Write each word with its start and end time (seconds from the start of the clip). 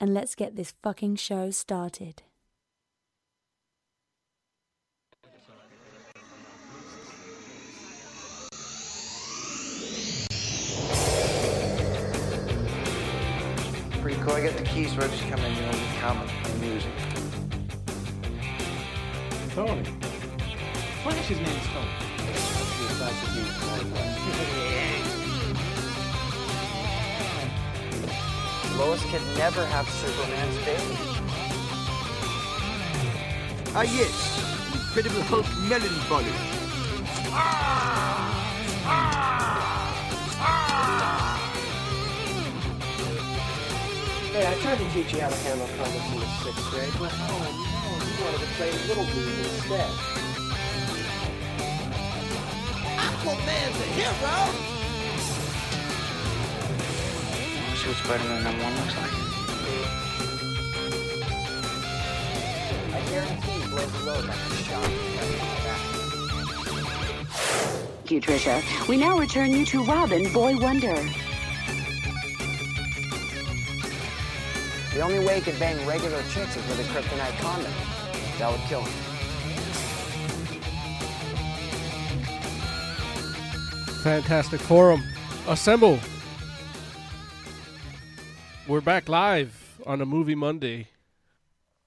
and 0.00 0.14
let's 0.14 0.34
get 0.34 0.56
this 0.56 0.74
fucking 0.82 1.16
show 1.16 1.50
started. 1.50 2.22
Pretty 14.00 14.20
cool. 14.22 14.32
I 14.32 14.42
got 14.42 14.56
the 14.56 14.62
keys, 14.64 14.94
so 14.94 15.02
I 15.02 15.08
just 15.08 15.22
come 15.28 15.40
in 15.40 15.52
and 15.52 15.74
only 15.74 15.98
comment 16.00 16.30
play 16.44 16.68
music. 16.68 16.92
Tony. 19.54 19.84
Flash's 21.02 21.38
name 21.38 21.46
is 21.46 21.66
Tony. 21.66 22.08
Lois 28.78 29.02
could 29.10 29.26
never 29.36 29.66
have 29.66 29.88
Superman's 29.90 30.56
baby. 30.58 30.96
Ah, 33.74 33.82
yes. 33.82 34.14
Incredible 34.72 35.22
Hulk 35.22 35.46
melon 35.66 35.98
bolly. 36.08 36.30
Hey, 44.30 44.46
I 44.46 44.54
tried 44.62 44.78
to 44.78 44.88
teach 44.94 45.12
you 45.12 45.20
how 45.22 45.28
to 45.28 45.36
handle 45.42 45.66
comics 45.76 46.12
in 46.12 46.20
the 46.20 46.26
sixth 46.46 46.70
grade, 46.70 46.94
but 47.00 47.10
oh 47.12 47.34
no, 47.34 48.06
you 48.06 48.14
wanted 48.24 48.46
to 48.46 48.50
play 48.54 48.70
Little 48.86 49.02
League 49.10 49.42
instead. 49.42 49.90
Aquaman's 52.94 53.74
a 53.74 53.86
hero! 53.98 54.77
See 57.78 57.86
what 57.86 57.96
Spider-Man 57.98 58.42
number 58.42 58.64
one 58.64 58.74
looks 58.74 58.96
like. 58.96 59.12
I 62.92 63.00
guarantee 63.08 63.56
you 63.62 63.68
blows 63.68 63.94
a 63.94 64.04
load 64.04 64.24
like 64.24 64.36
a 64.36 64.56
shot. 64.64 64.84
Thank 67.98 68.10
you, 68.10 68.20
Trisha. 68.20 68.88
We 68.88 68.96
now 68.96 69.16
return 69.16 69.52
you 69.52 69.64
to 69.66 69.84
Robin 69.84 70.32
Boy 70.32 70.56
Wonder. 70.56 70.96
The 74.92 75.00
only 75.00 75.24
way 75.24 75.36
he 75.36 75.40
could 75.42 75.58
bang 75.60 75.86
regular 75.86 76.22
chicks 76.34 76.56
is 76.56 76.66
with 76.68 76.80
a 76.80 76.84
kryptonite 76.92 77.38
condom. 77.38 77.72
That 78.40 78.50
would 78.50 78.60
kill 78.62 78.80
him. 78.80 78.92
Fantastic 84.02 84.60
Forum. 84.60 85.04
Assemble. 85.46 86.00
We're 88.68 88.82
back 88.82 89.08
live 89.08 89.80
on 89.86 90.02
a 90.02 90.04
movie 90.04 90.34
Monday 90.34 90.88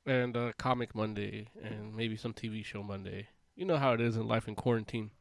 and 0.04 0.36
a 0.36 0.52
comic 0.58 0.96
Monday 0.96 1.46
and 1.64 1.96
maybe 1.96 2.18
some 2.18 2.34
TV 2.34 2.66
show 2.66 2.81
Monday. 2.81 3.28
You 3.56 3.66
know 3.66 3.78
how 3.78 3.94
it 3.94 4.02
is 4.02 4.16
in 4.16 4.28
life 4.28 4.47
in 4.47 4.56
quarantine. 4.56 5.12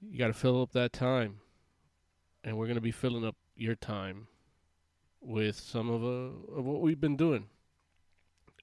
You 0.00 0.16
got 0.16 0.28
to 0.28 0.32
fill 0.32 0.62
up 0.62 0.72
that 0.72 0.94
time. 0.94 1.40
And 2.42 2.56
we're 2.56 2.64
going 2.64 2.76
to 2.76 2.80
be 2.80 2.92
filling 2.92 3.26
up 3.26 3.36
your 3.56 3.74
time 3.74 4.28
with 5.20 5.56
some 5.56 5.90
of, 5.90 6.02
uh, 6.02 6.60
of 6.60 6.64
what 6.64 6.80
we've 6.80 6.98
been 6.98 7.18
doing. 7.18 7.48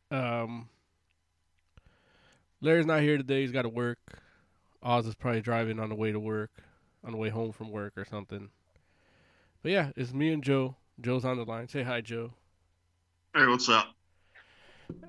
Um, 0.10 0.70
Larry's 2.62 2.88
not 2.88 3.02
here 3.02 3.18
today. 3.18 3.42
He's 3.42 3.52
got 3.52 3.62
to 3.62 3.70
work. 3.70 4.24
Oz 4.82 5.06
is 5.06 5.14
probably 5.14 5.42
driving 5.42 5.80
on 5.80 5.90
the 5.90 5.96
way 5.96 6.12
to 6.12 6.20
work, 6.20 6.64
on 7.04 7.12
the 7.12 7.18
way 7.20 7.30
home 7.30 7.52
from 7.52 7.70
work 7.70 7.94
or 7.96 8.06
something. 8.06 8.50
But 9.62 9.72
yeah, 9.72 9.92
it's 9.96 10.14
me 10.14 10.34
and 10.34 10.44
Joe. 10.44 10.78
Joe's 11.02 11.26
on 11.26 11.38
the 11.38 11.46
line. 11.46 11.68
Say 11.68 11.84
hi, 11.84 12.02
Joe. 12.02 12.34
Hey, 13.36 13.46
what's 13.46 13.68
up? 13.70 13.94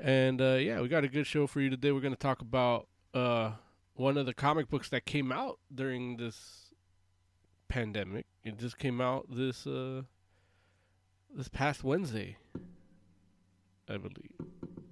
And 0.00 0.41
uh, 0.41 0.55
yeah, 0.55 0.81
we 0.81 0.89
got 0.89 1.05
a 1.05 1.09
good 1.09 1.27
show 1.27 1.47
for 1.47 1.61
you 1.61 1.69
today. 1.69 1.93
We're 1.93 2.00
going 2.00 2.15
to 2.15 2.19
talk 2.19 2.41
about 2.41 2.89
uh, 3.12 3.53
one 3.94 4.17
of 4.17 4.27
the 4.27 4.34
comic 4.34 4.71
books 4.71 4.89
that 4.91 5.05
came 5.05 5.31
out 5.31 5.59
during 5.75 6.17
this 6.17 6.73
pandemic. 7.69 8.27
It 8.44 8.59
just 8.59 8.78
came 8.78 9.00
out 9.00 9.27
this 9.28 9.67
uh, 9.67 10.03
this 11.34 11.49
past 11.49 11.84
Wednesday, 11.84 12.37
I 13.89 13.97
believe, 13.97 14.33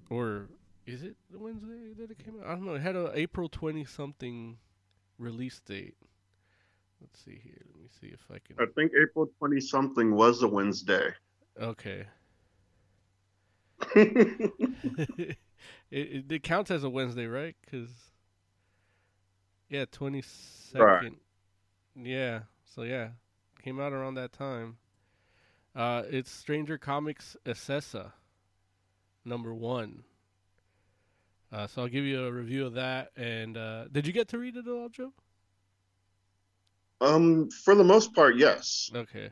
or 0.09 0.49
is 0.85 1.03
it 1.03 1.15
the 1.31 1.39
Wednesday 1.39 1.93
that 1.97 2.11
it 2.11 2.23
came 2.23 2.35
out? 2.39 2.47
I 2.47 2.51
don't 2.51 2.65
know. 2.65 2.75
It 2.75 2.81
had 2.81 2.95
an 2.95 3.11
April 3.13 3.49
twenty 3.49 3.85
something 3.85 4.57
release 5.17 5.59
date. 5.59 5.95
Let's 7.03 7.23
see 7.23 7.39
here. 7.43 7.61
Let 7.73 7.83
me 7.83 7.89
see 7.99 8.07
if 8.07 8.21
I 8.31 8.39
can. 8.39 8.55
I 8.57 8.71
think 8.73 8.93
April 8.99 9.29
20 9.37 9.59
something 9.59 10.15
was 10.15 10.41
a 10.41 10.47
Wednesday. 10.47 11.09
Okay. 11.61 12.05
it, 13.95 15.37
it, 15.91 16.31
it 16.31 16.43
counts 16.43 16.71
as 16.71 16.85
a 16.85 16.89
Wednesday, 16.89 17.25
right? 17.25 17.55
Because 17.61 17.89
yeah, 19.69 19.85
twenty 19.91 20.21
second. 20.21 20.83
Right. 20.85 21.11
Yeah. 21.95 22.41
So 22.73 22.83
yeah, 22.83 23.09
came 23.61 23.79
out 23.79 23.91
around 23.91 24.15
that 24.15 24.31
time. 24.31 24.77
Uh, 25.75 26.03
it's 26.09 26.31
Stranger 26.31 26.77
Comics 26.77 27.35
Acessa, 27.45 28.13
number 29.25 29.53
one. 29.53 30.03
Uh, 31.51 31.67
so 31.67 31.83
I'll 31.83 31.87
give 31.87 32.05
you 32.05 32.25
a 32.25 32.31
review 32.31 32.65
of 32.65 32.73
that. 32.73 33.11
And 33.15 33.57
uh, 33.57 33.85
did 33.91 34.07
you 34.07 34.13
get 34.13 34.27
to 34.29 34.37
read 34.37 34.55
it 34.55 34.67
at 34.67 34.71
all, 34.71 34.89
Joe? 34.89 35.13
Um, 37.03 37.49
for 37.49 37.75
the 37.75 37.83
most 37.83 38.13
part, 38.13 38.37
yes. 38.37 38.89
Okay. 38.95 39.29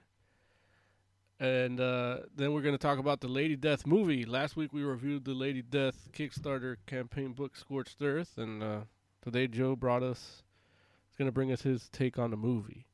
And 1.39 1.79
uh, 1.79 2.17
then 2.35 2.53
we're 2.53 2.61
going 2.61 2.75
to 2.75 2.81
talk 2.81 2.99
about 2.99 3.21
the 3.21 3.29
Lady 3.29 3.55
Death 3.55 3.87
movie. 3.87 4.25
Last 4.25 4.55
week 4.55 4.73
we 4.73 4.83
reviewed 4.83 5.23
the 5.23 5.33
Lady 5.33 5.61
Death 5.61 6.09
Kickstarter 6.11 6.75
campaign 6.85 7.31
book, 7.31 7.55
Scorched 7.55 8.01
Earth, 8.01 8.37
and 8.37 8.61
uh, 8.61 8.79
today 9.23 9.47
Joe 9.47 9.75
brought 9.75 10.03
us. 10.03 10.43
He's 11.09 11.17
going 11.17 11.29
to 11.29 11.31
bring 11.31 11.51
us 11.51 11.61
his 11.61 11.89
take 11.89 12.19
on 12.19 12.29
the 12.29 12.37
movie. 12.37 12.85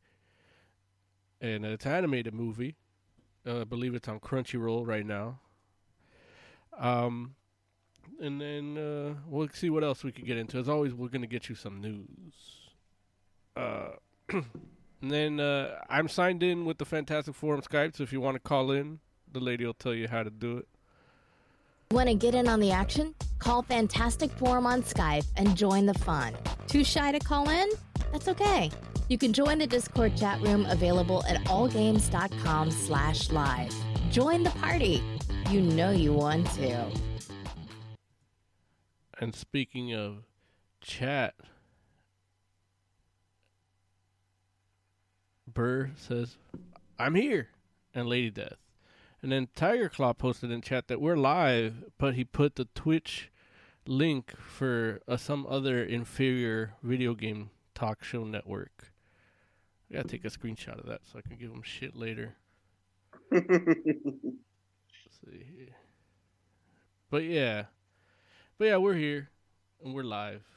And 1.42 1.66
it's 1.66 1.86
an 1.86 1.94
animated 1.94 2.34
movie. 2.34 2.76
Uh, 3.46 3.62
I 3.62 3.64
believe 3.64 3.96
it's 3.96 4.08
on 4.08 4.20
Crunchyroll 4.20 4.86
right 4.86 5.06
now. 5.06 5.40
Um, 6.78 7.36
and 8.22 8.40
then 8.40 8.78
uh, 8.78 9.16
we'll 9.28 9.50
see 9.50 9.70
what 9.72 9.84
else 9.84 10.04
we 10.04 10.12
could 10.12 10.26
get 10.26 10.38
into. 10.38 10.58
As 10.58 10.70
always, 10.70 10.94
we're 10.94 11.10
going 11.10 11.22
to 11.22 11.28
get 11.28 11.50
you 11.50 11.56
some 11.56 11.82
news. 11.82 12.34
Uh, 13.56 13.90
and 15.02 15.12
then 15.12 15.40
uh, 15.40 15.80
I'm 15.90 16.08
signed 16.08 16.44
in 16.44 16.66
with 16.66 16.78
the 16.78 16.86
Fantastic 16.86 17.36
Forum 17.36 17.62
Skype, 17.62 17.96
so 17.96 18.04
if 18.04 18.12
you 18.12 18.22
want 18.22 18.36
to 18.36 18.40
call 18.40 18.72
in, 18.72 19.00
the 19.32 19.40
lady 19.40 19.66
will 19.66 19.74
tell 19.74 19.94
you 19.94 20.08
how 20.08 20.24
to 20.24 20.30
do 20.30 20.58
it. 20.58 20.68
Want 21.92 22.10
to 22.10 22.16
get 22.16 22.36
in 22.36 22.50
on 22.50 22.60
the 22.60 22.72
action? 22.72 23.16
Call 23.40 23.62
Fantastic 23.62 24.30
Forum 24.32 24.66
on 24.66 24.82
Skype 24.82 25.26
and 25.38 25.56
join 25.56 25.86
the 25.86 25.94
fun. 25.94 26.34
Too 26.68 26.84
shy 26.84 27.12
to 27.14 27.20
call 27.20 27.50
in? 27.50 27.70
That's 28.12 28.28
okay. 28.28 28.70
You 29.08 29.18
can 29.18 29.32
join 29.32 29.58
the 29.58 29.68
Discord 29.68 30.18
chat 30.18 30.42
room 30.42 30.66
available 30.66 31.24
at 31.28 31.38
allgames.com 31.46 32.72
slash 32.72 33.30
live. 33.32 33.74
Join 34.12 34.44
the 34.44 34.50
party. 34.52 35.02
You 35.50 35.62
know 35.62 35.92
you 35.92 36.12
want 36.12 36.46
to. 36.56 36.92
And 39.20 39.34
speaking 39.34 39.94
of 39.94 40.26
chat, 40.82 41.36
Burr 45.58 45.90
says, 45.96 46.38
I'm 47.00 47.16
here. 47.16 47.48
And 47.96 48.08
Lady 48.08 48.30
Death. 48.30 48.58
And 49.24 49.32
then 49.32 49.48
Tiger 49.56 49.90
Claw 49.90 50.14
posted 50.14 50.52
in 50.52 50.62
chat 50.62 50.88
that 50.88 51.02
we're 51.02 51.18
live, 51.18 51.86
but 51.98 52.14
he 52.14 52.24
put 52.24 52.58
the 52.58 52.66
Twitch 52.76 53.32
link 53.88 54.38
for 54.38 55.02
uh, 55.08 55.18
some 55.18 55.48
other 55.50 55.84
inferior 55.84 56.76
video 56.84 57.16
game 57.16 57.50
talk 57.74 58.04
show 58.04 58.24
network. 58.24 58.92
I 59.90 59.96
gotta 59.96 60.08
take 60.08 60.26
a 60.26 60.30
screenshot 60.30 60.78
of 60.78 60.86
that 60.86 61.02
so 61.12 61.18
I 61.18 61.28
can 61.28 61.38
give 61.38 61.50
him 61.50 61.64
shit 61.64 61.96
later. 61.96 62.36
Let's 63.32 63.48
see. 65.26 65.70
But 67.10 67.24
yeah. 67.24 67.64
But 68.60 68.66
yeah, 68.66 68.78
we're 68.78 68.94
here 68.94 69.32
and 69.84 69.96
we're 69.96 70.04
live. 70.04 70.57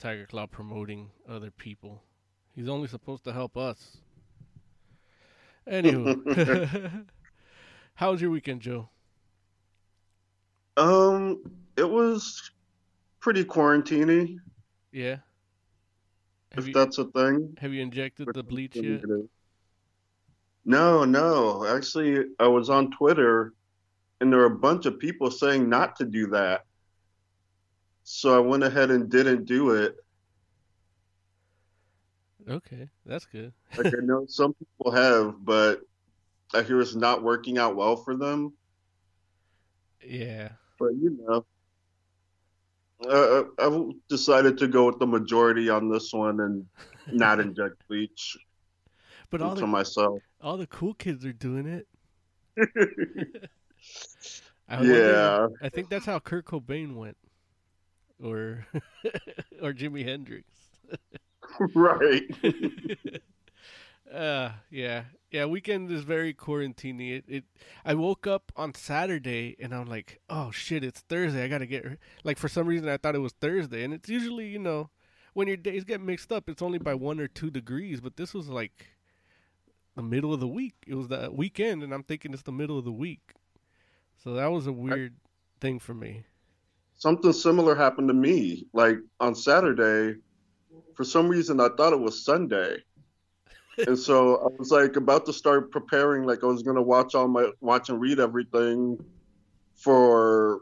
Tiger 0.00 0.24
Claw 0.24 0.46
promoting 0.46 1.10
other 1.28 1.50
people. 1.50 2.02
He's 2.52 2.68
only 2.70 2.88
supposed 2.88 3.22
to 3.24 3.32
help 3.34 3.58
us. 3.58 3.98
Anywho, 5.70 7.04
how 7.94 8.10
was 8.10 8.20
your 8.22 8.30
weekend, 8.30 8.62
Joe? 8.62 8.88
Um, 10.78 11.42
it 11.76 11.88
was 11.88 12.50
pretty 13.20 13.44
quarantiney, 13.44 14.38
Yeah. 14.90 15.18
Have 16.52 16.64
if 16.64 16.68
you 16.68 16.72
that's 16.72 16.96
a 16.98 17.04
thing. 17.04 17.56
have 17.60 17.72
you 17.74 17.82
injected 17.82 18.28
the 18.32 18.42
bleach 18.42 18.76
yet? 18.76 19.04
No, 20.64 21.04
no. 21.04 21.66
Actually, 21.66 22.24
I 22.40 22.48
was 22.48 22.70
on 22.70 22.90
Twitter, 22.90 23.52
and 24.20 24.32
there 24.32 24.40
were 24.40 24.46
a 24.46 24.58
bunch 24.58 24.86
of 24.86 24.98
people 24.98 25.30
saying 25.30 25.68
not 25.68 25.94
to 25.96 26.06
do 26.06 26.26
that. 26.28 26.64
So 28.12 28.34
I 28.36 28.40
went 28.40 28.64
ahead 28.64 28.90
and 28.90 29.08
didn't 29.08 29.44
do 29.44 29.70
it. 29.70 29.94
Okay, 32.48 32.88
that's 33.06 33.24
good. 33.26 33.52
Like 33.78 33.86
I 33.94 34.02
know 34.02 34.26
some 34.26 34.52
people 34.54 34.90
have, 34.90 35.36
but 35.44 35.82
I 36.52 36.62
hear 36.62 36.80
it's 36.80 36.96
not 36.96 37.22
working 37.22 37.56
out 37.56 37.76
well 37.76 37.94
for 37.96 38.16
them. 38.16 38.52
Yeah. 40.04 40.48
But 40.80 40.88
you 41.00 41.16
know, 41.24 41.46
uh, 43.08 43.44
I've 43.60 43.92
decided 44.08 44.58
to 44.58 44.66
go 44.66 44.86
with 44.86 44.98
the 44.98 45.06
majority 45.06 45.70
on 45.70 45.88
this 45.88 46.12
one 46.12 46.40
and 46.40 46.66
not 47.12 47.38
inject 47.46 47.76
bleach 47.88 48.36
But 49.30 49.40
all 49.40 49.54
the 49.54 49.68
myself. 49.68 50.20
all 50.40 50.56
the 50.56 50.66
cool 50.66 50.94
kids 50.94 51.24
are 51.24 51.32
doing 51.32 51.66
it. 51.66 51.86
I 54.68 54.78
wonder- 54.78 55.12
yeah, 55.12 55.46
I 55.62 55.68
think 55.68 55.88
that's 55.90 56.06
how 56.06 56.18
Kurt 56.18 56.44
Cobain 56.44 56.96
went, 56.96 57.16
or 58.22 58.66
or 59.62 59.72
Jimi 59.72 60.04
Hendrix. 60.04 60.48
right. 61.74 62.22
uh, 64.14 64.50
yeah, 64.70 65.04
yeah. 65.30 65.44
Weekend 65.46 65.90
is 65.90 66.02
very 66.02 66.34
quarantiney. 66.34 67.18
It, 67.18 67.24
it. 67.28 67.44
I 67.84 67.94
woke 67.94 68.26
up 68.26 68.52
on 68.56 68.74
Saturday 68.74 69.56
and 69.60 69.74
I'm 69.74 69.86
like, 69.86 70.20
oh 70.28 70.50
shit, 70.50 70.84
it's 70.84 71.00
Thursday. 71.00 71.44
I 71.44 71.48
gotta 71.48 71.66
get 71.66 71.98
like 72.24 72.38
for 72.38 72.48
some 72.48 72.66
reason 72.66 72.88
I 72.88 72.96
thought 72.96 73.14
it 73.14 73.20
was 73.20 73.32
Thursday, 73.40 73.84
and 73.84 73.94
it's 73.94 74.08
usually 74.08 74.46
you 74.46 74.58
know 74.58 74.90
when 75.32 75.48
your 75.48 75.56
days 75.56 75.84
get 75.84 76.00
mixed 76.00 76.32
up, 76.32 76.48
it's 76.48 76.62
only 76.62 76.78
by 76.78 76.94
one 76.94 77.20
or 77.20 77.28
two 77.28 77.50
degrees. 77.50 78.00
But 78.00 78.16
this 78.16 78.34
was 78.34 78.48
like 78.48 78.88
the 79.96 80.02
middle 80.02 80.32
of 80.32 80.40
the 80.40 80.48
week. 80.48 80.74
It 80.86 80.94
was 80.94 81.08
the 81.08 81.30
weekend, 81.32 81.82
and 81.82 81.92
I'm 81.92 82.02
thinking 82.02 82.32
it's 82.32 82.42
the 82.42 82.52
middle 82.52 82.78
of 82.78 82.84
the 82.84 82.92
week. 82.92 83.34
So 84.22 84.34
that 84.34 84.48
was 84.48 84.66
a 84.66 84.72
weird 84.72 85.14
thing 85.60 85.78
for 85.78 85.94
me. 85.94 86.24
Something 87.00 87.32
similar 87.32 87.74
happened 87.74 88.08
to 88.08 88.14
me. 88.14 88.66
Like 88.74 88.98
on 89.20 89.34
Saturday, 89.34 90.20
for 90.94 91.02
some 91.02 91.28
reason, 91.28 91.58
I 91.58 91.68
thought 91.74 91.94
it 91.94 92.00
was 92.00 92.26
Sunday. 92.26 92.76
and 93.86 93.98
so 93.98 94.36
I 94.36 94.48
was 94.58 94.70
like 94.70 94.96
about 94.96 95.24
to 95.24 95.32
start 95.32 95.70
preparing, 95.70 96.24
like 96.24 96.44
I 96.44 96.46
was 96.46 96.62
gonna 96.62 96.82
watch 96.82 97.14
all 97.14 97.26
my 97.26 97.50
watch 97.62 97.88
and 97.88 97.98
read 97.98 98.20
everything 98.20 99.02
for 99.76 100.60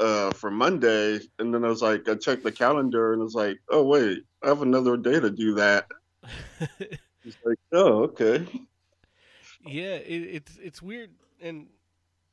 uh 0.00 0.32
for 0.32 0.50
Monday, 0.50 1.20
and 1.38 1.54
then 1.54 1.64
I 1.64 1.68
was 1.68 1.80
like, 1.80 2.06
I 2.10 2.14
checked 2.16 2.44
the 2.44 2.52
calendar 2.52 3.14
and 3.14 3.22
I 3.22 3.24
was 3.24 3.34
like, 3.34 3.56
oh 3.70 3.84
wait, 3.84 4.24
I 4.42 4.48
have 4.48 4.60
another 4.60 4.98
day 4.98 5.18
to 5.18 5.30
do 5.30 5.54
that. 5.54 5.86
It's 7.24 7.36
like, 7.44 7.58
oh 7.72 8.02
okay. 8.02 8.44
Yeah, 9.64 9.94
it, 9.94 10.22
it's 10.22 10.58
it's 10.60 10.82
weird, 10.82 11.10
and 11.40 11.68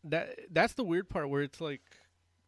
that 0.04 0.40
that's 0.52 0.74
the 0.74 0.84
weird 0.84 1.10
part 1.10 1.30
where 1.30 1.44
it's 1.44 1.62
like 1.62 1.84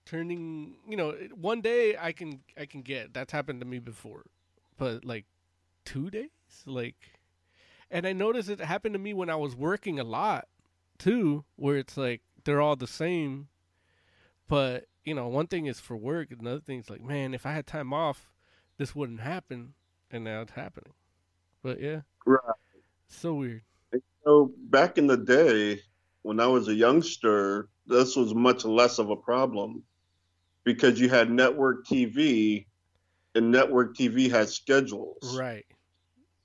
turning. 0.05 0.75
You 0.87 0.97
know, 0.97 1.11
one 1.35 1.61
day 1.61 1.95
I 1.99 2.11
can 2.11 2.41
I 2.57 2.65
can 2.65 2.81
get 2.81 3.13
that's 3.13 3.31
happened 3.31 3.59
to 3.61 3.65
me 3.65 3.79
before, 3.79 4.25
but 4.77 5.05
like 5.05 5.25
two 5.85 6.09
days, 6.09 6.29
like, 6.65 7.19
and 7.89 8.05
I 8.05 8.13
noticed 8.13 8.49
it 8.49 8.59
happened 8.59 8.93
to 8.93 8.99
me 8.99 9.13
when 9.13 9.29
I 9.29 9.35
was 9.35 9.55
working 9.55 9.99
a 9.99 10.03
lot 10.03 10.47
too, 10.97 11.45
where 11.55 11.77
it's 11.77 11.97
like 11.97 12.21
they're 12.43 12.61
all 12.61 12.75
the 12.75 12.87
same, 12.87 13.47
but 14.47 14.85
you 15.03 15.15
know, 15.15 15.27
one 15.27 15.47
thing 15.47 15.65
is 15.65 15.79
for 15.79 15.97
work, 15.97 16.29
another 16.31 16.59
thing 16.59 16.79
is 16.79 16.89
like, 16.89 17.01
man, 17.01 17.33
if 17.33 17.45
I 17.45 17.53
had 17.53 17.65
time 17.65 17.93
off, 17.93 18.29
this 18.77 18.95
wouldn't 18.95 19.21
happen, 19.21 19.73
and 20.11 20.23
now 20.23 20.41
it's 20.41 20.51
happening. 20.51 20.93
But 21.63 21.79
yeah, 21.79 22.01
Right. 22.25 22.39
so 23.07 23.33
weird. 23.35 23.63
So 24.23 24.51
back 24.69 24.97
in 24.97 25.07
the 25.07 25.17
day, 25.17 25.81
when 26.21 26.39
I 26.39 26.47
was 26.47 26.67
a 26.67 26.73
youngster, 26.75 27.69
this 27.87 28.15
was 28.15 28.35
much 28.35 28.63
less 28.65 28.99
of 28.99 29.09
a 29.09 29.15
problem 29.15 29.83
because 30.63 30.99
you 30.99 31.09
had 31.09 31.29
network 31.29 31.85
TV, 31.85 32.65
and 33.35 33.51
network 33.51 33.95
TV 33.95 34.29
had 34.29 34.49
schedules. 34.49 35.37
Right. 35.37 35.65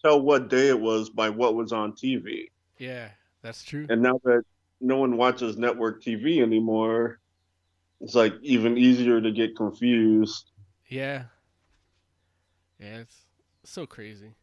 Tell 0.02 0.20
what 0.20 0.48
day 0.48 0.68
it 0.68 0.80
was 0.80 1.10
by 1.10 1.30
what 1.30 1.54
was 1.54 1.72
on 1.72 1.92
TV. 1.92 2.50
Yeah, 2.78 3.08
that's 3.42 3.64
true. 3.64 3.86
And 3.88 4.02
now 4.02 4.20
that 4.24 4.42
no 4.80 4.98
one 4.98 5.16
watches 5.16 5.56
network 5.56 6.02
TV 6.02 6.42
anymore, 6.42 7.18
it's 8.00 8.14
like 8.14 8.34
even 8.42 8.76
easier 8.76 9.20
to 9.20 9.32
get 9.32 9.56
confused. 9.56 10.50
Yeah. 10.88 11.24
Yeah, 12.78 12.98
it's 12.98 13.22
so 13.64 13.86
crazy. 13.86 14.34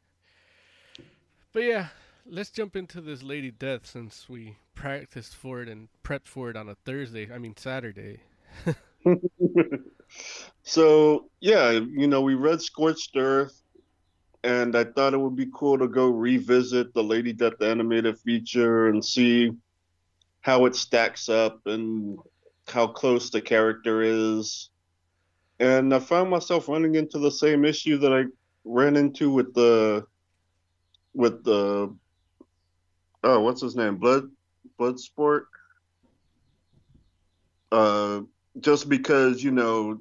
But 1.53 1.63
yeah, 1.63 1.87
let's 2.25 2.49
jump 2.49 2.75
into 2.75 2.99
this 2.99 3.21
Lady 3.21 3.51
Death 3.51 3.85
since 3.85 4.27
we 4.27 4.57
practiced 4.73 5.35
for 5.35 5.61
it 5.61 5.69
and 5.69 5.87
prepped 6.03 6.27
for 6.27 6.49
it 6.49 6.57
on 6.57 6.67
a 6.67 6.75
Thursday. 6.75 7.31
I 7.31 7.37
mean 7.37 7.55
Saturday. 7.55 8.21
so 10.63 11.29
yeah, 11.39 11.71
you 11.71 12.07
know, 12.07 12.21
we 12.21 12.35
read 12.35 12.61
Scorched 12.61 13.15
Earth, 13.15 13.61
and 14.44 14.75
I 14.75 14.83
thought 14.85 15.13
it 15.13 15.19
would 15.19 15.35
be 15.35 15.50
cool 15.53 15.77
to 15.77 15.88
go 15.88 16.07
revisit 16.07 16.94
the 16.94 17.03
Lady 17.03 17.33
Death 17.33 17.61
animated 17.61 18.19
feature 18.19 18.88
and 18.88 19.03
see 19.03 19.51
how 20.41 20.65
it 20.65 20.75
stacks 20.75 21.29
up 21.29 21.59
and 21.65 22.17
how 22.67 22.88
close 22.88 23.29
the 23.29 23.41
character 23.41 24.01
is. 24.01 24.69
And 25.59 25.94
I 25.94 25.99
found 25.99 26.29
myself 26.29 26.67
running 26.67 26.95
into 26.95 27.19
the 27.19 27.31
same 27.31 27.63
issue 27.63 27.97
that 27.99 28.13
I 28.13 28.25
ran 28.65 28.95
into 28.95 29.31
with 29.31 29.53
the 29.53 30.06
with 31.13 31.44
the 31.44 31.95
oh 33.23 33.39
what's 33.41 33.61
his 33.61 33.75
name 33.75 33.97
blood 33.97 34.29
blood 34.77 34.99
sport 34.99 35.47
uh 37.71 38.21
just 38.59 38.89
because 38.89 39.44
you 39.44 39.51
know 39.51 40.00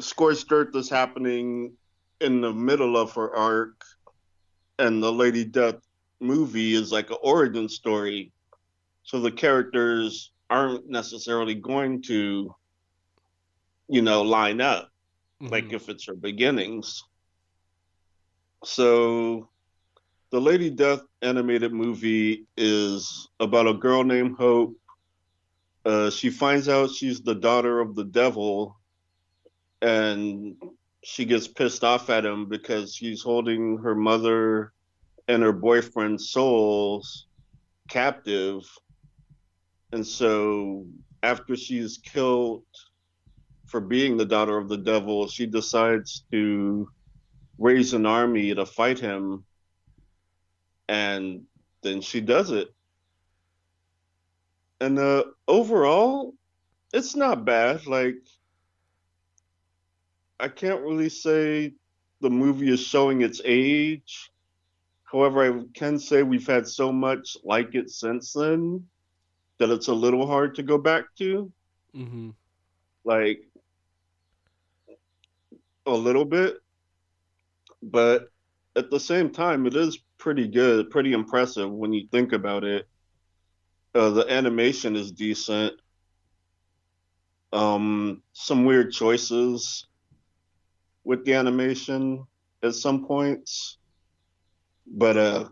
scorched 0.00 0.50
earth 0.50 0.74
is 0.74 0.88
happening 0.88 1.76
in 2.20 2.40
the 2.40 2.52
middle 2.52 2.96
of 2.96 3.12
her 3.14 3.34
arc 3.36 3.82
and 4.78 5.02
the 5.02 5.12
lady 5.12 5.44
death 5.44 5.76
movie 6.20 6.74
is 6.74 6.92
like 6.92 7.10
an 7.10 7.16
origin 7.22 7.68
story 7.68 8.32
so 9.02 9.20
the 9.20 9.32
characters 9.32 10.32
aren't 10.48 10.88
necessarily 10.88 11.54
going 11.54 12.02
to 12.02 12.54
you 13.88 14.02
know 14.02 14.22
line 14.22 14.60
up 14.60 14.90
like 15.40 15.66
Mhm. 15.68 15.72
if 15.72 15.88
it's 15.88 16.06
her 16.06 16.14
beginnings 16.14 17.02
so 18.64 19.48
the 20.30 20.40
Lady 20.40 20.70
Death 20.70 21.02
animated 21.22 21.72
movie 21.72 22.46
is 22.56 23.28
about 23.40 23.66
a 23.66 23.74
girl 23.74 24.04
named 24.04 24.36
Hope. 24.38 24.76
Uh, 25.84 26.10
she 26.10 26.30
finds 26.30 26.68
out 26.68 26.90
she's 26.90 27.20
the 27.20 27.34
daughter 27.34 27.80
of 27.80 27.94
the 27.94 28.04
devil, 28.04 28.78
and 29.80 30.56
she 31.02 31.24
gets 31.24 31.48
pissed 31.48 31.84
off 31.84 32.10
at 32.10 32.24
him 32.24 32.46
because 32.48 32.96
he's 32.96 33.22
holding 33.22 33.78
her 33.78 33.94
mother 33.94 34.72
and 35.28 35.42
her 35.42 35.52
boyfriend's 35.52 36.30
souls 36.30 37.26
captive. 37.88 38.62
And 39.92 40.06
so, 40.06 40.86
after 41.22 41.56
she's 41.56 41.98
killed 41.98 42.64
for 43.66 43.80
being 43.80 44.16
the 44.16 44.26
daughter 44.26 44.58
of 44.58 44.68
the 44.68 44.76
devil, 44.76 45.28
she 45.28 45.46
decides 45.46 46.24
to 46.30 46.88
raise 47.58 47.94
an 47.94 48.06
army 48.06 48.54
to 48.54 48.66
fight 48.66 48.98
him 48.98 49.44
and 50.90 51.42
then 51.82 52.00
she 52.00 52.20
does 52.20 52.50
it. 52.50 52.68
And 54.80 54.98
uh, 54.98 55.24
overall, 55.46 56.34
it's 56.92 57.14
not 57.14 57.44
bad. 57.44 57.86
Like, 57.86 58.16
I 60.38 60.48
can't 60.48 60.80
really 60.82 61.10
say 61.10 61.74
the 62.20 62.30
movie 62.30 62.70
is 62.70 62.80
showing 62.80 63.22
its 63.22 63.40
age. 63.44 64.30
However, 65.04 65.42
I 65.44 65.64
can 65.74 65.98
say 65.98 66.22
we've 66.22 66.46
had 66.46 66.66
so 66.66 66.92
much 66.92 67.36
like 67.44 67.74
it 67.74 67.90
since 67.90 68.32
then 68.32 68.86
that 69.58 69.70
it's 69.70 69.88
a 69.88 69.94
little 69.94 70.26
hard 70.26 70.54
to 70.56 70.62
go 70.62 70.78
back 70.78 71.04
to. 71.18 71.52
Mhm. 71.94 72.34
Like, 73.04 73.42
a 75.86 75.94
little 75.94 76.24
bit. 76.24 76.62
But 77.82 78.30
at 78.76 78.90
the 78.90 79.00
same 79.00 79.30
time, 79.30 79.66
it 79.66 79.74
is 79.74 79.98
pretty 80.18 80.46
good, 80.48 80.90
pretty 80.90 81.12
impressive 81.12 81.70
when 81.70 81.92
you 81.92 82.06
think 82.10 82.32
about 82.32 82.64
it. 82.64 82.88
Uh, 83.94 84.10
the 84.10 84.30
animation 84.30 84.94
is 84.96 85.10
decent. 85.10 85.74
Um, 87.52 88.22
some 88.32 88.64
weird 88.64 88.92
choices 88.92 89.86
with 91.02 91.24
the 91.24 91.34
animation 91.34 92.24
at 92.62 92.74
some 92.74 93.06
points, 93.06 93.78
but 94.86 95.16
uh, 95.16 95.48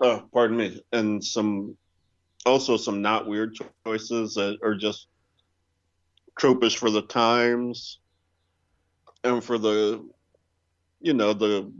uh, 0.00 0.20
pardon 0.32 0.56
me, 0.56 0.82
and 0.92 1.22
some 1.22 1.76
also 2.44 2.76
some 2.76 3.02
not 3.02 3.28
weird 3.28 3.56
choices 3.86 4.34
that 4.34 4.58
are 4.62 4.74
just 4.74 5.06
tropish 6.38 6.76
for 6.76 6.90
the 6.90 7.02
times 7.02 8.00
and 9.22 9.44
for 9.44 9.58
the 9.58 10.04
you 11.00 11.14
know 11.14 11.32
the 11.32 11.72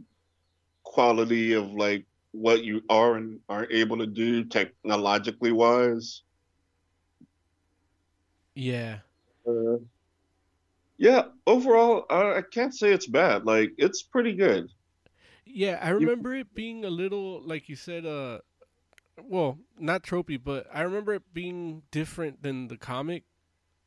quality 0.85 1.55
of 1.55 1.73
like 1.73 2.07
what 2.33 2.65
you 2.65 2.83
are 2.89 3.17
and 3.17 3.41
aren't 3.49 3.73
able 3.73 3.99
to 3.99 4.07
do 4.07 4.45
technologically 4.45 5.53
wise 5.53 6.23
Yeah. 8.55 9.01
uh, 9.47 9.77
yeah 10.99 11.25
overall 11.47 12.05
I, 12.11 12.39
I 12.39 12.43
can't 12.43 12.75
say 12.75 12.93
it's 12.93 13.07
bad 13.07 13.45
like 13.45 13.73
it's 13.79 14.03
pretty 14.03 14.33
good 14.35 14.69
Yeah, 15.45 15.79
I 15.83 15.91
remember 15.91 16.35
it 16.35 16.55
being 16.55 16.85
a 16.85 16.91
little 16.91 17.43
like 17.43 17.69
you 17.69 17.77
said 17.77 18.07
uh 18.07 18.39
well, 19.23 19.59
not 19.79 20.03
tropey, 20.05 20.43
but 20.43 20.67
I 20.73 20.83
remember 20.83 21.15
it 21.15 21.35
being 21.35 21.83
different 21.93 22.43
than 22.43 22.69
the 22.69 22.79
comic 22.79 23.25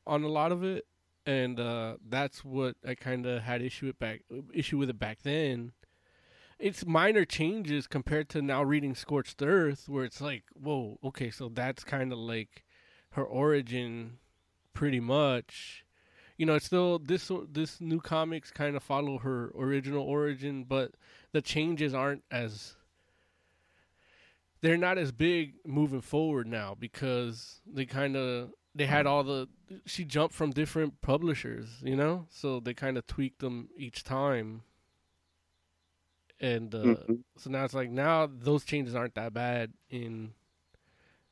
on 0.08 0.24
a 0.24 0.30
lot 0.30 0.52
of 0.52 0.64
it 0.64 0.86
and 1.26 1.60
uh 1.60 1.98
that's 2.08 2.46
what 2.46 2.78
I 2.88 2.96
kind 2.96 3.26
of 3.26 3.44
had 3.44 3.62
issue 3.62 3.88
with 3.88 4.00
back 4.00 4.22
issue 4.54 4.78
with 4.80 4.90
it 4.90 5.00
back 5.00 5.20
then. 5.24 5.74
It's 6.58 6.86
minor 6.86 7.26
changes 7.26 7.86
compared 7.86 8.30
to 8.30 8.42
now 8.42 8.64
reading 8.64 8.96
Scorched 8.96 9.42
Earth 9.42 9.90
where 9.90 10.06
it's 10.06 10.22
like, 10.22 10.44
whoa, 10.54 10.98
okay, 11.04 11.30
so 11.30 11.50
that's 11.50 11.84
kind 11.84 12.14
of 12.14 12.18
like 12.18 12.64
her 13.12 13.24
origin 13.24 14.18
pretty 14.74 15.00
much. 15.00 15.86
You 16.38 16.46
know, 16.46 16.56
it's 16.56 16.66
still 16.66 17.00
this 17.00 17.32
this 17.50 17.80
new 17.82 18.00
comics 18.00 18.52
kind 18.52 18.76
of 18.76 18.84
follow 18.84 19.18
her 19.20 19.52
original 19.58 20.04
origin, 20.04 20.66
but 20.68 20.92
the 21.32 21.42
changes 21.42 21.94
aren't 21.94 22.24
as 22.30 22.76
they're 24.62 24.78
not 24.78 24.98
as 24.98 25.12
big 25.12 25.54
moving 25.66 26.02
forward 26.02 26.48
now 26.48 26.76
because 26.78 27.62
they 27.66 27.86
kind 27.86 28.16
of 28.16 28.52
they 28.74 28.86
had 28.86 29.06
all 29.06 29.24
the 29.24 29.48
she 29.86 30.04
jumped 30.04 30.36
from 30.36 30.52
different 30.52 31.02
publishers, 31.02 31.68
you 31.82 31.96
know, 31.96 32.28
so 32.30 32.60
they 32.60 32.74
kind 32.74 32.98
of 32.98 33.08
tweaked 33.08 33.40
them 33.40 33.70
each 33.78 34.04
time. 34.04 34.64
And 36.46 36.76
uh, 36.76 36.98
Mhm. 37.08 37.24
so 37.38 37.50
now 37.50 37.64
it's 37.66 37.74
like 37.74 37.90
now 37.90 38.28
those 38.28 38.66
changes 38.66 38.96
aren't 38.96 39.16
that 39.16 39.34
bad 39.34 39.74
in 39.90 40.34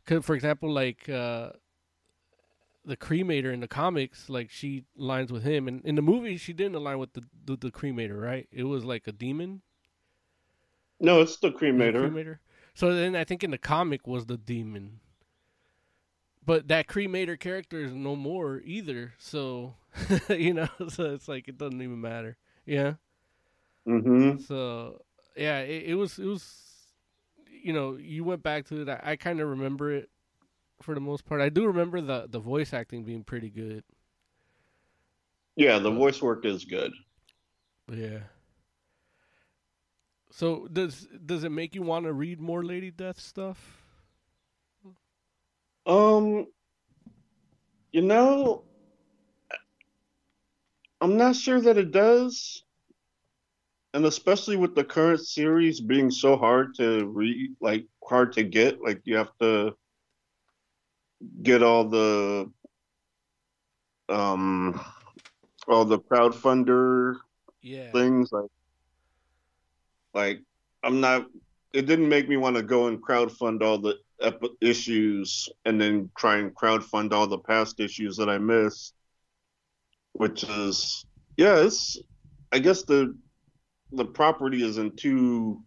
cause 0.05 0.25
for 0.25 0.35
example 0.35 0.71
like 0.71 1.07
uh 1.09 1.51
the 2.85 2.97
cremator 2.97 3.53
in 3.53 3.59
the 3.61 3.67
comics 3.67 4.29
like 4.29 4.49
she 4.49 4.83
lines 4.95 5.31
with 5.31 5.43
him 5.43 5.67
and 5.67 5.85
in 5.85 5.95
the 5.95 6.01
movie 6.01 6.35
she 6.37 6.51
didn't 6.53 6.75
align 6.75 6.97
with 6.99 7.13
the 7.13 7.23
the, 7.45 7.55
the 7.55 7.71
cremator 7.71 8.21
right? 8.21 8.47
It 8.51 8.63
was 8.63 8.83
like 8.85 9.07
a 9.07 9.11
demon? 9.11 9.61
No 10.99 11.21
it's 11.21 11.37
the 11.37 11.51
the 11.77 11.89
cremator 11.91 11.93
cremator? 11.93 12.39
So 12.73 12.93
then 12.95 13.15
i 13.15 13.23
think 13.23 13.43
in 13.43 13.51
the 13.51 13.57
comic 13.57 14.07
was 14.07 14.25
the 14.25 14.37
demon. 14.37 14.99
But 16.45 16.67
that 16.67 16.87
cremator 16.87 17.39
character 17.39 17.79
is 17.79 17.93
no 17.93 18.15
more 18.15 18.61
either 18.65 19.13
so 19.17 19.75
you 20.29 20.53
know 20.53 20.67
so 20.89 21.13
it's 21.13 21.27
like 21.27 21.47
it 21.47 21.57
doesn't 21.57 21.81
even 21.81 22.01
matter. 22.01 22.37
Yeah 22.65 22.95
mm-hmm 23.87 24.37
so 24.37 25.01
yeah, 25.35 25.59
it, 25.59 25.83
it 25.91 25.95
was 25.95 26.19
it 26.19 26.25
was 26.25 26.61
you 27.49 27.73
know 27.73 27.97
you 27.97 28.23
went 28.23 28.43
back 28.43 28.65
to 28.67 28.81
it. 28.81 28.89
I, 28.89 28.99
I 29.03 29.15
kind 29.15 29.39
of 29.39 29.49
remember 29.49 29.91
it 29.91 30.09
for 30.81 30.93
the 30.93 31.01
most 31.01 31.25
part. 31.25 31.41
I 31.41 31.49
do 31.49 31.65
remember 31.67 32.01
the 32.01 32.27
the 32.29 32.39
voice 32.39 32.73
acting 32.73 33.03
being 33.03 33.23
pretty 33.23 33.49
good. 33.49 33.83
yeah 35.55 35.79
the 35.79 35.91
voice 35.91 36.21
work 36.21 36.45
is 36.45 36.65
good 36.65 36.91
Yeah. 37.91 38.19
So 40.31 40.67
does 40.67 41.07
does 41.25 41.43
it 41.43 41.51
make 41.51 41.75
you 41.75 41.83
want 41.83 42.05
to 42.05 42.13
read 42.13 42.39
more 42.41 42.63
Lady 42.63 42.91
Death 42.91 43.19
stuff? 43.19 43.83
Um, 45.85 46.47
you 47.91 48.01
know, 48.01 48.63
I'm 51.01 51.17
not 51.17 51.35
sure 51.35 51.61
that 51.61 51.77
it 51.77 51.91
does. 51.91 52.63
And 53.93 54.05
especially 54.05 54.55
with 54.55 54.73
the 54.75 54.83
current 54.83 55.19
series 55.19 55.79
being 55.79 56.09
so 56.09 56.35
hard 56.35 56.73
to 56.75 57.05
read, 57.07 57.55
like 57.61 57.85
hard 58.03 58.33
to 58.33 58.43
get, 58.43 58.81
like 58.81 59.01
you 59.03 59.17
have 59.17 59.31
to 59.39 59.75
get 61.41 61.63
all 61.63 61.87
the 61.87 62.51
um 64.09 64.79
all 65.67 65.85
the 65.85 65.99
crowdfunder 65.99 67.15
Yeah. 67.61 67.91
things 67.93 68.31
like 68.31 68.49
like 70.13 70.41
I'm 70.83 70.99
not 70.99 71.27
it 71.73 71.85
didn't 71.85 72.09
make 72.09 72.27
me 72.27 72.37
want 72.37 72.55
to 72.55 72.61
go 72.61 72.87
and 72.87 73.01
crowdfund 73.01 73.63
all 73.63 73.77
the 73.77 73.97
ep- 74.21 74.43
issues 74.61 75.49
and 75.65 75.79
then 75.79 76.11
try 76.17 76.37
and 76.37 76.53
crowdfund 76.53 77.13
all 77.13 77.27
the 77.27 77.39
past 77.39 77.79
issues 77.79 78.17
that 78.17 78.29
I 78.29 78.37
missed 78.37 78.93
which 80.13 80.43
is 80.43 81.05
yeah 81.37 81.63
it's 81.63 81.97
I 82.51 82.59
guess 82.59 82.83
the 82.83 83.15
the 83.93 84.05
property 84.05 84.63
isn't 84.63 84.97
too 84.97 85.61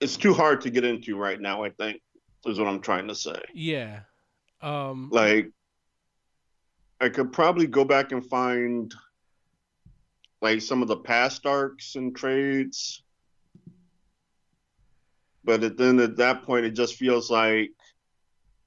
it's 0.00 0.16
too 0.16 0.34
hard 0.34 0.60
to 0.62 0.70
get 0.70 0.84
into 0.84 1.16
right 1.16 1.40
now 1.40 1.62
I 1.62 1.70
think 1.70 2.00
is 2.46 2.58
what 2.58 2.68
I'm 2.68 2.80
trying 2.80 3.08
to 3.08 3.14
say 3.14 3.40
Yeah. 3.52 4.00
Um 4.60 5.10
like 5.12 5.50
I 7.00 7.08
could 7.08 7.32
probably 7.32 7.66
go 7.66 7.84
back 7.84 8.12
and 8.12 8.24
find 8.24 8.94
like 10.44 10.60
some 10.60 10.82
of 10.82 10.88
the 10.88 10.96
past 10.96 11.46
arcs 11.46 11.96
and 11.96 12.14
trades. 12.14 13.02
But 15.42 15.64
at, 15.64 15.76
then 15.76 15.98
at 16.00 16.16
that 16.16 16.42
point, 16.42 16.66
it 16.66 16.72
just 16.72 16.96
feels 16.96 17.30
like, 17.30 17.70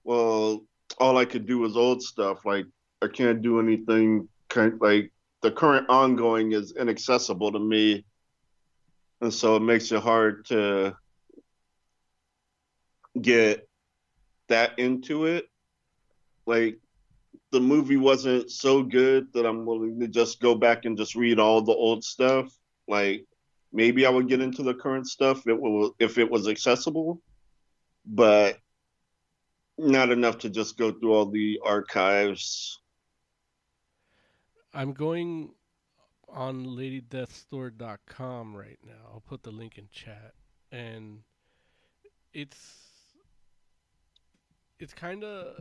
well, 0.03 0.65
all 0.99 1.17
I 1.17 1.25
could 1.25 1.45
do 1.45 1.65
is 1.65 1.77
old 1.77 2.01
stuff. 2.01 2.45
Like 2.45 2.65
I 3.01 3.07
can't 3.07 3.41
do 3.41 3.59
anything. 3.59 4.27
Kind 4.49 4.79
like 4.81 5.11
the 5.48 5.54
current 5.54 5.88
ongoing 5.88 6.51
is 6.51 6.74
inaccessible 6.74 7.54
to 7.54 7.60
me, 7.60 8.04
and 9.22 9.34
so 9.34 9.56
it 9.56 9.62
makes 9.62 9.94
it 9.94 10.01
hard 10.01 10.44
to 10.44 10.94
get 13.22 13.66
that 14.50 14.77
into 14.77 15.25
it. 15.25 15.48
Like 16.46 16.80
the 17.54 17.62
movie 17.62 17.96
wasn't 17.96 18.51
so 18.51 18.84
good 18.84 19.32
that 19.32 19.46
I'm 19.46 19.66
willing 19.66 20.01
to 20.01 20.10
just 20.10 20.42
go 20.42 20.54
back 20.54 20.84
and 20.84 20.98
just 20.98 21.16
read 21.16 21.39
all 21.39 21.62
the 21.62 21.72
old 21.72 22.04
stuff. 22.04 22.54
Like 22.86 23.25
maybe 23.72 24.06
I 24.06 24.10
would 24.10 24.27
get 24.27 24.42
into 24.42 24.63
the 24.63 24.74
current 24.74 25.08
stuff 25.08 25.39
if 25.39 25.48
it 25.48 25.62
was, 25.62 25.92
if 25.98 26.18
it 26.18 26.30
was 26.30 26.50
accessible, 26.50 27.22
but 28.06 28.58
not 29.77 30.10
enough 30.12 30.39
to 30.39 30.50
just 30.50 30.77
go 30.77 30.92
through 30.92 31.13
all 31.13 31.27
the 31.27 31.62
archives. 31.63 32.82
I'm 34.77 34.93
going 34.93 35.55
on 36.29 36.65
ladydeathstore.com 36.65 38.55
right 38.55 38.79
now. 38.86 39.10
I'll 39.12 39.22
put 39.22 39.41
the 39.41 39.50
link 39.51 39.79
in 39.79 39.89
chat 39.91 40.36
and 40.72 41.22
it's 42.31 43.15
it's 44.79 44.93
kind 44.93 45.24
of 45.24 45.55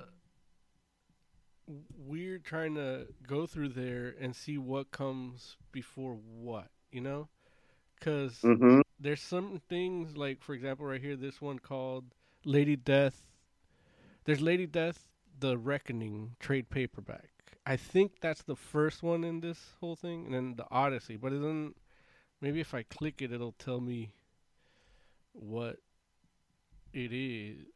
weird 1.96 2.44
trying 2.44 2.74
to 2.74 3.06
go 3.26 3.46
through 3.46 3.70
there 3.70 4.14
and 4.20 4.36
see 4.36 4.58
what 4.58 4.90
comes 4.90 5.56
before 5.72 6.14
what, 6.14 6.68
you 6.90 7.00
know? 7.00 7.28
Cuz 8.00 8.44
Mm-hmm. 8.44 8.80
there's 9.00 9.22
some 9.22 9.60
things 9.68 10.16
like 10.16 10.42
for 10.42 10.54
example 10.54 10.86
right 10.86 11.00
here 11.00 11.16
this 11.16 11.40
one 11.40 11.58
called 11.58 12.14
Lady 12.44 12.76
Death 12.76 13.26
there's 14.24 14.42
Lady 14.42 14.66
Death 14.66 15.08
the 15.38 15.56
Reckoning 15.58 16.36
trade 16.40 16.68
paperback. 16.70 17.35
I 17.66 17.76
think 17.76 18.20
that's 18.20 18.44
the 18.44 18.54
first 18.54 19.02
one 19.02 19.24
in 19.24 19.40
this 19.40 19.58
whole 19.80 19.96
thing 19.96 20.26
and 20.26 20.34
then 20.34 20.54
the 20.56 20.66
Odyssey, 20.70 21.16
but 21.16 21.30
doesn't 21.30 21.74
maybe 22.40 22.60
if 22.60 22.72
I 22.72 22.84
click 22.84 23.20
it 23.20 23.32
it'll 23.32 23.52
tell 23.52 23.80
me 23.80 24.12
what 25.32 25.78
it 26.92 27.12
is. 27.12 27.66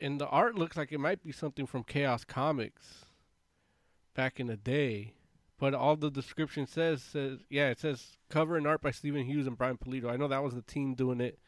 And 0.00 0.20
the 0.20 0.28
art 0.28 0.54
looks 0.54 0.76
like 0.76 0.92
it 0.92 0.98
might 0.98 1.22
be 1.22 1.32
something 1.32 1.66
from 1.66 1.82
Chaos 1.82 2.24
Comics 2.24 3.06
back 4.14 4.38
in 4.38 4.46
the 4.46 4.56
day. 4.56 5.14
But 5.58 5.74
all 5.74 5.96
the 5.96 6.10
description 6.10 6.66
says 6.66 7.02
says 7.02 7.40
yeah, 7.50 7.70
it 7.70 7.80
says 7.80 8.18
cover 8.28 8.56
and 8.56 8.66
art 8.66 8.82
by 8.82 8.92
Steven 8.92 9.24
Hughes 9.24 9.48
and 9.48 9.58
Brian 9.58 9.78
Pulido. 9.78 10.10
I 10.10 10.16
know 10.16 10.28
that 10.28 10.42
was 10.42 10.54
the 10.54 10.62
team 10.62 10.94
doing 10.94 11.20
it 11.20 11.38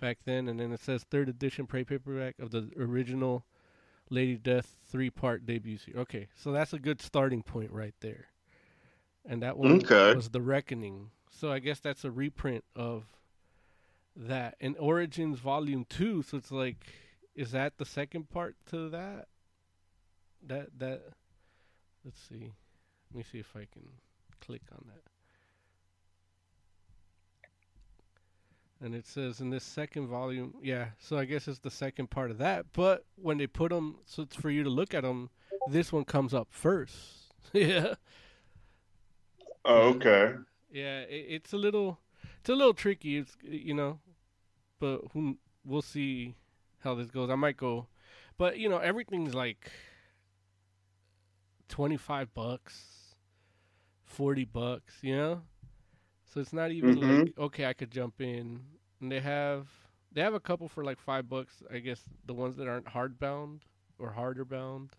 back 0.00 0.18
then, 0.24 0.48
and 0.48 0.60
then 0.60 0.72
it 0.72 0.80
says 0.80 1.04
third 1.04 1.28
edition 1.28 1.66
pre 1.66 1.84
paperback 1.84 2.38
of 2.38 2.50
the 2.50 2.70
original 2.78 3.44
Lady 4.10 4.36
Death 4.36 4.76
three 4.86 5.10
part 5.10 5.46
debut 5.46 5.78
series. 5.78 6.00
Okay, 6.00 6.28
so 6.34 6.52
that's 6.52 6.72
a 6.72 6.78
good 6.78 7.00
starting 7.00 7.42
point 7.42 7.70
right 7.70 7.94
there. 8.00 8.26
And 9.24 9.42
that 9.42 9.56
one 9.56 9.76
Okay. 9.80 10.14
was 10.14 10.28
the 10.30 10.42
Reckoning. 10.42 11.10
So 11.30 11.50
I 11.50 11.58
guess 11.58 11.80
that's 11.80 12.04
a 12.04 12.10
reprint 12.10 12.64
of 12.76 13.04
that. 14.16 14.56
And 14.60 14.76
Origins 14.78 15.38
Volume 15.40 15.86
Two, 15.88 16.22
so 16.22 16.36
it's 16.36 16.52
like 16.52 16.86
is 17.34 17.50
that 17.50 17.78
the 17.78 17.84
second 17.84 18.30
part 18.30 18.56
to 18.70 18.88
that? 18.90 19.28
That 20.46 20.78
that 20.78 21.02
let's 22.04 22.20
see. 22.20 22.52
Let 23.10 23.18
me 23.18 23.24
see 23.30 23.38
if 23.38 23.56
I 23.56 23.66
can 23.72 23.88
click 24.40 24.62
on 24.72 24.84
that. 24.86 25.02
And 28.84 28.94
it 28.94 29.06
says 29.06 29.40
in 29.40 29.48
this 29.48 29.64
second 29.64 30.08
volume, 30.08 30.52
yeah. 30.62 30.88
So 30.98 31.16
I 31.16 31.24
guess 31.24 31.48
it's 31.48 31.58
the 31.58 31.70
second 31.70 32.10
part 32.10 32.30
of 32.30 32.36
that. 32.38 32.66
But 32.74 33.06
when 33.16 33.38
they 33.38 33.46
put 33.46 33.70
them, 33.70 33.96
so 34.04 34.22
it's 34.22 34.36
for 34.36 34.50
you 34.50 34.62
to 34.62 34.68
look 34.68 34.92
at 34.92 35.02
them. 35.02 35.30
This 35.70 35.90
one 35.90 36.04
comes 36.04 36.34
up 36.34 36.48
first. 36.50 37.32
yeah. 37.54 37.94
Oh, 39.64 39.94
okay. 39.94 40.34
Yeah, 40.70 41.00
it, 41.00 41.26
it's 41.30 41.54
a 41.54 41.56
little, 41.56 41.98
it's 42.40 42.50
a 42.50 42.54
little 42.54 42.74
tricky. 42.74 43.16
It's 43.16 43.34
you 43.42 43.72
know, 43.72 44.00
but 44.78 45.00
who 45.14 45.38
we'll 45.64 45.80
see 45.80 46.34
how 46.80 46.94
this 46.94 47.10
goes. 47.10 47.30
I 47.30 47.36
might 47.36 47.56
go, 47.56 47.86
but 48.36 48.58
you 48.58 48.68
know, 48.68 48.78
everything's 48.78 49.34
like 49.34 49.70
twenty 51.68 51.96
five 51.96 52.34
bucks, 52.34 53.14
forty 54.04 54.44
bucks. 54.44 54.98
You 55.00 55.16
know, 55.16 55.42
so 56.34 56.40
it's 56.40 56.52
not 56.52 56.72
even 56.72 56.96
Mhm. 56.96 57.00
like 57.00 57.32
okay, 57.38 57.66
I 57.66 57.74
could 57.74 57.92
jump 57.92 58.20
in. 58.20 58.60
And 59.00 59.12
they 59.12 59.20
have 59.20 59.68
they 60.12 60.20
have 60.22 60.34
a 60.34 60.40
couple 60.40 60.68
for 60.68 60.84
like 60.84 60.98
five 60.98 61.28
bucks. 61.28 61.62
I 61.72 61.78
guess 61.78 62.02
the 62.26 62.34
ones 62.34 62.56
that 62.56 62.68
aren't 62.68 62.86
hardbound 62.86 63.60
or 63.98 64.12
harder 64.12 64.44
bound. 64.44 64.96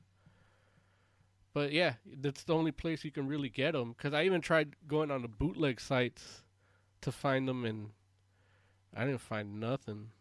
But 1.53 1.71
yeah, 1.71 1.95
that's 2.05 2.43
the 2.43 2.53
only 2.53 2.71
place 2.71 3.03
you 3.05 3.11
can 3.11 3.27
really 3.27 3.49
get 3.49 3.71
them. 3.73 3.93
Because 3.93 4.13
I 4.13 4.23
even 4.25 4.41
tried 4.41 4.75
going 4.87 5.11
on 5.11 5.21
the 5.23 5.27
bootleg 5.27 5.79
sites 5.81 6.43
to 7.01 7.11
find 7.11 7.47
them, 7.47 7.65
and 7.65 7.91
I 8.95 9.05
didn't 9.05 9.21
find 9.21 9.59
nothing. 9.59 10.11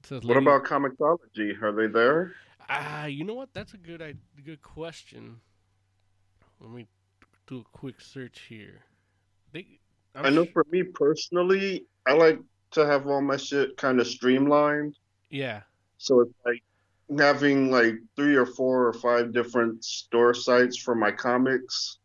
It 0.00 0.06
says 0.06 0.24
What 0.24 0.36
about 0.36 0.64
Comixology? 0.64 1.60
Are 1.62 1.72
they 1.72 1.86
there? 1.86 2.34
Ah, 2.68 3.06
you 3.06 3.24
know 3.24 3.34
what? 3.34 3.52
That's 3.54 3.74
a 3.74 3.78
good 3.78 4.02
i- 4.02 4.14
good 4.44 4.62
question. 4.62 5.40
Let 6.60 6.70
me 6.70 6.86
do 7.46 7.60
a 7.60 7.64
quick 7.64 8.00
search 8.00 8.40
here. 8.48 8.84
They, 9.52 9.80
I'm 10.16 10.26
I 10.26 10.30
know 10.30 10.46
for 10.52 10.64
me 10.70 10.82
personally, 10.82 11.84
I 12.06 12.14
like 12.14 12.40
to 12.72 12.86
have 12.86 13.06
all 13.06 13.20
my 13.20 13.36
shit 13.36 13.76
kind 13.76 14.00
of 14.00 14.06
streamlined. 14.06 14.96
yeah, 15.30 15.60
So 15.98 16.20
it's 16.20 16.34
like 16.44 16.62
having 17.18 17.70
like 17.70 17.94
three 18.16 18.34
or 18.34 18.46
four 18.46 18.86
or 18.86 18.92
five 18.92 19.32
different 19.32 19.84
store 19.84 20.34
sites 20.34 20.76
for 20.78 20.94
my 20.94 21.12
comics 21.12 21.98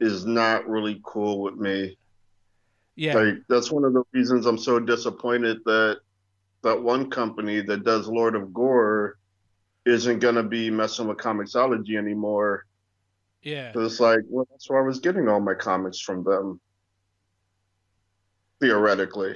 is 0.00 0.24
not 0.24 0.68
really 0.68 1.00
cool 1.04 1.42
with 1.42 1.56
me. 1.56 1.96
yeah, 2.96 3.14
Like 3.14 3.34
that's 3.48 3.70
one 3.70 3.84
of 3.84 3.92
the 3.92 4.02
reasons 4.12 4.46
I'm 4.46 4.58
so 4.58 4.80
disappointed 4.80 5.58
that 5.66 6.00
that 6.62 6.82
one 6.82 7.10
company 7.10 7.60
that 7.60 7.84
does 7.84 8.08
Lord 8.08 8.34
of 8.34 8.52
Gore 8.54 9.18
isn't 9.84 10.20
gonna 10.20 10.42
be 10.42 10.70
messing 10.70 11.06
with 11.08 11.18
Comixology 11.18 11.96
anymore. 11.98 12.64
yeah. 13.42 13.72
So 13.72 13.80
it's 13.80 14.00
like, 14.00 14.20
well, 14.28 14.46
that's 14.50 14.70
where 14.70 14.82
I 14.82 14.86
was 14.86 15.00
getting 15.00 15.28
all 15.28 15.40
my 15.40 15.54
comics 15.54 16.00
from 16.00 16.24
them. 16.24 16.60
Theoretically. 18.62 19.34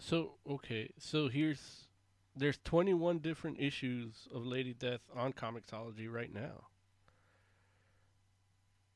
So 0.00 0.36
okay, 0.48 0.88
so 0.98 1.28
here's 1.28 1.88
there's 2.34 2.58
21 2.64 3.18
different 3.18 3.60
issues 3.60 4.26
of 4.34 4.46
Lady 4.46 4.72
Death 4.72 5.02
on 5.14 5.34
Comixology 5.34 6.10
right 6.10 6.32
now. 6.32 6.68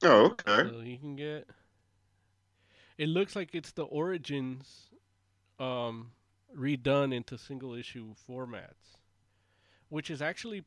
Oh, 0.03 0.31
okay. 0.31 0.67
So 0.67 0.81
you 0.81 0.97
can 0.97 1.15
get. 1.15 1.47
It 2.97 3.11
looks 3.11 3.37
like 3.37 3.51
it's 3.53 3.73
the 3.73 3.85
origins, 3.85 4.89
um, 5.61 6.13
redone 6.57 7.15
into 7.15 7.37
single 7.37 7.75
issue 7.75 8.15
formats, 8.27 8.97
which 9.91 10.11
is 10.11 10.23
actually 10.23 10.65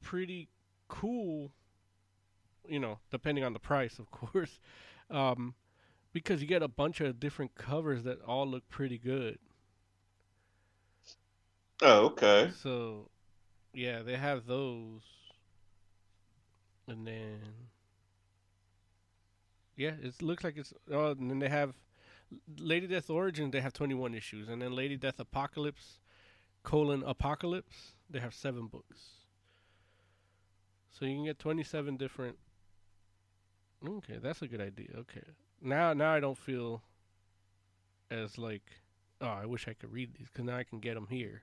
pretty 0.00 0.50
cool. 0.86 1.50
You 2.68 2.78
know, 2.78 3.00
depending 3.10 3.42
on 3.42 3.54
the 3.54 3.58
price, 3.58 3.98
of 3.98 4.12
course, 4.12 4.60
um, 5.10 5.56
because 6.14 6.40
you 6.40 6.48
get 6.48 6.62
a 6.62 6.68
bunch 6.68 7.02
of 7.02 7.20
different 7.20 7.54
covers 7.54 8.04
that 8.04 8.22
all 8.22 8.46
look 8.46 8.66
pretty 8.70 8.96
good. 8.96 9.38
Oh, 11.82 12.06
okay. 12.06 12.50
So, 12.62 13.10
yeah, 13.74 14.00
they 14.00 14.16
have 14.16 14.46
those, 14.46 15.02
and 16.88 17.06
then 17.06 17.40
yeah, 19.76 19.92
it 20.00 20.22
looks 20.22 20.44
like 20.44 20.56
it's. 20.56 20.72
Oh, 20.90 21.10
and 21.10 21.30
then 21.30 21.40
they 21.40 21.48
have 21.48 21.74
Lady 22.58 22.86
Death 22.86 23.10
Origins. 23.10 23.50
They 23.52 23.60
have 23.60 23.72
twenty 23.72 23.94
one 23.94 24.14
issues, 24.14 24.48
and 24.48 24.62
then 24.62 24.72
Lady 24.72 24.96
Death 24.96 25.18
Apocalypse 25.18 25.98
colon 26.62 27.02
Apocalypse. 27.04 27.94
They 28.08 28.20
have 28.20 28.34
seven 28.34 28.68
books. 28.68 29.00
So 30.90 31.04
you 31.04 31.16
can 31.16 31.24
get 31.24 31.40
twenty 31.40 31.64
seven 31.64 31.96
different. 31.96 32.38
Okay, 33.86 34.18
that's 34.22 34.42
a 34.42 34.46
good 34.46 34.60
idea. 34.60 34.90
Okay, 34.96 35.24
now 35.64 35.92
now 35.92 36.12
I 36.12 36.20
don't 36.20 36.38
feel 36.38 36.82
as 38.10 38.38
like, 38.38 38.62
oh, 39.20 39.26
I 39.26 39.46
wish 39.46 39.66
I 39.68 39.72
could 39.72 39.92
read 39.92 40.14
these 40.16 40.28
because 40.28 40.44
now 40.44 40.56
I 40.56 40.64
can 40.64 40.80
get 40.80 40.94
them 40.94 41.08
here. 41.10 41.42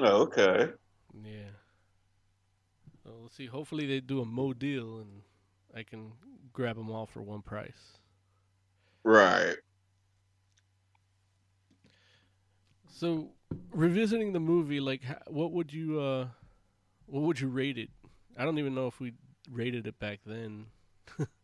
Oh, 0.00 0.22
okay. 0.22 0.72
Yeah. 1.24 1.50
So 3.02 3.10
let's 3.22 3.36
see. 3.36 3.46
Hopefully 3.46 3.86
they 3.86 4.00
do 4.00 4.20
a 4.20 4.24
mo 4.24 4.52
deal 4.52 4.98
and 4.98 5.22
I 5.74 5.82
can 5.82 6.12
grab 6.52 6.76
them 6.76 6.90
all 6.90 7.06
for 7.06 7.22
one 7.22 7.42
price. 7.42 7.98
Right. 9.02 9.56
So 12.88 13.30
revisiting 13.72 14.32
the 14.32 14.40
movie, 14.40 14.80
like, 14.80 15.02
what 15.28 15.52
would 15.52 15.72
you, 15.72 16.00
uh, 16.00 16.26
what 17.06 17.22
would 17.22 17.40
you 17.40 17.48
rate 17.48 17.78
it? 17.78 17.90
I 18.36 18.44
don't 18.44 18.58
even 18.58 18.74
know 18.74 18.86
if 18.86 19.00
we 19.00 19.14
rated 19.50 19.86
it 19.86 19.98
back 19.98 20.20
then. 20.26 20.66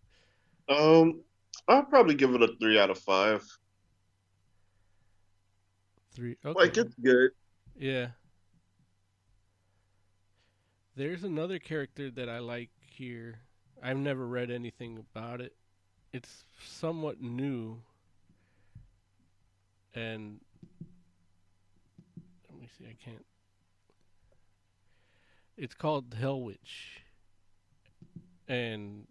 Um, 0.69 1.21
I'll 1.69 1.85
probably 1.85 2.15
give 2.15 2.35
it 2.35 2.43
a 2.43 2.49
three 2.61 2.79
out 2.79 2.91
of 2.91 2.99
five. 2.99 3.45
Three. 6.15 6.37
Okay. 6.45 6.59
Like 6.59 6.77
it's 6.77 6.95
good. 6.95 7.31
Yeah. 7.77 8.09
There's 10.97 11.25
another 11.25 11.59
character 11.59 12.11
that 12.13 12.29
I 12.29 12.39
like 12.39 12.71
here. 12.79 13.41
I've 13.83 13.97
never 13.97 14.27
read 14.27 14.51
anything 14.51 14.99
about 14.99 15.41
it. 15.41 15.55
It's 16.13 16.45
somewhat 16.65 17.21
new. 17.21 17.83
And 19.95 20.41
let 22.49 22.61
me 22.61 22.69
see, 22.79 22.85
I 22.85 22.97
can't. 23.05 23.25
It's 25.57 25.75
called 25.75 26.15
Hell 26.19 26.41
Witch. 26.41 27.03
And 28.47 29.07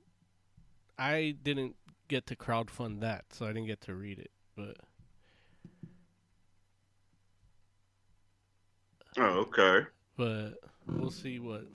I 0.97 1.35
didn't 1.41 1.75
get 2.07 2.25
to 2.27 2.35
crowdfund 2.35 3.01
that, 3.01 3.25
so 3.31 3.45
I 3.45 3.49
didn't 3.49 3.67
get 3.67 3.81
to 3.81 3.95
read 3.95 4.19
it. 4.19 4.31
But 4.55 4.77
Oh, 9.17 9.45
okay. 9.47 9.87
but 10.17 10.53
we'll 10.87 11.11
see 11.11 11.39
what 11.39 11.65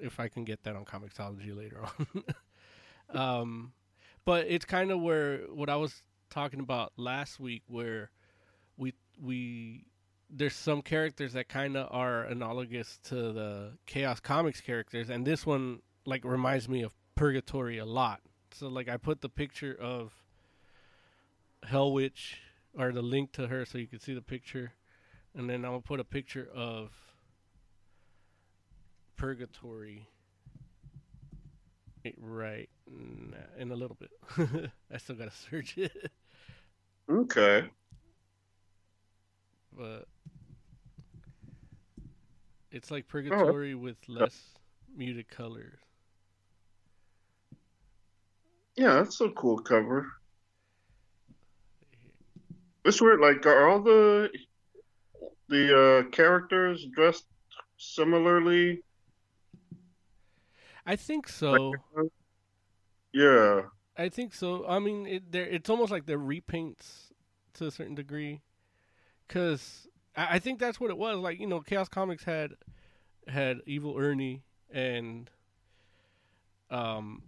if 0.00 0.18
I 0.20 0.28
can 0.28 0.44
get 0.44 0.62
that 0.64 0.76
on 0.76 0.84
Comixology 0.84 1.56
later 1.56 1.82
on. 1.84 2.24
um, 3.18 3.72
but 4.24 4.46
it's 4.48 4.64
kind 4.64 4.90
of 4.90 5.00
where 5.00 5.38
what 5.52 5.68
I 5.68 5.76
was 5.76 6.02
talking 6.30 6.60
about 6.60 6.92
last 6.96 7.38
week, 7.40 7.62
where 7.68 8.10
we 8.76 8.94
we 9.20 9.86
there's 10.30 10.54
some 10.54 10.82
characters 10.82 11.32
that 11.32 11.48
kind 11.48 11.76
of 11.76 11.88
are 11.90 12.24
analogous 12.24 12.98
to 13.04 13.14
the 13.32 13.72
Chaos 13.86 14.20
Comics 14.20 14.60
characters, 14.60 15.10
and 15.10 15.24
this 15.24 15.46
one 15.46 15.80
like 16.04 16.24
reminds 16.24 16.68
me 16.68 16.82
of 16.82 16.92
Purgatory 17.18 17.78
a 17.78 17.84
lot. 17.84 18.20
So 18.52 18.68
like 18.68 18.88
I 18.88 18.96
put 18.96 19.20
the 19.20 19.28
picture 19.28 19.76
of 19.80 20.12
Hell 21.64 21.92
Witch 21.92 22.38
or 22.78 22.92
the 22.92 23.02
link 23.02 23.32
to 23.32 23.48
her 23.48 23.64
so 23.64 23.76
you 23.76 23.88
can 23.88 23.98
see 23.98 24.14
the 24.14 24.22
picture, 24.22 24.72
and 25.34 25.50
then 25.50 25.64
I'm 25.64 25.72
gonna 25.72 25.80
put 25.80 25.98
a 25.98 26.04
picture 26.04 26.48
of 26.54 26.92
Purgatory. 29.16 30.06
Right 32.16 32.70
in 33.58 33.70
a 33.72 33.74
little 33.74 33.96
bit. 33.98 34.70
I 34.92 34.98
still 34.98 35.16
gotta 35.16 35.32
search 35.50 35.76
it, 35.76 36.12
Okay. 37.10 37.64
but 39.76 40.06
it's 42.70 42.92
like 42.92 43.08
Purgatory 43.08 43.74
with 43.74 43.96
less 44.08 44.40
muted 44.96 45.28
colors. 45.28 45.80
Yeah, 48.78 48.94
that's 48.94 49.20
a 49.20 49.28
cool 49.30 49.58
cover. 49.58 50.06
It's 52.84 53.02
weird. 53.02 53.18
Like, 53.20 53.44
are 53.44 53.68
all 53.68 53.82
the 53.82 54.30
the 55.48 55.76
uh, 56.06 56.10
characters 56.10 56.86
dressed 56.94 57.26
similarly? 57.76 58.84
I 60.86 60.94
think 60.94 61.28
so. 61.28 61.74
Yeah. 63.12 63.62
I 63.96 64.08
think 64.08 64.32
so. 64.32 64.64
I 64.68 64.78
mean, 64.78 65.06
it, 65.06 65.24
it's 65.34 65.68
almost 65.68 65.90
like 65.90 66.06
they're 66.06 66.16
repaints 66.16 67.10
to 67.54 67.66
a 67.66 67.72
certain 67.72 67.96
degree, 67.96 68.42
because 69.26 69.88
I, 70.16 70.36
I 70.36 70.38
think 70.38 70.60
that's 70.60 70.78
what 70.78 70.90
it 70.90 70.96
was. 70.96 71.18
Like 71.18 71.40
you 71.40 71.48
know, 71.48 71.60
Chaos 71.60 71.88
Comics 71.88 72.22
had 72.22 72.52
had 73.26 73.58
Evil 73.66 73.96
Ernie 73.98 74.44
and 74.70 75.28
um 76.70 77.24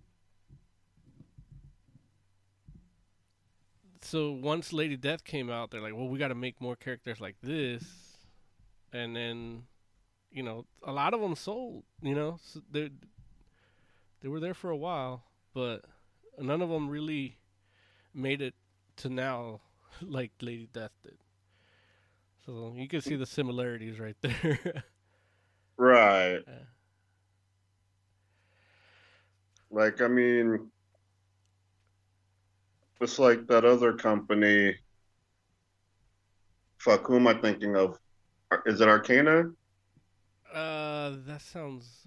so 4.03 4.33
once 4.33 4.73
Lady 4.73 4.97
Death 4.97 5.25
came 5.25 5.51
out, 5.51 5.71
they're 5.71 5.81
like, 5.81 5.95
well, 5.95 6.09
we 6.09 6.19
got 6.19 6.29
to 6.29 6.35
make 6.35 6.61
more 6.61 6.77
characters 6.77 7.21
like 7.21 7.37
this, 7.43 7.85
and 8.93 9.15
then, 9.15 9.65
you 10.31 10.43
know, 10.43 10.67
a 10.83 10.93
lot 10.93 11.15
of 11.15 11.21
them 11.21 11.35
sold. 11.35 11.85
You 12.03 12.15
know, 12.15 12.39
so 12.43 12.61
they 12.71 12.91
they 14.21 14.29
were 14.29 14.41
there 14.41 14.55
for 14.55 14.71
a 14.71 14.77
while, 14.77 15.25
but 15.55 15.85
none 16.39 16.63
of 16.63 16.69
them 16.69 16.89
really 16.89 17.37
made 18.15 18.43
it 18.43 18.55
to 18.97 19.09
now 19.09 19.61
like 20.03 20.33
Lady 20.41 20.69
Death 20.73 20.93
did. 21.03 21.19
So 22.47 22.73
you 22.75 22.89
can 22.89 23.01
see 23.01 23.17
the 23.17 23.27
similarities 23.27 24.01
right 24.01 24.17
there. 24.23 24.85
Right. 25.77 26.41
Yeah. 26.47 26.55
Like, 29.71 30.01
I 30.01 30.09
mean, 30.09 30.71
it's 33.01 33.19
like 33.19 33.47
that 33.49 33.65
other 33.65 33.93
company. 33.95 34.77
Fuck, 36.79 37.07
who 37.07 37.17
am 37.17 37.29
I 37.29 37.35
thinking 37.35 37.77
of? 37.77 37.99
Is 38.67 38.81
it 38.81 38.89
Arcana? 38.89 39.53
uh, 40.53 41.17
that 41.27 41.41
sounds 41.41 42.07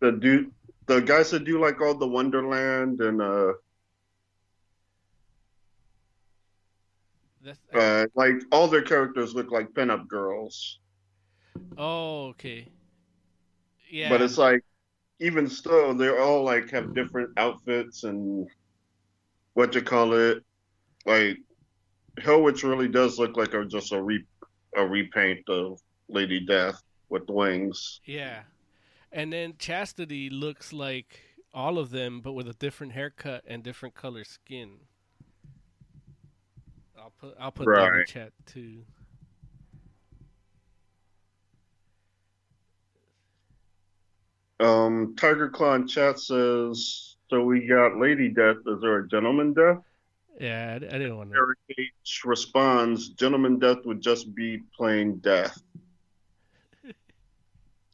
The 0.00 0.12
dude, 0.12 0.52
the 0.86 1.00
guys 1.00 1.30
that 1.32 1.44
do 1.44 1.58
like 1.60 1.80
all 1.80 1.94
the 1.96 2.06
Wonderland 2.06 3.00
and 3.00 3.20
uh, 3.20 3.54
that's 7.42 7.60
uh, 7.74 8.06
like 8.14 8.34
all 8.52 8.68
their 8.68 8.82
characters 8.82 9.34
look 9.34 9.50
like 9.50 9.72
pinup 9.74 10.08
girls. 10.08 10.78
oh 11.76 12.28
okay. 12.28 12.68
Yeah, 13.90 14.10
But 14.10 14.22
it's 14.22 14.38
like, 14.38 14.62
even 15.20 15.48
still, 15.48 15.94
they 15.94 16.08
all 16.08 16.44
like 16.44 16.70
have 16.70 16.94
different 16.94 17.30
outfits 17.38 18.04
and 18.04 18.48
what 19.54 19.74
you 19.74 19.82
call 19.82 20.12
it. 20.12 20.44
Like, 21.06 21.38
Hellwitch 22.20 22.62
really 22.62 22.88
does 22.88 23.18
look 23.18 23.36
like 23.36 23.54
a 23.54 23.64
just 23.64 23.92
a 23.92 24.00
re 24.00 24.24
a 24.76 24.86
repaint 24.86 25.48
of 25.48 25.80
Lady 26.08 26.40
Death 26.40 26.80
with 27.08 27.28
wings. 27.28 28.00
Yeah. 28.04 28.42
And 29.12 29.32
then 29.32 29.54
Chastity 29.58 30.28
looks 30.30 30.72
like 30.72 31.20
all 31.52 31.78
of 31.78 31.90
them, 31.90 32.20
but 32.20 32.32
with 32.32 32.48
a 32.48 32.54
different 32.54 32.92
haircut 32.92 33.44
and 33.46 33.62
different 33.62 33.94
color 33.94 34.24
skin. 34.24 34.70
I'll 36.98 37.12
put 37.20 37.36
I'll 37.38 37.52
put 37.52 37.66
that 37.66 37.94
in 37.94 38.06
chat 38.06 38.32
too. 38.46 38.82
Um, 44.60 45.14
Tiger 45.16 45.48
Claw 45.48 45.74
in 45.74 45.86
chat 45.86 46.18
says, 46.18 47.13
so 47.34 47.42
we 47.42 47.66
got 47.66 47.96
Lady 47.98 48.28
Death. 48.28 48.58
Is 48.64 48.80
there 48.80 48.98
a 48.98 49.08
Gentleman 49.08 49.54
Death? 49.54 49.78
Yeah, 50.38 50.70
I, 50.70 50.74
I 50.76 50.98
didn't 50.98 51.16
want 51.16 51.32
to. 51.32 51.36
Eric 51.36 51.58
H 51.76 52.22
responds, 52.24 53.08
Gentleman 53.08 53.58
Death 53.58 53.78
would 53.84 54.00
just 54.00 54.32
be 54.36 54.60
plain 54.76 55.18
death. 55.18 55.60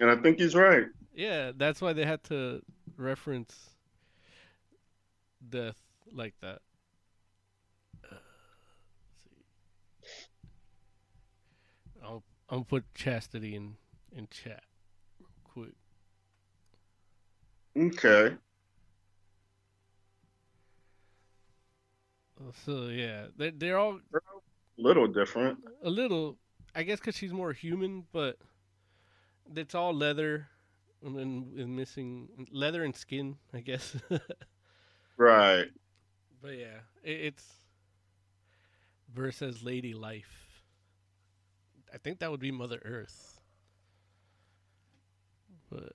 and 0.01 0.11
I 0.11 0.17
think 0.17 0.41
he's 0.41 0.55
right. 0.55 0.89
Yeah, 1.15 1.53
that's 1.57 1.81
why 1.81 1.95
they 1.95 2.05
had 2.05 2.23
to 2.25 2.61
reference 2.99 3.71
death 5.49 5.81
like 6.13 6.35
that. 6.43 6.61
Uh, 8.05 8.17
see. 9.25 10.11
I'll 12.05 12.23
I'll 12.51 12.65
put 12.65 12.93
chastity 12.95 13.55
in 13.55 13.77
in 14.15 14.29
chat 14.31 14.65
real 15.19 15.31
quick. 15.45 15.75
Okay. 17.79 18.37
So 22.65 22.89
yeah, 22.89 23.27
they 23.37 23.51
they're 23.51 23.79
all 23.79 24.01
a 24.15 24.21
Little 24.77 25.07
different. 25.07 25.61
a 25.83 25.91
little, 25.91 26.39
I 26.75 26.83
guess, 26.83 26.99
because 26.99 27.17
she's 27.17 27.33
more 27.33 27.53
human, 27.53 28.07
but 28.13 28.39
it's 29.55 29.75
all 29.75 29.93
leather 29.95 30.49
and 31.05 31.17
and 31.19 31.77
missing 31.77 32.29
leather 32.53 32.85
and 32.85 32.95
skin, 32.95 33.37
I 33.53 33.61
guess. 33.61 33.97
Right. 35.17 35.71
but 36.43 36.57
yeah, 36.57 36.81
it, 37.03 37.21
it's 37.35 37.45
versus 39.13 39.63
Lady 39.63 39.93
Life. 39.93 40.63
I 41.93 41.99
think 41.99 42.19
that 42.21 42.31
would 42.31 42.41
be 42.41 42.51
Mother 42.51 42.81
Earth. 42.85 43.39
But 45.71 45.95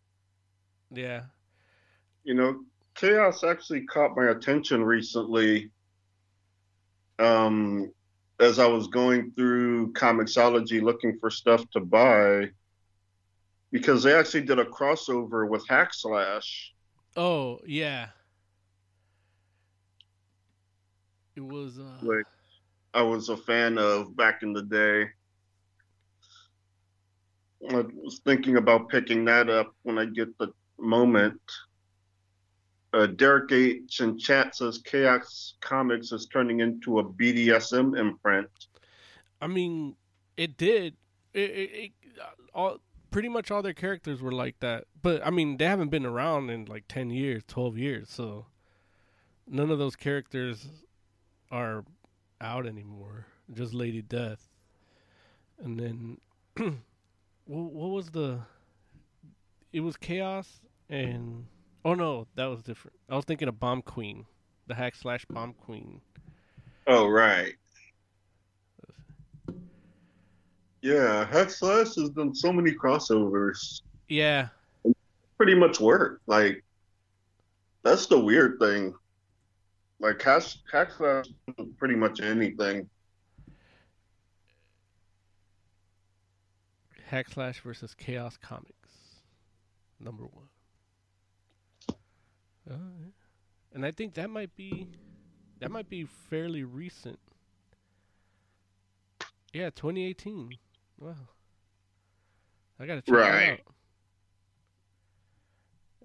yeah, 0.91 1.25
You 2.25 2.33
know, 2.33 2.65
Chaos 2.95 3.43
actually 3.45 3.85
caught 3.85 4.17
my 4.17 4.25
attention 4.29 4.83
recently. 4.83 5.71
Um, 7.19 7.91
as 8.39 8.59
I 8.59 8.65
was 8.65 8.87
going 8.87 9.31
through 9.31 9.93
Comixology 9.93 10.81
looking 10.81 11.17
for 11.19 11.29
stuff 11.29 11.69
to 11.71 11.79
buy, 11.79 12.49
because 13.71 14.03
they 14.03 14.13
actually 14.13 14.41
did 14.41 14.59
a 14.59 14.65
crossover 14.65 15.49
with 15.49 15.67
Hack 15.67 15.93
Slash. 15.93 16.73
oh 17.15 17.59
yeah, 17.65 18.07
it 21.35 21.41
was. 21.41 21.79
Uh, 21.79 21.97
Like, 22.01 22.25
I 22.93 23.01
was 23.01 23.29
a 23.29 23.37
fan 23.37 23.77
of 23.77 24.15
back 24.15 24.43
in 24.43 24.53
the 24.53 24.63
day. 24.63 25.09
I 27.69 27.83
was 27.95 28.19
thinking 28.25 28.57
about 28.57 28.89
picking 28.89 29.25
that 29.25 29.49
up 29.49 29.73
when 29.83 29.97
I 29.97 30.05
get 30.05 30.37
the 30.37 30.49
moment. 30.77 31.41
Uh, 32.95 33.07
Derek 33.07 33.51
H 33.51 33.99
in 33.99 34.17
chat 34.17 34.55
says 34.55 34.77
Chaos 34.77 35.55
Comics 35.59 36.13
is 36.13 36.27
turning 36.27 36.61
into 36.61 36.99
a 36.99 37.03
BDSM 37.03 37.99
imprint. 37.99 38.47
I 39.41 39.47
mean, 39.47 39.97
it 40.37 40.55
did. 40.55 40.95
It, 41.33 41.51
it, 41.51 41.69
it 41.73 41.91
all 42.53 42.77
pretty 43.11 43.27
much 43.27 43.51
all 43.51 43.61
their 43.61 43.73
characters 43.73 44.21
were 44.21 44.31
like 44.31 44.57
that. 44.61 44.85
But 45.01 45.27
I 45.27 45.29
mean, 45.29 45.57
they 45.57 45.65
haven't 45.65 45.89
been 45.89 46.05
around 46.05 46.49
in 46.49 46.65
like 46.65 46.85
ten 46.87 47.09
years, 47.09 47.43
twelve 47.45 47.77
years, 47.77 48.09
so 48.09 48.45
none 49.45 49.71
of 49.71 49.77
those 49.77 49.97
characters 49.97 50.65
are 51.51 51.83
out 52.39 52.65
anymore. 52.65 53.25
Just 53.53 53.73
Lady 53.73 54.03
Death, 54.03 54.47
and 55.61 55.77
then 55.77 56.17
what, 57.45 57.73
what 57.73 57.89
was 57.89 58.11
the? 58.11 58.39
It 59.73 59.81
was 59.81 59.97
Chaos 59.97 60.61
and 60.89 61.47
oh 61.85 61.93
no, 61.93 62.27
that 62.35 62.47
was 62.47 62.61
different. 62.63 62.97
I 63.09 63.15
was 63.15 63.23
thinking 63.23 63.47
of 63.47 63.59
Bomb 63.59 63.81
Queen, 63.83 64.25
the 64.67 64.75
hack 64.75 64.95
slash 64.95 65.23
Bomb 65.25 65.53
Queen. 65.53 66.01
Oh, 66.87 67.07
right. 67.07 67.53
Yeah, 70.81 71.25
Hack 71.25 71.49
Slash 71.49 71.95
has 71.95 72.11
done 72.11 72.35
so 72.35 72.53
many 72.53 72.71
crossovers. 72.71 73.81
Yeah, 74.07 74.49
Pretty 75.35 75.55
much 75.55 75.79
work. 75.79 76.21
Like, 76.27 76.63
that's 77.81 78.05
the 78.05 78.19
weird 78.19 78.59
thing. 78.59 78.93
Like, 79.99 80.21
Hack, 80.21 80.43
Hack 80.71 80.91
Slash 80.91 81.25
pretty 81.79 81.95
much 81.95 82.21
anything. 82.21 82.87
Hack 87.07 87.29
Slash 87.29 87.61
versus 87.61 87.95
Chaos 87.95 88.37
Comics, 88.37 88.91
number 89.99 90.25
one. 90.25 90.49
Uh, 92.69 92.73
and 93.73 93.85
I 93.85 93.91
think 93.91 94.13
that 94.15 94.29
might 94.29 94.55
be 94.55 94.87
that 95.59 95.71
might 95.71 95.89
be 95.89 96.05
fairly 96.05 96.63
recent. 96.63 97.19
Yeah, 99.53 99.69
2018. 99.69 100.49
Wow. 100.99 101.13
I 102.79 102.85
gotta 102.85 103.01
check 103.01 103.15
that 103.15 103.29
Right. 103.29 103.49
out. 103.53 103.59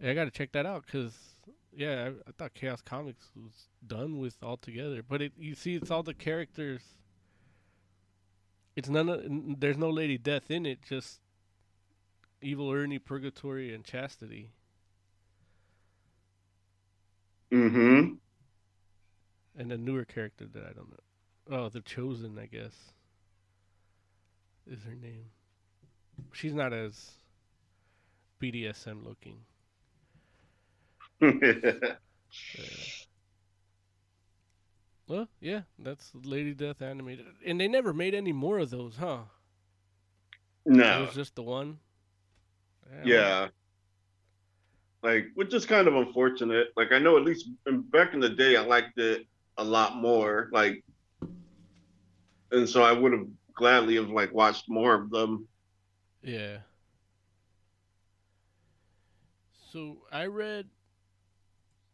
Yeah, 0.00 0.10
I 0.10 0.14
gotta 0.14 0.30
check 0.30 0.52
that 0.52 0.66
out 0.66 0.86
because 0.86 1.14
yeah, 1.76 2.10
I, 2.26 2.28
I 2.28 2.32
thought 2.38 2.54
Chaos 2.54 2.80
Comics 2.82 3.30
was 3.36 3.68
done 3.86 4.18
with 4.18 4.36
altogether, 4.42 5.02
but 5.02 5.20
it 5.22 5.32
you 5.38 5.54
see, 5.54 5.74
it's 5.74 5.90
all 5.90 6.02
the 6.02 6.14
characters. 6.14 6.82
It's 8.76 8.88
none 8.88 9.08
of 9.08 9.22
there's 9.60 9.76
no 9.76 9.90
Lady 9.90 10.16
Death 10.16 10.50
in 10.50 10.64
it, 10.64 10.80
just 10.82 11.20
Evil 12.40 12.70
Ernie, 12.70 12.98
Purgatory, 12.98 13.74
and 13.74 13.84
Chastity. 13.84 14.52
Mm-hmm. 17.52 18.14
and 19.58 19.72
a 19.72 19.76
newer 19.76 20.04
character 20.04 20.46
that 20.52 20.62
I 20.62 20.72
don't 20.72 20.90
know. 20.90 21.56
Oh, 21.56 21.68
the 21.68 21.80
Chosen, 21.80 22.38
I 22.38 22.46
guess, 22.46 22.74
is 24.66 24.84
her 24.84 24.94
name. 24.94 25.24
She's 26.32 26.54
not 26.54 26.72
as 26.72 27.10
BDSM 28.40 29.04
looking. 29.04 29.40
Well, 35.08 35.26
yeah, 35.40 35.62
that's 35.76 36.12
Lady 36.22 36.54
Death 36.54 36.80
animated, 36.80 37.26
and 37.44 37.60
they 37.60 37.66
never 37.66 37.92
made 37.92 38.14
any 38.14 38.32
more 38.32 38.60
of 38.60 38.70
those, 38.70 38.94
huh? 38.94 39.22
No, 40.64 41.02
it 41.02 41.06
was 41.06 41.14
just 41.16 41.34
the 41.34 41.42
one. 41.42 41.80
Yeah. 43.04 43.48
Like, 45.02 45.26
which 45.34 45.54
is 45.54 45.64
kind 45.64 45.88
of 45.88 45.96
unfortunate. 45.96 46.68
Like, 46.76 46.92
I 46.92 46.98
know 46.98 47.16
at 47.16 47.24
least 47.24 47.48
back 47.90 48.12
in 48.14 48.20
the 48.20 48.28
day, 48.28 48.56
I 48.56 48.62
liked 48.62 48.98
it 48.98 49.26
a 49.56 49.64
lot 49.64 49.96
more. 49.96 50.50
Like, 50.52 50.84
and 52.52 52.68
so 52.68 52.82
I 52.82 52.92
would 52.92 53.12
have 53.12 53.26
gladly 53.54 53.96
have 53.96 54.10
like 54.10 54.32
watched 54.32 54.68
more 54.68 54.94
of 54.94 55.10
them. 55.10 55.46
Yeah. 56.22 56.58
So 59.72 59.98
I 60.10 60.26
read 60.26 60.66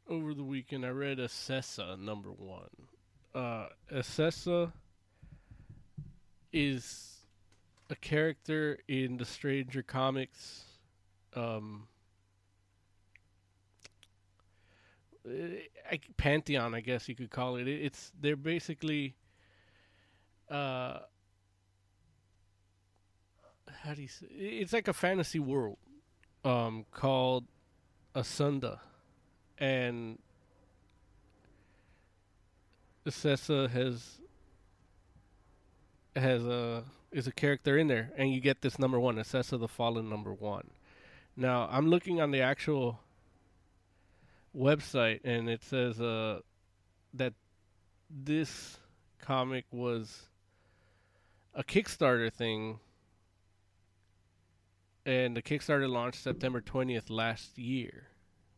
over 0.09 0.33
the 0.33 0.45
weekend. 0.45 0.87
I 0.87 0.90
read 0.90 1.19
Acessa 1.19 1.99
number 1.99 2.31
one. 2.33 2.71
Uh, 3.35 3.66
Acessa 3.92 4.73
is 6.53 7.19
a 7.90 7.97
character 7.97 8.79
in 8.88 9.19
the 9.19 9.25
Stranger 9.25 9.83
comics. 9.83 10.64
Um, 11.35 11.87
I, 15.91 16.01
pantheon, 16.17 16.75
I 16.75 16.81
guess 16.81 17.09
you 17.09 17.15
could 17.15 17.31
call 17.31 17.57
it. 17.57 17.67
It's 17.69 18.12
they're 18.21 18.37
basically, 18.37 19.15
uh, 20.51 20.99
how 23.83 23.95
do 23.95 24.03
you 24.03 24.09
say? 24.09 24.27
It's 24.31 24.73
like 24.73 24.89
a 24.89 24.93
fantasy 24.93 25.39
world, 25.39 25.79
um, 26.45 26.85
called 26.93 27.45
Asunda, 28.15 28.79
and 29.59 30.19
Acessa 33.05 33.69
has 33.71 34.21
has 36.15 36.45
a 36.45 36.85
is 37.12 37.27
a 37.27 37.33
character 37.33 37.79
in 37.79 37.89
there, 37.89 38.12
and 38.17 38.33
you 38.33 38.41
get 38.41 38.62
this 38.62 38.79
number 38.79 39.01
one, 39.01 39.17
Acessa 39.17 39.59
the 39.59 39.69
Fallen 39.69 40.09
number 40.09 40.33
one. 40.33 40.71
Now 41.37 41.69
I'm 41.71 41.89
looking 41.89 42.21
on 42.21 42.31
the 42.31 42.41
actual 42.41 43.01
website, 44.57 45.21
and 45.25 45.49
it 45.49 45.62
says 45.62 46.01
uh, 46.01 46.40
that 47.14 47.35
this 48.11 48.79
comic 49.21 49.64
was 49.71 50.29
a 51.55 51.62
Kickstarter 51.62 52.33
thing, 52.33 52.79
and 55.05 55.37
the 55.37 55.42
Kickstarter 55.42 55.88
launched 55.88 56.23
September 56.23 56.61
20th 56.61 57.11
last 57.11 57.59
year. 57.59 58.09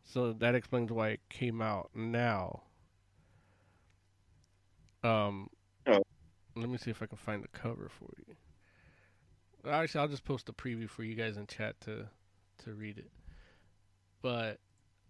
So 0.03 0.33
that 0.33 0.55
explains 0.55 0.91
why 0.91 1.09
it 1.09 1.21
came 1.29 1.61
out 1.61 1.91
now. 1.93 2.63
Um, 5.03 5.49
oh. 5.87 6.01
let 6.55 6.69
me 6.69 6.77
see 6.77 6.91
if 6.91 7.01
I 7.01 7.05
can 7.05 7.17
find 7.17 7.43
the 7.43 7.47
cover 7.49 7.89
for 7.89 8.09
you. 8.27 8.35
Actually, 9.71 10.01
I'll 10.01 10.07
just 10.07 10.25
post 10.25 10.49
a 10.49 10.53
preview 10.53 10.89
for 10.89 11.03
you 11.03 11.15
guys 11.15 11.37
in 11.37 11.45
chat 11.47 11.79
to 11.81 12.07
to 12.63 12.73
read 12.73 12.97
it. 12.97 13.11
But 14.21 14.59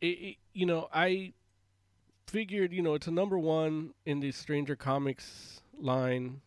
it, 0.02 0.08
it, 0.08 0.36
you 0.54 0.66
know, 0.66 0.88
I 0.94 1.34
figured, 2.28 2.74
you 2.74 2.82
know, 2.82 2.94
it's 2.94 3.08
a 3.08 3.12
number 3.12 3.38
one 3.38 3.94
in 4.06 4.20
the 4.20 4.32
Stranger 4.32 4.76
Comics 4.76 5.62
line. 5.80 6.42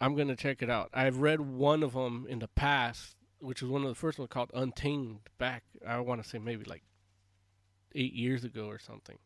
I'm 0.00 0.14
gonna 0.14 0.36
check 0.36 0.62
it 0.62 0.70
out. 0.70 0.90
I've 0.94 1.18
read 1.18 1.40
one 1.40 1.82
of 1.82 1.92
them 1.92 2.26
in 2.28 2.38
the 2.38 2.48
past, 2.48 3.16
which 3.38 3.62
was 3.62 3.70
one 3.70 3.82
of 3.82 3.88
the 3.88 3.94
first 3.94 4.18
ones 4.18 4.30
called 4.30 4.50
Untamed. 4.54 5.20
Back, 5.38 5.64
I 5.86 5.98
want 6.00 6.22
to 6.22 6.28
say 6.28 6.38
maybe 6.38 6.64
like 6.64 6.82
eight 7.94 8.14
years 8.14 8.44
ago 8.44 8.66
or 8.66 8.78
something, 8.78 9.18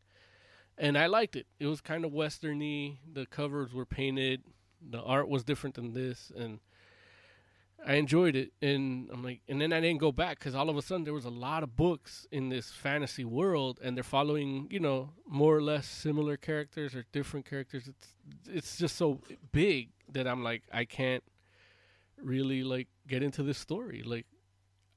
and 0.77 0.99
I 0.99 1.07
liked 1.07 1.37
it. 1.37 1.47
It 1.61 1.67
was 1.67 1.81
kind 1.81 2.05
of 2.05 2.13
westerny. 2.13 2.99
The 3.13 3.27
covers 3.27 3.73
were 3.73 3.87
painted. 3.87 4.43
The 4.91 5.01
art 5.01 5.29
was 5.29 5.45
different 5.45 5.77
than 5.77 5.93
this, 5.93 6.33
and 6.37 6.59
I 7.87 7.95
enjoyed 7.95 8.35
it, 8.35 8.53
and 8.63 9.11
I'm 9.13 9.23
like, 9.23 9.43
and 9.47 9.61
then 9.61 9.73
I 9.73 9.81
didn't 9.81 10.01
go 10.01 10.11
back 10.11 10.39
because 10.39 10.55
all 10.55 10.71
of 10.71 10.77
a 10.77 10.83
sudden 10.83 11.05
there 11.05 11.13
was 11.13 11.27
a 11.27 11.31
lot 11.31 11.63
of 11.63 11.77
books 11.77 12.27
in 12.33 12.49
this 12.49 12.71
fantasy 12.71 13.25
world, 13.25 13.79
and 13.83 13.97
they're 13.97 14.03
following, 14.03 14.69
you 14.71 14.81
know, 14.81 15.11
more 15.29 15.55
or 15.55 15.63
less 15.63 15.87
similar 15.87 16.39
characters 16.39 16.95
or 16.95 17.05
different 17.13 17.45
characters. 17.45 17.87
It's 17.87 18.09
it's 18.49 18.79
just 18.79 18.97
so 18.97 19.21
big 19.53 19.91
that 20.13 20.27
I'm 20.27 20.43
like, 20.43 20.63
I 20.73 20.87
can't 20.87 21.23
really 22.23 22.63
like 22.63 22.89
get 23.07 23.23
into 23.23 23.43
this 23.43 23.59
story. 23.59 24.03
Like, 24.03 24.27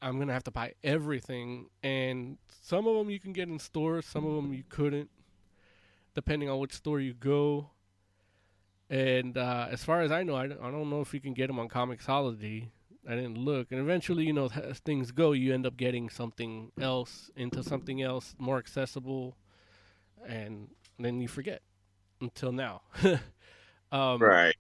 I'm 0.02 0.18
gonna 0.18 0.34
have 0.34 0.46
to 0.46 0.52
buy 0.52 0.74
everything, 0.82 1.68
and 1.84 2.38
some 2.62 2.88
of 2.88 2.96
them 2.96 3.10
you 3.10 3.20
can 3.20 3.34
get 3.34 3.50
in 3.50 3.60
stores, 3.60 4.06
some 4.06 4.26
of 4.26 4.36
them 4.36 4.54
you 4.54 4.63
couldn't, 4.70 5.10
depending 6.16 6.50
on 6.50 6.60
which 6.60 6.74
store 6.74 7.02
you 7.02 7.13
go. 7.13 7.72
And 8.89 9.38
uh, 9.38 9.67
as 9.69 9.84
far 9.84 10.02
as 10.02 10.12
I 10.12 10.23
know, 10.23 10.36
I, 10.36 10.45
I 10.45 10.71
don't 10.71 10.89
know 10.89 11.02
if 11.02 11.13
you 11.13 11.19
can 11.19 11.34
get 11.34 11.47
them 11.47 11.60
on 11.60 11.67
Comixology. 11.67 12.69
I 13.08 13.15
didn't 13.15 13.38
look. 13.38 13.71
And 13.71 13.80
eventually, 13.80 14.26
you 14.26 14.34
know, 14.34 14.50
as 14.63 14.80
things 14.80 15.12
go, 15.12 15.32
you 15.32 15.54
end 15.54 15.65
up 15.65 15.78
getting 15.78 16.10
something 16.10 16.71
else 16.80 17.32
into 17.36 17.63
something 17.63 18.02
else 18.02 18.36
more 18.38 18.58
accessible, 18.58 19.38
and 20.26 20.67
then 21.00 21.21
you 21.21 21.28
forget 21.28 21.62
until 22.21 22.52
now. 22.52 22.82
um, 23.91 24.21
right. 24.21 24.56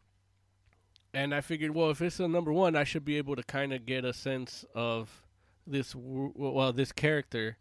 And 1.13 1.33
I 1.33 1.41
figured, 1.41 1.73
well, 1.73 1.89
if 1.89 2.01
it's 2.01 2.19
a 2.19 2.27
number 2.27 2.53
one, 2.53 2.75
I 2.75 2.83
should 2.83 3.03
be 3.03 3.17
able 3.17 3.35
to 3.35 3.43
kind 3.43 3.73
of 3.73 3.85
get 3.85 4.05
a 4.05 4.13
sense 4.13 4.63
of 4.75 5.23
this, 5.65 5.93
well, 5.95 6.71
this 6.71 6.91
character. 6.91 7.57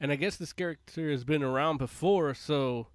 And 0.00 0.12
I 0.12 0.16
guess 0.16 0.36
this 0.36 0.52
character 0.52 1.10
has 1.10 1.24
been 1.24 1.42
around 1.42 1.78
before, 1.78 2.34
so 2.34 2.88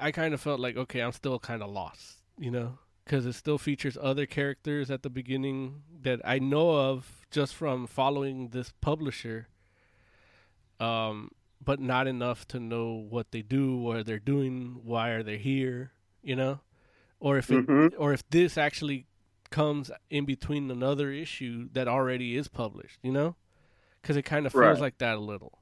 I 0.00 0.12
kind 0.12 0.34
of 0.34 0.40
felt 0.40 0.60
like, 0.60 0.76
okay, 0.76 1.00
I'm 1.00 1.12
still 1.12 1.38
kind 1.38 1.62
of 1.62 1.70
lost, 1.70 2.18
you 2.38 2.50
know? 2.50 2.78
because 3.08 3.24
it 3.24 3.32
still 3.32 3.56
features 3.56 3.96
other 4.00 4.26
characters 4.26 4.90
at 4.90 5.02
the 5.02 5.08
beginning 5.08 5.82
that 6.02 6.20
I 6.24 6.38
know 6.38 6.72
of 6.72 7.26
just 7.30 7.54
from 7.54 7.86
following 7.86 8.50
this 8.50 8.70
publisher. 8.82 9.48
Um, 10.78 11.30
but 11.64 11.80
not 11.80 12.06
enough 12.06 12.46
to 12.48 12.60
know 12.60 12.92
what 12.92 13.32
they 13.32 13.42
do, 13.42 13.76
what 13.78 14.06
they're 14.06 14.18
doing, 14.18 14.80
why 14.84 15.10
are 15.10 15.22
they 15.22 15.38
here, 15.38 15.90
you 16.22 16.36
know, 16.36 16.60
or 17.18 17.38
if 17.38 17.50
it, 17.50 17.66
mm-hmm. 17.66 18.00
or 18.00 18.12
if 18.12 18.28
this 18.30 18.56
actually 18.56 19.06
comes 19.50 19.90
in 20.08 20.24
between 20.24 20.70
another 20.70 21.10
issue 21.10 21.68
that 21.72 21.88
already 21.88 22.36
is 22.36 22.46
published, 22.46 22.98
you 23.02 23.10
know, 23.10 23.34
because 24.00 24.16
it 24.16 24.22
kind 24.22 24.46
of 24.46 24.52
feels 24.52 24.64
right. 24.64 24.80
like 24.80 24.98
that 24.98 25.16
a 25.16 25.20
little. 25.20 25.58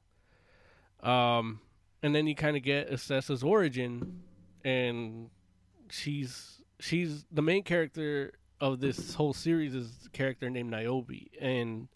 Um, 1.01 1.61
and 2.03 2.13
then 2.13 2.27
you 2.27 2.35
kind 2.35 2.55
of 2.57 2.63
get 2.63 2.91
Acessa's 2.91 3.43
origin, 3.43 4.21
and 4.63 5.29
she's 5.89 6.61
she's 6.79 7.25
the 7.31 7.41
main 7.41 7.63
character 7.63 8.33
of 8.59 8.79
this 8.79 9.13
whole 9.13 9.33
series 9.33 9.75
is 9.75 9.91
a 10.05 10.09
character 10.09 10.49
named 10.49 10.71
Niobe, 10.71 11.27
and 11.39 11.87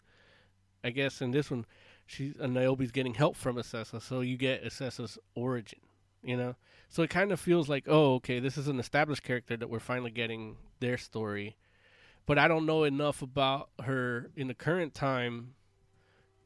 I 0.84 0.90
guess 0.90 1.20
in 1.20 1.30
this 1.30 1.50
one, 1.50 1.66
she's 2.06 2.34
uh, 2.40 2.46
Niobe's 2.46 2.92
getting 2.92 3.14
help 3.14 3.36
from 3.36 3.56
Acessa, 3.56 4.00
so 4.00 4.20
you 4.20 4.36
get 4.36 4.64
Acessa's 4.64 5.18
origin, 5.34 5.80
you 6.22 6.36
know. 6.36 6.56
So 6.88 7.02
it 7.02 7.10
kind 7.10 7.32
of 7.32 7.40
feels 7.40 7.68
like, 7.68 7.84
oh, 7.88 8.14
okay, 8.16 8.38
this 8.38 8.58
is 8.58 8.68
an 8.68 8.78
established 8.78 9.22
character 9.22 9.56
that 9.56 9.70
we're 9.70 9.80
finally 9.80 10.10
getting 10.10 10.56
their 10.80 10.98
story, 10.98 11.56
but 12.26 12.38
I 12.38 12.48
don't 12.48 12.66
know 12.66 12.84
enough 12.84 13.22
about 13.22 13.70
her 13.82 14.30
in 14.36 14.48
the 14.48 14.54
current 14.54 14.94
time 14.94 15.54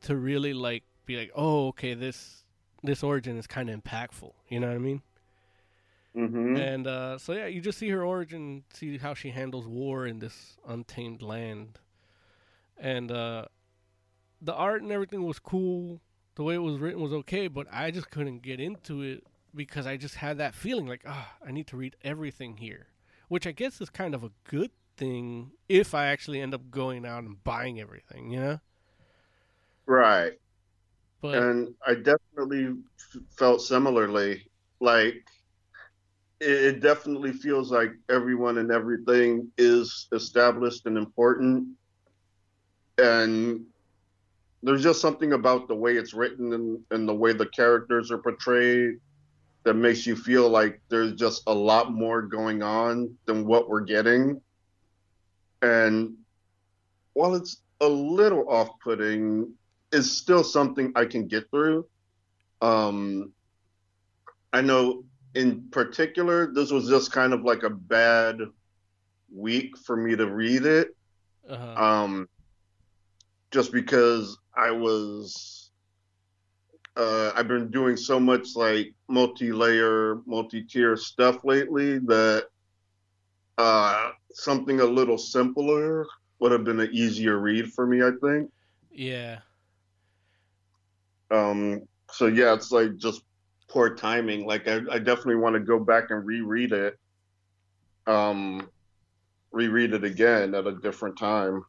to 0.02 0.16
really 0.16 0.52
like 0.52 0.84
be 1.04 1.16
like, 1.16 1.32
oh, 1.34 1.68
okay, 1.68 1.94
this 1.94 2.44
this 2.82 3.02
origin 3.02 3.36
is 3.36 3.46
kind 3.46 3.70
of 3.70 3.82
impactful. 3.82 4.32
You 4.48 4.60
know 4.60 4.68
what 4.68 4.76
I 4.76 4.78
mean? 4.78 5.02
Mm-hmm. 6.16 6.56
And 6.56 6.86
uh, 6.86 7.18
so 7.18 7.34
yeah, 7.34 7.46
you 7.46 7.60
just 7.60 7.78
see 7.78 7.90
her 7.90 8.02
origin, 8.02 8.64
see 8.72 8.96
how 8.96 9.12
she 9.12 9.30
handles 9.30 9.66
war 9.66 10.06
in 10.06 10.18
this 10.18 10.56
untamed 10.66 11.20
land, 11.20 11.78
and 12.78 13.12
uh, 13.12 13.46
the 14.40 14.54
art 14.54 14.82
and 14.82 14.90
everything 14.90 15.24
was 15.24 15.38
cool. 15.38 16.00
The 16.36 16.42
way 16.42 16.54
it 16.54 16.62
was 16.62 16.78
written 16.78 17.02
was 17.02 17.12
okay, 17.12 17.48
but 17.48 17.66
I 17.70 17.90
just 17.90 18.10
couldn't 18.10 18.42
get 18.42 18.60
into 18.60 19.02
it 19.02 19.24
because 19.54 19.86
I 19.86 19.96
just 19.96 20.16
had 20.16 20.38
that 20.38 20.54
feeling 20.54 20.86
like, 20.86 21.02
ah, 21.06 21.34
oh, 21.34 21.46
I 21.48 21.52
need 21.52 21.66
to 21.68 21.76
read 21.76 21.96
everything 22.02 22.58
here, 22.58 22.88
which 23.28 23.46
I 23.46 23.52
guess 23.52 23.80
is 23.80 23.90
kind 23.90 24.14
of 24.14 24.22
a 24.22 24.30
good 24.44 24.70
thing 24.96 25.52
if 25.68 25.94
I 25.94 26.06
actually 26.06 26.40
end 26.40 26.54
up 26.54 26.70
going 26.70 27.06
out 27.06 27.24
and 27.24 27.42
buying 27.42 27.80
everything, 27.80 28.30
you 28.30 28.40
know? 28.40 28.60
Right. 29.86 30.38
But, 31.26 31.42
and 31.42 31.74
I 31.86 31.94
definitely 31.94 32.74
felt 33.36 33.60
similarly. 33.62 34.48
Like 34.80 35.24
it 36.40 36.80
definitely 36.80 37.32
feels 37.32 37.70
like 37.70 37.92
everyone 38.10 38.58
and 38.58 38.70
everything 38.70 39.50
is 39.56 40.06
established 40.12 40.84
and 40.86 40.98
important 40.98 41.66
and 42.98 43.64
there's 44.62 44.82
just 44.82 45.00
something 45.00 45.32
about 45.32 45.68
the 45.68 45.74
way 45.74 45.96
it's 45.96 46.12
written 46.12 46.52
and, 46.52 46.78
and 46.90 47.08
the 47.08 47.14
way 47.14 47.32
the 47.32 47.46
characters 47.46 48.10
are 48.10 48.18
portrayed 48.18 48.96
that 49.64 49.74
makes 49.74 50.06
you 50.06 50.14
feel 50.14 50.48
like 50.48 50.80
there's 50.88 51.14
just 51.14 51.42
a 51.46 51.54
lot 51.54 51.92
more 51.92 52.22
going 52.22 52.62
on 52.62 53.16
than 53.24 53.46
what 53.46 53.68
we're 53.68 53.80
getting 53.80 54.40
and 55.62 56.14
while 57.14 57.34
it's 57.34 57.62
a 57.80 57.88
little 57.88 58.44
off-putting 58.48 59.50
it's 59.96 60.10
still 60.10 60.44
something 60.44 60.92
i 60.94 61.04
can 61.04 61.26
get 61.26 61.50
through 61.50 61.86
um, 62.62 63.32
i 64.52 64.60
know 64.60 65.04
in 65.36 65.68
particular, 65.70 66.50
this 66.50 66.70
was 66.70 66.88
just 66.88 67.12
kind 67.12 67.34
of 67.34 67.44
like 67.44 67.62
a 67.62 67.70
bad 67.70 68.40
week 69.30 69.76
for 69.76 69.94
me 69.94 70.16
to 70.16 70.26
read 70.26 70.64
it. 70.64 70.96
Uh-huh. 71.48 71.84
Um, 71.84 72.28
just 73.50 73.70
because 73.70 74.38
I 74.56 74.70
was 74.70 75.70
uh, 76.96 77.32
I've 77.34 77.48
been 77.48 77.70
doing 77.70 77.98
so 77.98 78.18
much 78.18 78.56
like 78.56 78.94
multi-layer, 79.08 80.22
multi-tier 80.24 80.96
stuff 80.96 81.44
lately 81.44 81.98
that 81.98 82.46
uh, 83.58 84.12
something 84.32 84.80
a 84.80 84.84
little 84.84 85.18
simpler 85.18 86.06
would 86.38 86.52
have 86.52 86.64
been 86.64 86.80
an 86.80 86.88
easier 86.92 87.38
read 87.38 87.70
for 87.74 87.86
me. 87.86 88.02
I 88.02 88.12
think. 88.22 88.50
Yeah. 88.90 89.40
Um. 91.30 91.82
So 92.12 92.26
yeah, 92.26 92.54
it's 92.54 92.70
like 92.70 92.96
just 92.96 93.22
poor 93.68 93.94
timing. 93.94 94.46
Like 94.46 94.68
I, 94.68 94.80
I 94.90 94.98
definitely 94.98 95.36
want 95.36 95.54
to 95.54 95.60
go 95.60 95.78
back 95.78 96.10
and 96.10 96.24
reread 96.24 96.72
it. 96.72 96.98
Um, 98.06 98.68
reread 99.50 99.92
it 99.92 100.04
again 100.04 100.54
at 100.54 100.66
a 100.66 100.72
different 100.72 101.18
time. 101.18 101.64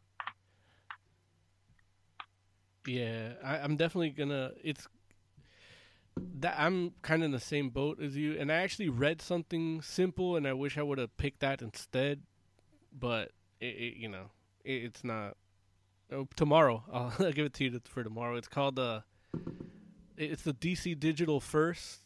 Yeah, 2.85 3.33
I, 3.43 3.57
I'm 3.57 3.75
definitely 3.75 4.11
gonna. 4.11 4.51
It's 4.63 4.87
that 6.39 6.55
I'm 6.57 6.93
kind 7.01 7.21
of 7.21 7.25
in 7.25 7.31
the 7.31 7.39
same 7.39 7.69
boat 7.69 8.01
as 8.01 8.15
you, 8.15 8.37
and 8.39 8.51
I 8.51 8.55
actually 8.55 8.89
read 8.89 9.21
something 9.21 9.81
simple, 9.81 10.35
and 10.35 10.47
I 10.47 10.53
wish 10.53 10.77
I 10.77 10.83
would 10.83 10.97
have 10.97 11.15
picked 11.17 11.41
that 11.41 11.61
instead. 11.61 12.21
But 12.97 13.31
it, 13.59 13.65
it 13.65 13.97
you 13.97 14.07
know, 14.07 14.31
it, 14.63 14.83
it's 14.83 15.03
not. 15.03 15.35
Oh, 16.11 16.27
tomorrow, 16.35 16.83
I'll, 16.91 17.13
I'll 17.19 17.33
give 17.33 17.45
it 17.45 17.53
to 17.55 17.65
you 17.65 17.81
for 17.85 18.03
tomorrow. 18.03 18.35
It's 18.37 18.47
called 18.47 18.79
uh, 18.79 19.01
it's 20.17 20.41
the 20.41 20.53
DC 20.53 20.99
Digital 20.99 21.39
First 21.39 22.01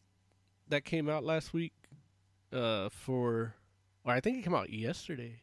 that 0.67 0.85
came 0.85 1.09
out 1.09 1.23
last 1.23 1.53
week. 1.53 1.73
Uh, 2.51 2.89
for, 2.89 3.55
or 4.03 4.13
I 4.13 4.19
think 4.19 4.39
it 4.39 4.43
came 4.43 4.53
out 4.53 4.69
yesterday. 4.69 5.41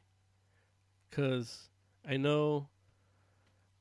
Cause 1.11 1.71
I 2.07 2.19
know, 2.19 2.69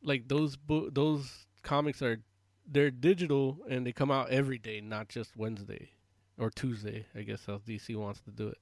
like 0.02 0.30
those 0.30 0.56
bo- 0.56 0.90
those 0.90 1.46
comics 1.62 2.02
are 2.02 2.22
they're 2.66 2.90
digital 2.92 3.60
and 3.70 3.86
they 3.86 3.92
come 3.92 4.12
out 4.12 4.30
every 4.30 4.58
day, 4.58 4.80
not 4.80 5.10
just 5.10 5.36
Wednesday 5.36 5.90
or 6.38 6.50
Tuesday. 6.50 7.06
I 7.14 7.22
guess 7.22 7.46
how 7.46 7.58
DC 7.58 7.96
wants 7.98 8.22
to 8.22 8.32
do 8.32 8.48
it. 8.48 8.60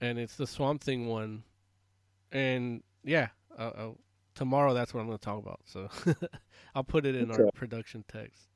And 0.00 0.18
it's 0.18 0.36
the 0.36 0.46
Swamp 0.46 0.82
Thing 0.82 1.08
one, 1.08 1.42
and 2.30 2.82
yeah, 3.02 3.28
uh, 3.58 3.62
uh, 3.62 3.88
tomorrow 4.38 4.72
that's 4.72 4.94
what 4.94 5.00
I'm 5.00 5.06
going 5.08 5.18
to 5.18 5.24
talk 5.24 5.38
about. 5.42 5.60
So 5.64 5.88
I'll 6.74 6.84
put 6.84 7.04
it 7.04 7.16
in 7.16 7.28
Okay. 7.32 7.42
our 7.42 7.50
production 7.50 8.04
text. 8.06 8.46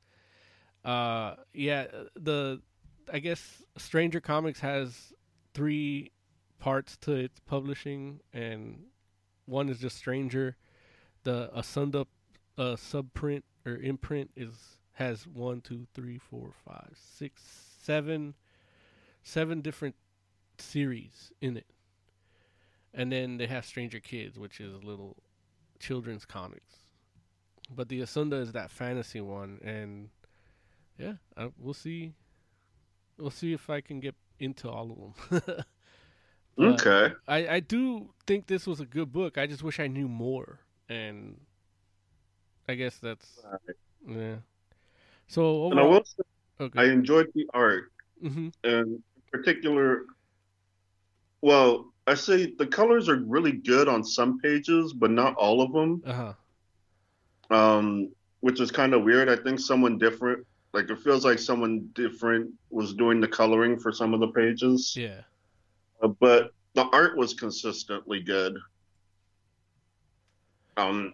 Uh, 0.85 1.35
yeah, 1.53 1.87
the 2.15 2.61
I 3.11 3.19
guess 3.19 3.61
Stranger 3.77 4.21
Comics 4.21 4.61
has 4.61 5.11
three 5.53 6.11
parts 6.57 6.95
to 7.01 7.11
its 7.11 7.39
publishing, 7.41 8.21
and 8.31 8.85
one 9.45 9.67
is 9.67 9.79
just 9.79 9.97
Stranger. 9.97 10.55
The 11.25 11.49
Asunda 11.55 12.05
uh, 12.57 12.75
subprint 12.77 13.43
or 13.65 13.75
imprint 13.75 14.31
is 14.37 14.77
has 14.93 15.27
one, 15.27 15.59
two, 15.59 15.85
three, 15.93 16.17
four, 16.17 16.51
five, 16.65 16.91
six, 16.95 17.41
seven, 17.81 18.35
seven 19.21 19.59
different 19.59 19.95
series 20.59 21.33
in 21.41 21.57
it, 21.57 21.65
and 22.93 23.11
then 23.11 23.35
they 23.37 23.47
have 23.47 23.65
Stranger 23.65 23.99
Kids, 23.99 24.39
which 24.39 24.61
is 24.61 24.73
a 24.73 24.85
little 24.85 25.17
children's 25.83 26.25
comics. 26.25 26.77
But 27.73 27.89
the 27.89 28.01
Asunda 28.01 28.41
is 28.41 28.51
that 28.53 28.71
fantasy 28.71 29.21
one, 29.21 29.59
and 29.63 30.09
yeah, 30.97 31.13
uh, 31.37 31.49
we'll 31.57 31.73
see. 31.73 32.13
We'll 33.17 33.31
see 33.31 33.53
if 33.53 33.69
I 33.69 33.81
can 33.81 33.99
get 33.99 34.15
into 34.39 34.69
all 34.69 35.13
of 35.31 35.43
them. 35.43 35.65
Okay. 36.59 37.13
I, 37.27 37.47
I 37.47 37.59
do 37.61 38.09
think 38.27 38.45
this 38.45 38.67
was 38.67 38.79
a 38.79 38.85
good 38.85 39.11
book. 39.11 39.39
I 39.39 39.47
just 39.47 39.63
wish 39.63 39.79
I 39.79 39.87
knew 39.87 40.07
more, 40.07 40.59
and 40.87 41.39
I 42.67 42.75
guess 42.75 42.97
that's 42.97 43.39
yeah. 44.07 44.35
So 45.27 45.71
And 45.71 45.79
I 45.79 45.83
will 45.83 46.03
say 46.05 46.23
okay. 46.61 46.79
I 46.79 46.85
enjoyed 46.85 47.31
the 47.33 47.47
art, 47.53 47.91
hmm 48.21 48.49
and 48.63 48.87
in 48.87 49.03
particular, 49.31 50.03
well, 51.41 51.92
I 52.05 52.15
say 52.15 52.53
the 52.57 52.67
colors 52.67 53.07
are 53.07 53.15
really 53.15 53.53
good 53.53 53.87
on 53.87 54.03
some 54.03 54.39
pages, 54.39 54.93
but 54.93 55.11
not 55.11 55.35
all 55.35 55.61
of 55.61 55.71
them. 55.71 56.01
Uh 56.05 56.33
huh. 57.49 57.55
um, 57.55 58.11
which 58.41 58.59
is 58.59 58.71
kind 58.71 58.93
of 58.93 59.03
weird. 59.03 59.29
I 59.29 59.37
think 59.41 59.59
someone 59.59 59.97
different, 59.97 60.45
like 60.73 60.89
it 60.89 60.99
feels 60.99 61.23
like 61.23 61.39
someone 61.39 61.87
different 61.93 62.51
was 62.69 62.93
doing 62.93 63.21
the 63.21 63.27
coloring 63.27 63.79
for 63.79 63.91
some 63.91 64.13
of 64.13 64.19
the 64.19 64.27
pages, 64.27 64.93
Yeah. 64.97 65.21
Uh, 66.01 66.09
but 66.09 66.51
the 66.73 66.83
art 66.91 67.15
was 67.17 67.33
consistently 67.33 68.19
good. 68.21 68.57
Um, 70.75 71.13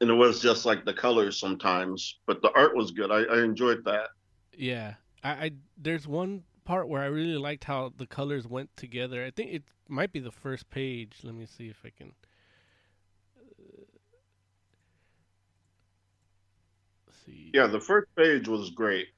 and 0.00 0.10
it 0.10 0.14
was 0.14 0.40
just 0.40 0.64
like 0.64 0.84
the 0.84 0.92
colors 0.92 1.40
sometimes, 1.40 2.18
but 2.26 2.40
the 2.42 2.52
art 2.54 2.76
was 2.76 2.92
good. 2.92 3.10
I, 3.10 3.22
I 3.24 3.42
enjoyed 3.42 3.84
that. 3.86 4.10
Yeah. 4.56 4.94
I, 5.24 5.30
I 5.30 5.50
there's 5.76 6.06
one 6.06 6.44
part 6.68 6.88
where 6.88 7.02
I 7.02 7.06
really 7.06 7.38
liked 7.38 7.64
how 7.64 7.92
the 7.96 8.06
colors 8.06 8.46
went 8.46 8.76
together. 8.76 9.24
I 9.24 9.30
think 9.30 9.52
it 9.54 9.64
might 9.88 10.12
be 10.12 10.20
the 10.20 10.30
first 10.32 10.70
page. 10.70 11.18
Let 11.24 11.34
me 11.34 11.46
see 11.46 11.68
if 11.68 11.82
I 11.84 11.90
can. 11.90 12.12
uh, 13.38 13.98
see. 17.24 17.54
Yeah, 17.54 17.66
the 17.66 17.80
first 17.80 18.08
page 18.16 18.48
was 18.48 18.70
great. 18.70 19.08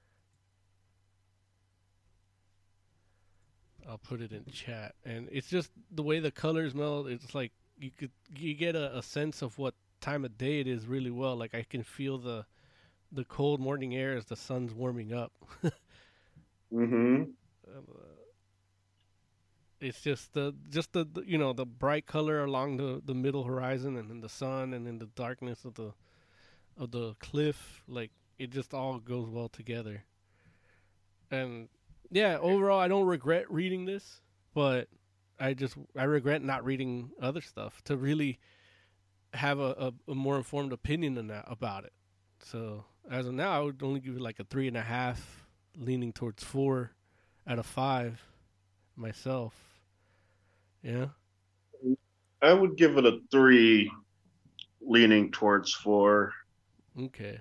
I'll 3.88 3.98
put 3.98 4.20
it 4.20 4.32
in 4.32 4.44
chat, 4.52 4.94
and 5.04 5.28
it's 5.32 5.48
just 5.48 5.70
the 5.90 6.02
way 6.02 6.20
the 6.20 6.30
colors 6.30 6.74
meld. 6.74 7.08
It's 7.08 7.34
like 7.34 7.52
you 7.78 7.90
could 7.90 8.10
you 8.36 8.54
get 8.54 8.76
a, 8.76 8.98
a 8.98 9.02
sense 9.02 9.42
of 9.42 9.58
what 9.58 9.74
time 10.00 10.24
of 10.24 10.38
day 10.38 10.60
it 10.60 10.66
is 10.66 10.86
really 10.86 11.10
well. 11.10 11.36
Like 11.36 11.54
I 11.54 11.62
can 11.62 11.82
feel 11.82 12.18
the 12.18 12.46
the 13.12 13.24
cold 13.24 13.60
morning 13.60 13.94
air 13.96 14.14
as 14.16 14.26
the 14.26 14.36
sun's 14.36 14.74
warming 14.74 15.12
up. 15.14 15.32
hmm 16.70 17.22
Uh, 17.22 17.39
Uh, 17.76 17.80
it's 19.80 20.00
just 20.02 20.34
the 20.34 20.54
just 20.68 20.92
the, 20.92 21.04
the 21.04 21.22
you 21.26 21.38
know 21.38 21.52
the 21.52 21.64
bright 21.64 22.06
color 22.06 22.44
along 22.44 22.76
the 22.76 23.00
the 23.04 23.14
middle 23.14 23.44
horizon, 23.44 23.96
and 23.96 24.10
then 24.10 24.20
the 24.20 24.28
sun, 24.28 24.74
and 24.74 24.86
then 24.86 24.98
the 24.98 25.06
darkness 25.06 25.64
of 25.64 25.74
the 25.74 25.92
of 26.76 26.90
the 26.90 27.14
cliff. 27.18 27.82
Like 27.88 28.10
it 28.38 28.50
just 28.50 28.74
all 28.74 28.98
goes 28.98 29.28
well 29.28 29.48
together. 29.48 30.04
And 31.30 31.68
yeah, 32.10 32.38
overall, 32.38 32.80
I 32.80 32.88
don't 32.88 33.06
regret 33.06 33.50
reading 33.50 33.84
this, 33.84 34.20
but 34.54 34.88
I 35.38 35.54
just 35.54 35.76
I 35.96 36.04
regret 36.04 36.42
not 36.42 36.64
reading 36.64 37.10
other 37.20 37.40
stuff 37.40 37.82
to 37.84 37.96
really 37.96 38.38
have 39.32 39.60
a, 39.60 39.92
a, 40.08 40.10
a 40.10 40.14
more 40.14 40.36
informed 40.36 40.72
opinion 40.72 41.14
than 41.14 41.28
that 41.28 41.44
about 41.46 41.84
it. 41.84 41.92
So 42.42 42.84
as 43.10 43.26
of 43.26 43.34
now, 43.34 43.52
I 43.52 43.60
would 43.60 43.82
only 43.82 44.00
give 44.00 44.16
it 44.16 44.20
like 44.20 44.40
a 44.40 44.44
three 44.44 44.68
and 44.68 44.76
a 44.76 44.82
half, 44.82 45.46
leaning 45.76 46.12
towards 46.12 46.42
four 46.42 46.92
out 47.46 47.58
of 47.58 47.66
five 47.66 48.22
myself. 48.96 49.54
Yeah. 50.82 51.06
I 52.42 52.52
would 52.52 52.76
give 52.76 52.96
it 52.96 53.06
a 53.06 53.20
three, 53.30 53.90
leaning 54.80 55.30
towards 55.30 55.74
four. 55.74 56.32
Okay. 56.98 57.38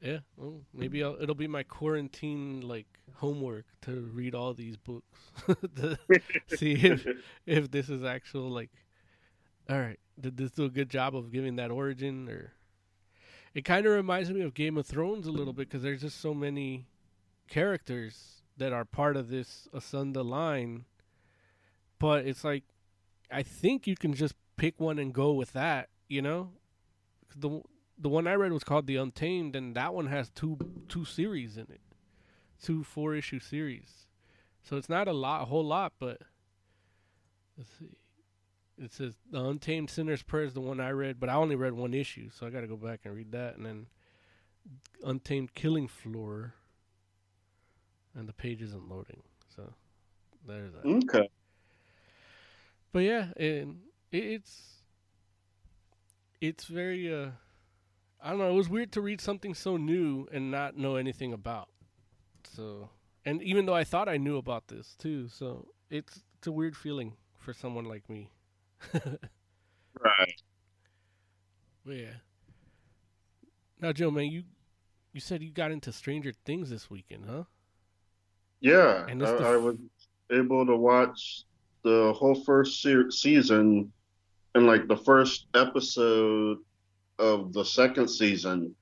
Yeah, 0.00 0.18
well, 0.36 0.60
maybe 0.72 1.02
I'll, 1.02 1.16
it'll 1.20 1.34
be 1.34 1.48
my 1.48 1.64
quarantine 1.64 2.60
like 2.60 2.86
homework 3.16 3.64
to 3.82 4.08
read 4.12 4.32
all 4.32 4.54
these 4.54 4.76
books 4.76 5.18
to 5.76 5.98
see 6.56 6.74
if 6.74 7.06
if 7.46 7.70
this 7.70 7.88
is 7.88 8.04
actual 8.04 8.48
like. 8.48 8.70
All 9.68 9.78
right, 9.78 9.98
did 10.18 10.36
this 10.36 10.52
do 10.52 10.64
a 10.64 10.70
good 10.70 10.88
job 10.88 11.16
of 11.16 11.32
giving 11.32 11.56
that 11.56 11.70
origin? 11.70 12.28
Or 12.28 12.52
it 13.54 13.64
kind 13.64 13.86
of 13.86 13.92
reminds 13.92 14.30
me 14.30 14.42
of 14.42 14.54
Game 14.54 14.78
of 14.78 14.86
Thrones 14.86 15.26
a 15.26 15.32
little 15.32 15.52
bit 15.52 15.68
because 15.68 15.82
there's 15.82 16.00
just 16.00 16.20
so 16.20 16.32
many 16.32 16.86
characters 17.48 18.42
that 18.56 18.72
are 18.72 18.84
part 18.84 19.16
of 19.16 19.28
this 19.28 19.68
Asunda 19.74 20.24
line, 20.24 20.84
but 21.98 22.26
it's 22.26 22.44
like 22.44 22.64
I 23.30 23.42
think 23.42 23.86
you 23.86 23.96
can 23.96 24.14
just 24.14 24.34
pick 24.56 24.80
one 24.80 24.98
and 24.98 25.12
go 25.12 25.32
with 25.32 25.52
that. 25.52 25.88
You 26.08 26.22
know, 26.22 26.50
the 27.34 27.60
the 27.98 28.08
one 28.08 28.26
I 28.26 28.34
read 28.34 28.52
was 28.52 28.64
called 28.64 28.86
The 28.86 28.96
Untamed, 28.96 29.56
and 29.56 29.74
that 29.74 29.94
one 29.94 30.06
has 30.06 30.30
two 30.30 30.58
two 30.88 31.04
series 31.04 31.56
in 31.56 31.64
it, 31.64 31.80
two 32.62 32.84
four 32.84 33.14
issue 33.14 33.40
series. 33.40 34.06
So 34.62 34.76
it's 34.76 34.88
not 34.88 35.08
a 35.08 35.12
lot, 35.12 35.42
a 35.42 35.44
whole 35.46 35.64
lot, 35.64 35.94
but 35.98 36.20
let's 37.56 37.70
see. 37.78 37.96
It 38.76 38.92
says 38.92 39.14
The 39.30 39.42
Untamed 39.42 39.90
Sinner's 39.90 40.22
Prayer 40.22 40.44
is 40.44 40.54
the 40.54 40.60
one 40.60 40.78
I 40.78 40.90
read, 40.90 41.18
but 41.18 41.28
I 41.28 41.34
only 41.34 41.56
read 41.56 41.72
one 41.72 41.94
issue, 41.94 42.30
so 42.30 42.46
I 42.46 42.50
got 42.50 42.60
to 42.60 42.68
go 42.68 42.76
back 42.76 43.00
and 43.04 43.14
read 43.14 43.32
that, 43.32 43.56
and 43.56 43.66
then 43.66 43.86
Untamed 45.02 45.54
Killing 45.54 45.88
Floor, 45.88 46.54
and 48.18 48.28
the 48.28 48.32
page 48.32 48.60
isn't 48.60 48.88
loading, 48.88 49.22
so 49.54 49.72
there's 50.46 50.72
that. 50.72 50.84
Okay. 50.84 51.28
But 52.92 53.00
yeah, 53.00 53.28
and 53.36 53.78
it, 54.10 54.24
it's 54.24 54.82
it's 56.40 56.64
very 56.64 57.12
uh 57.12 57.30
I 58.20 58.30
don't 58.30 58.38
know, 58.38 58.50
it 58.50 58.54
was 58.54 58.68
weird 58.68 58.90
to 58.92 59.00
read 59.00 59.20
something 59.20 59.54
so 59.54 59.76
new 59.76 60.26
and 60.32 60.50
not 60.50 60.76
know 60.76 60.96
anything 60.96 61.32
about. 61.32 61.68
So 62.42 62.90
and 63.24 63.40
even 63.42 63.66
though 63.66 63.74
I 63.74 63.84
thought 63.84 64.08
I 64.08 64.16
knew 64.16 64.36
about 64.36 64.66
this 64.68 64.96
too, 64.98 65.28
so 65.28 65.68
it's 65.90 66.22
it's 66.36 66.46
a 66.46 66.52
weird 66.52 66.76
feeling 66.76 67.14
for 67.36 67.52
someone 67.52 67.84
like 67.84 68.08
me. 68.10 68.30
Right. 70.00 70.42
But 71.84 71.96
yeah. 71.96 72.14
Now 73.80 73.92
Joe 73.92 74.12
man, 74.12 74.26
you 74.26 74.44
you 75.12 75.20
said 75.20 75.42
you 75.42 75.50
got 75.50 75.72
into 75.72 75.92
Stranger 75.92 76.32
Things 76.44 76.70
this 76.70 76.88
weekend, 76.88 77.24
huh? 77.28 77.44
Yeah, 78.60 79.06
And 79.08 79.22
I, 79.22 79.32
the 79.32 79.38
I 79.44 79.54
f- 79.56 79.62
was 79.62 79.76
able 80.30 80.66
to 80.66 80.76
watch 80.76 81.44
the 81.84 82.12
whole 82.16 82.34
first 82.44 82.82
se- 82.82 83.10
season 83.10 83.92
and 84.54 84.66
like 84.66 84.88
the 84.88 84.96
first 84.96 85.46
episode 85.54 86.58
of 87.18 87.52
the 87.52 87.64
second 87.64 88.08
season, 88.08 88.74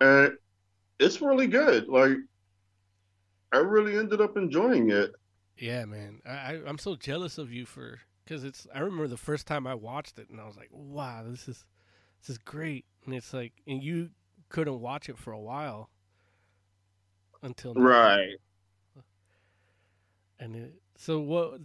and 0.00 0.32
it's 0.98 1.20
really 1.20 1.46
good. 1.46 1.88
Like, 1.88 2.16
I 3.52 3.58
really 3.58 3.96
ended 3.96 4.20
up 4.20 4.36
enjoying 4.36 4.90
it. 4.90 5.12
Yeah, 5.56 5.84
man. 5.84 6.20
I, 6.26 6.30
I 6.30 6.60
I'm 6.66 6.78
so 6.78 6.96
jealous 6.96 7.38
of 7.38 7.52
you 7.52 7.66
for 7.66 8.00
because 8.24 8.44
it's. 8.44 8.66
I 8.74 8.80
remember 8.80 9.08
the 9.08 9.16
first 9.16 9.46
time 9.46 9.66
I 9.66 9.74
watched 9.74 10.18
it, 10.18 10.28
and 10.30 10.40
I 10.40 10.46
was 10.46 10.56
like, 10.56 10.70
"Wow, 10.72 11.24
this 11.28 11.48
is 11.48 11.64
this 12.20 12.30
is 12.30 12.38
great." 12.38 12.84
And 13.04 13.14
it's 13.14 13.32
like, 13.32 13.52
and 13.66 13.82
you 13.82 14.10
couldn't 14.48 14.80
watch 14.80 15.08
it 15.08 15.18
for 15.18 15.32
a 15.32 15.40
while 15.40 15.90
until 17.42 17.74
now. 17.74 17.82
Right. 17.82 18.36
And 20.38 20.56
it, 20.56 20.74
so, 20.96 21.20
what? 21.20 21.60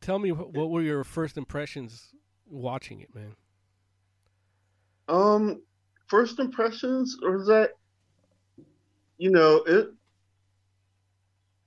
Tell 0.00 0.18
me, 0.18 0.32
what, 0.32 0.70
were 0.70 0.82
your 0.82 1.04
first 1.04 1.38
impressions 1.38 2.08
watching 2.46 3.00
it, 3.00 3.14
man? 3.14 3.36
Um, 5.08 5.62
first 6.08 6.38
impressions 6.38 7.16
was 7.22 7.46
that, 7.46 7.72
you 9.18 9.30
know, 9.30 9.62
it. 9.66 9.88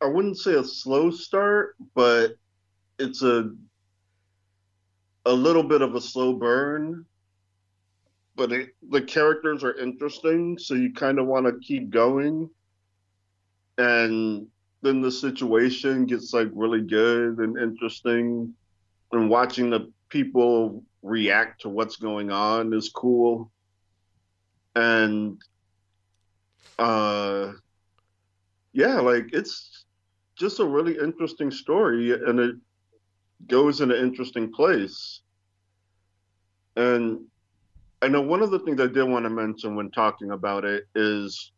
I 0.01 0.07
wouldn't 0.07 0.37
say 0.37 0.55
a 0.55 0.63
slow 0.63 1.09
start, 1.09 1.75
but 1.95 2.35
it's 2.99 3.23
a 3.23 3.51
a 5.25 5.33
little 5.33 5.63
bit 5.63 5.81
of 5.81 5.95
a 5.95 6.01
slow 6.01 6.33
burn. 6.33 7.05
But 8.35 8.51
it, 8.51 8.69
the 8.89 9.01
characters 9.01 9.63
are 9.63 9.75
interesting, 9.77 10.57
so 10.57 10.73
you 10.73 10.93
kind 10.93 11.19
of 11.19 11.25
want 11.25 11.45
to 11.45 11.57
keep 11.65 11.89
going. 11.89 12.49
And 13.77 14.47
then 14.81 15.01
the 15.01 15.11
situation 15.11 16.05
gets 16.05 16.33
like 16.33 16.49
really 16.53 16.81
good 16.81 17.39
and 17.39 17.57
interesting, 17.57 18.53
and 19.11 19.29
watching 19.29 19.69
the 19.69 19.91
people 20.09 20.83
react 21.01 21.61
to 21.61 21.69
what's 21.69 21.97
going 21.97 22.31
on 22.31 22.73
is 22.73 22.89
cool. 22.89 23.51
And 24.75 25.41
uh 26.77 27.53
yeah, 28.73 28.99
like 28.99 29.29
it's 29.33 29.85
just 30.35 30.59
a 30.59 30.65
really 30.65 30.97
interesting 30.97 31.49
story 31.49 32.11
and 32.11 32.39
it 32.39 32.55
goes 33.47 33.81
in 33.81 33.91
an 33.91 34.03
interesting 34.03 34.51
place. 34.51 35.21
And 36.75 37.21
I 38.01 38.09
know 38.09 38.21
one 38.21 38.41
of 38.41 38.51
the 38.51 38.59
things 38.59 38.81
I 38.81 38.87
did 38.87 39.03
want 39.03 39.23
to 39.25 39.29
mention 39.29 39.75
when 39.75 39.91
talking 39.91 40.31
about 40.31 40.65
it 40.65 40.85
is 40.93 41.51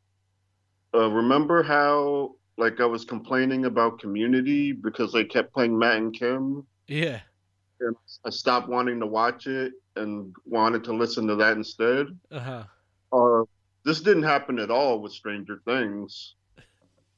uh, 0.98 1.10
remember 1.12 1.64
how 1.64 2.36
like 2.58 2.80
I 2.82 2.86
was 2.86 3.06
complaining 3.06 3.66
about 3.66 4.00
community 4.00 4.72
because 4.72 5.12
they 5.14 5.24
kept 5.24 5.54
playing 5.54 5.78
Matt 5.78 5.98
and 5.98 6.14
Kim? 6.14 6.66
Yeah. 6.88 7.20
and 7.80 7.96
I 8.26 8.30
stopped 8.32 8.68
wanting 8.70 9.00
to 9.02 9.06
watch 9.06 9.46
it 9.48 9.74
and 9.96 10.34
wanted 10.46 10.84
to 10.86 10.94
listen 10.94 11.28
to 11.28 11.36
that 11.36 11.58
instead. 11.58 12.08
Uh 12.32 12.40
huh. 12.40 12.64
Uh, 13.14 13.44
this 13.86 14.02
didn't 14.02 14.24
happen 14.24 14.60
at 14.60 14.72
all 14.72 15.00
with 15.02 15.12
Stranger 15.14 15.62
Things. 15.66 16.36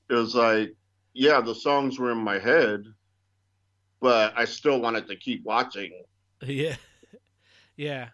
It 0.09 0.13
was 0.13 0.35
like, 0.35 0.75
yeah, 1.13 1.39
the 1.41 1.55
songs 1.55 1.99
were 1.99 2.11
in 2.11 2.17
my 2.17 2.39
head, 2.39 2.83
but 4.01 4.33
I 4.37 4.45
still 4.45 4.79
wanted 4.81 5.07
to 5.07 5.15
keep 5.15 5.43
watching. 5.45 5.91
Yeah, 6.45 6.77
yeah, 7.75 8.07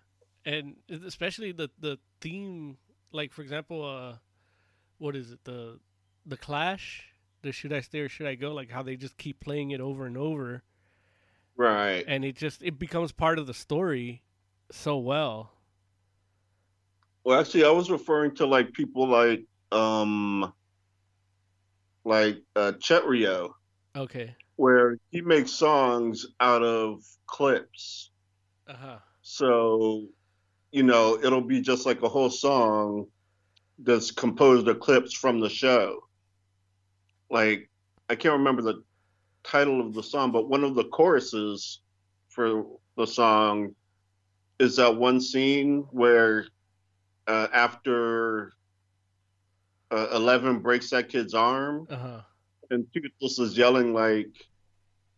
and 0.45 0.77
especially 0.89 1.51
the 1.51 1.69
the 1.79 1.99
theme, 2.21 2.77
like 3.11 3.31
for 3.31 3.43
example, 3.43 3.83
uh, 3.83 4.15
what 4.97 5.15
is 5.15 5.31
it 5.31 5.43
the 5.43 5.79
the 6.25 6.37
Clash, 6.37 7.13
the 7.41 7.51
Should 7.51 7.73
I 7.73 7.81
Stay 7.81 7.99
or 8.01 8.09
Should 8.09 8.27
I 8.27 8.35
Go? 8.35 8.53
Like 8.53 8.71
how 8.71 8.83
they 8.83 8.95
just 8.95 9.17
keep 9.17 9.39
playing 9.39 9.71
it 9.71 9.81
over 9.81 10.05
and 10.05 10.17
over, 10.17 10.63
Right. 11.57 12.07
and 12.07 12.23
it 12.25 12.35
just 12.35 12.63
it 12.63 12.79
becomes 12.79 13.11
part 13.11 13.39
of 13.39 13.47
the 13.47 13.53
story 13.53 14.21
so 14.71 14.97
well. 14.97 15.51
Well, 17.23 17.39
actually, 17.39 17.65
I 17.65 17.69
was 17.71 17.89
referring 17.91 18.35
to 18.35 18.45
like 18.45 18.71
people 18.73 19.07
like 19.07 19.45
um 19.71 20.53
like 22.05 22.41
uh, 22.55 22.73
Chet 22.79 23.05
Rio, 23.05 23.55
Okay. 23.95 24.35
where 24.57 24.97
he 25.11 25.21
makes 25.21 25.51
songs 25.51 26.25
out 26.39 26.63
of 26.63 27.01
clips. 27.27 28.11
Uh 28.67 28.73
huh. 28.75 28.99
So, 29.21 30.07
you 30.71 30.83
know, 30.83 31.19
it'll 31.23 31.41
be 31.41 31.61
just 31.61 31.85
like 31.85 32.01
a 32.03 32.09
whole 32.09 32.29
song 32.29 33.07
that's 33.79 34.11
composed 34.11 34.67
of 34.67 34.79
clips 34.79 35.13
from 35.13 35.39
the 35.39 35.49
show. 35.49 35.99
Like, 37.29 37.69
I 38.09 38.15
can't 38.15 38.33
remember 38.37 38.61
the 38.61 38.83
title 39.43 39.81
of 39.85 39.93
the 39.93 40.03
song, 40.03 40.31
but 40.31 40.49
one 40.49 40.63
of 40.63 40.75
the 40.75 40.85
choruses 40.85 41.81
for 42.29 42.65
the 42.97 43.05
song 43.07 43.75
is 44.59 44.77
that 44.77 44.95
one 44.95 45.19
scene 45.19 45.85
where 45.91 46.45
uh, 47.27 47.47
after 47.53 48.53
uh, 49.91 50.07
Eleven 50.13 50.59
breaks 50.59 50.89
that 50.91 51.09
kid's 51.09 51.33
arm, 51.33 51.87
Uh 51.89 51.95
huh. 51.97 52.21
and 52.69 52.85
Toothless 52.93 53.39
is 53.39 53.57
yelling 53.57 53.93
like, 53.93 54.27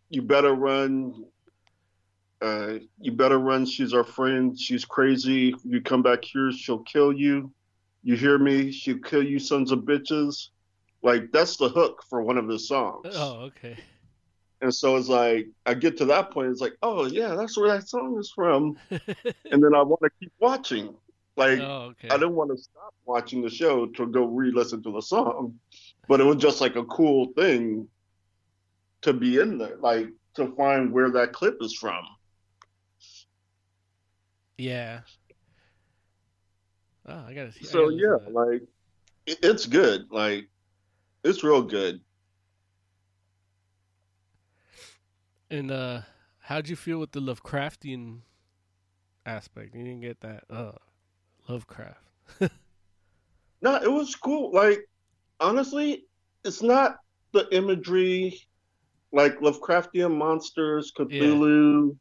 "You 0.09 0.21
better 0.21 0.53
run! 0.53 1.25
Uh, 2.41 2.79
you 2.99 3.11
better 3.11 3.39
run! 3.39 3.65
She's 3.65 3.93
our 3.93 4.03
friend. 4.03 4.57
She's 4.59 4.85
crazy. 4.85 5.49
If 5.49 5.59
you 5.63 5.81
come 5.81 6.01
back 6.01 6.23
here, 6.23 6.51
she'll 6.51 6.79
kill 6.83 7.13
you. 7.13 7.51
You 8.07 8.15
hear 8.15 8.37
me? 8.37 8.71
She'll 8.71 8.99
kill 8.99 9.21
you, 9.21 9.37
sons 9.37 9.73
of 9.73 9.79
bitches." 9.79 10.51
Like 11.03 11.29
that's 11.33 11.57
the 11.57 11.67
hook 11.67 12.05
for 12.09 12.21
one 12.21 12.37
of 12.37 12.47
his 12.47 12.65
songs. 12.65 13.05
Oh, 13.13 13.41
okay. 13.47 13.75
And 14.61 14.73
so 14.73 14.95
it's 14.95 15.09
like 15.09 15.49
I 15.65 15.73
get 15.73 15.97
to 15.97 16.05
that 16.05 16.31
point, 16.31 16.51
it's 16.51 16.61
like, 16.61 16.77
oh 16.81 17.05
yeah, 17.07 17.35
that's 17.35 17.57
where 17.57 17.67
that 17.67 17.89
song 17.89 18.17
is 18.17 18.31
from. 18.31 18.77
and 18.89 19.61
then 19.61 19.75
I 19.75 19.81
want 19.81 20.03
to 20.03 20.09
keep 20.21 20.31
watching. 20.39 20.95
Like 21.35 21.59
oh, 21.59 21.91
okay. 21.91 22.07
I 22.07 22.13
didn't 22.13 22.35
want 22.35 22.51
to 22.51 22.57
stop 22.57 22.93
watching 23.03 23.41
the 23.41 23.49
show 23.49 23.87
to 23.87 24.07
go 24.07 24.23
re-listen 24.23 24.81
to 24.83 24.91
the 24.93 25.01
song, 25.01 25.59
but 26.07 26.21
it 26.21 26.23
was 26.23 26.37
just 26.37 26.61
like 26.61 26.77
a 26.77 26.85
cool 26.85 27.33
thing 27.33 27.89
to 29.01 29.11
be 29.11 29.41
in 29.41 29.57
there, 29.57 29.75
like 29.81 30.07
to 30.35 30.55
find 30.55 30.93
where 30.93 31.11
that 31.11 31.33
clip 31.33 31.57
is 31.59 31.73
from. 31.73 32.05
Yeah. 34.57 35.01
Oh, 37.07 37.23
I 37.27 37.33
gotta. 37.33 37.49
I 37.49 37.63
So 37.63 37.89
gotta 37.89 37.95
yeah, 37.95 38.29
like 38.31 38.61
it's 39.25 39.65
good. 39.65 40.07
Like 40.11 40.49
it's 41.23 41.43
real 41.43 41.61
good. 41.63 42.01
And 45.49 45.71
uh 45.71 46.01
how'd 46.39 46.67
you 46.67 46.75
feel 46.75 46.99
with 46.99 47.11
the 47.11 47.21
Lovecraftian 47.21 48.19
aspect? 49.25 49.75
You 49.75 49.83
didn't 49.83 50.01
get 50.01 50.21
that. 50.21 50.43
Uh 50.49 50.73
Lovecraft. 51.47 52.01
No, 53.61 53.75
it 53.75 53.91
was 53.91 54.15
cool. 54.15 54.51
Like 54.53 54.87
honestly, 55.39 56.05
it's 56.45 56.61
not 56.61 56.97
the 57.33 57.47
imagery 57.55 58.39
like 59.11 59.39
Lovecraftian 59.39 60.15
monsters, 60.15 60.91
Cthulhu. 60.97 61.97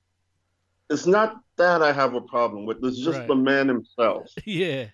It's 0.91 1.07
not 1.07 1.37
that 1.57 1.83
I 1.83 1.93
have 1.93 2.15
a 2.15 2.21
problem 2.21 2.67
with. 2.67 2.85
It's 2.85 2.99
just 3.03 3.19
Right. 3.21 3.29
the 3.29 3.37
man 3.37 3.69
himself. 3.69 4.29
yeah. 4.45 4.87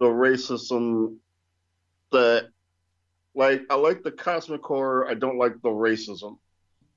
The 0.00 0.06
racism 0.06 1.16
that 2.10 2.48
like 3.34 3.62
I 3.70 3.76
like 3.76 4.02
the 4.02 4.10
cosmic 4.10 4.64
horror, 4.64 5.08
I 5.08 5.14
don't 5.14 5.38
like 5.38 5.60
the 5.62 5.68
racism. 5.68 6.38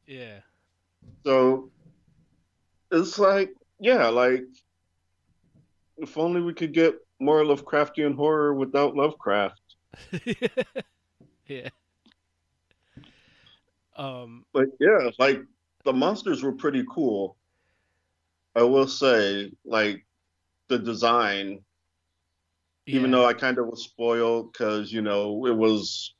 Yeah. 0.08 0.39
So 1.24 1.70
it's 2.91 3.20
like 3.20 3.54
yeah, 3.80 4.08
like 4.08 4.45
if 5.97 6.18
only 6.18 6.41
we 6.41 6.54
could 6.54 6.74
get 6.74 6.95
more 7.20 7.43
Lovecraftian 7.43 8.16
horror 8.16 8.54
without 8.56 8.95
Lovecraft. 8.95 9.60
yeah. 11.47 11.70
Um 13.95 14.45
But 14.54 14.68
yeah, 14.80 15.10
like 15.20 15.41
the 15.84 15.93
monsters 15.93 16.41
were 16.41 16.54
pretty 16.54 16.84
cool. 16.89 17.36
I 18.56 18.64
will 18.64 18.88
say, 18.88 19.51
like 19.66 20.06
the 20.68 20.80
design, 20.80 21.60
even 22.86 23.11
though 23.11 23.25
I 23.25 23.34
kind 23.34 23.57
of 23.57 23.67
was 23.67 23.84
spoiled 23.84 24.51
because 24.51 24.91
you 24.91 25.01
know 25.01 25.45
it 25.45 25.55
was 25.55 26.13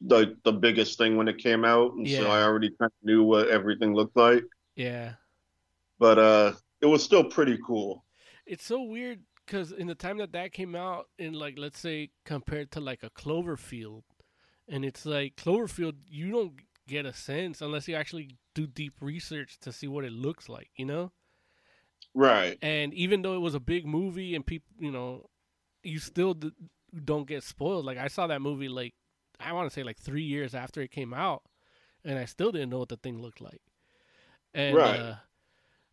the 0.00 0.36
the 0.44 0.52
biggest 0.52 0.98
thing 0.98 1.16
when 1.16 1.28
it 1.28 1.38
came 1.38 1.64
out, 1.64 1.92
and 1.94 2.08
so 2.08 2.30
I 2.30 2.42
already 2.42 2.70
kind 2.70 2.90
of 2.90 3.04
knew 3.06 3.24
what 3.24 3.48
everything 3.48 3.94
looked 3.94 4.16
like. 4.16 4.44
Yeah. 4.74 5.12
But 5.98 6.18
uh, 6.18 6.52
it 6.80 6.86
was 6.86 7.02
still 7.02 7.24
pretty 7.24 7.58
cool. 7.66 8.04
It's 8.46 8.64
so 8.64 8.82
weird 8.82 9.20
because 9.44 9.72
in 9.72 9.86
the 9.86 9.94
time 9.94 10.18
that 10.18 10.32
that 10.32 10.52
came 10.52 10.74
out, 10.74 11.08
in 11.18 11.34
like 11.34 11.58
let's 11.58 11.78
say 11.78 12.10
compared 12.24 12.70
to 12.72 12.80
like 12.80 13.02
a 13.02 13.10
Cloverfield, 13.10 14.02
and 14.68 14.84
it's 14.84 15.04
like 15.04 15.36
Cloverfield, 15.36 15.96
you 16.08 16.30
don't 16.30 16.54
get 16.88 17.06
a 17.06 17.12
sense 17.12 17.60
unless 17.60 17.86
you 17.86 17.94
actually 17.94 18.36
do 18.54 18.66
deep 18.66 18.94
research 19.00 19.58
to 19.60 19.72
see 19.72 19.86
what 19.86 20.04
it 20.04 20.12
looks 20.12 20.48
like, 20.48 20.70
you 20.76 20.86
know. 20.86 21.12
Right. 22.14 22.58
And 22.62 22.92
even 22.94 23.22
though 23.22 23.34
it 23.34 23.40
was 23.40 23.54
a 23.54 23.60
big 23.60 23.86
movie 23.86 24.34
and 24.34 24.44
people, 24.44 24.74
you 24.78 24.90
know, 24.90 25.28
you 25.82 25.98
still 25.98 26.34
d- 26.34 26.52
don't 27.04 27.26
get 27.26 27.42
spoiled. 27.42 27.84
Like 27.84 27.98
I 27.98 28.08
saw 28.08 28.26
that 28.26 28.42
movie 28.42 28.68
like 28.68 28.94
I 29.38 29.52
want 29.52 29.70
to 29.70 29.74
say 29.74 29.82
like 29.82 29.98
three 29.98 30.22
years 30.22 30.54
after 30.54 30.80
it 30.82 30.90
came 30.90 31.14
out, 31.14 31.42
and 32.04 32.18
I 32.18 32.24
still 32.24 32.52
didn't 32.52 32.70
know 32.70 32.78
what 32.78 32.88
the 32.88 32.96
thing 32.96 33.20
looked 33.20 33.40
like. 33.40 33.60
And, 34.54 34.76
Right. 34.76 35.00
Uh, 35.00 35.14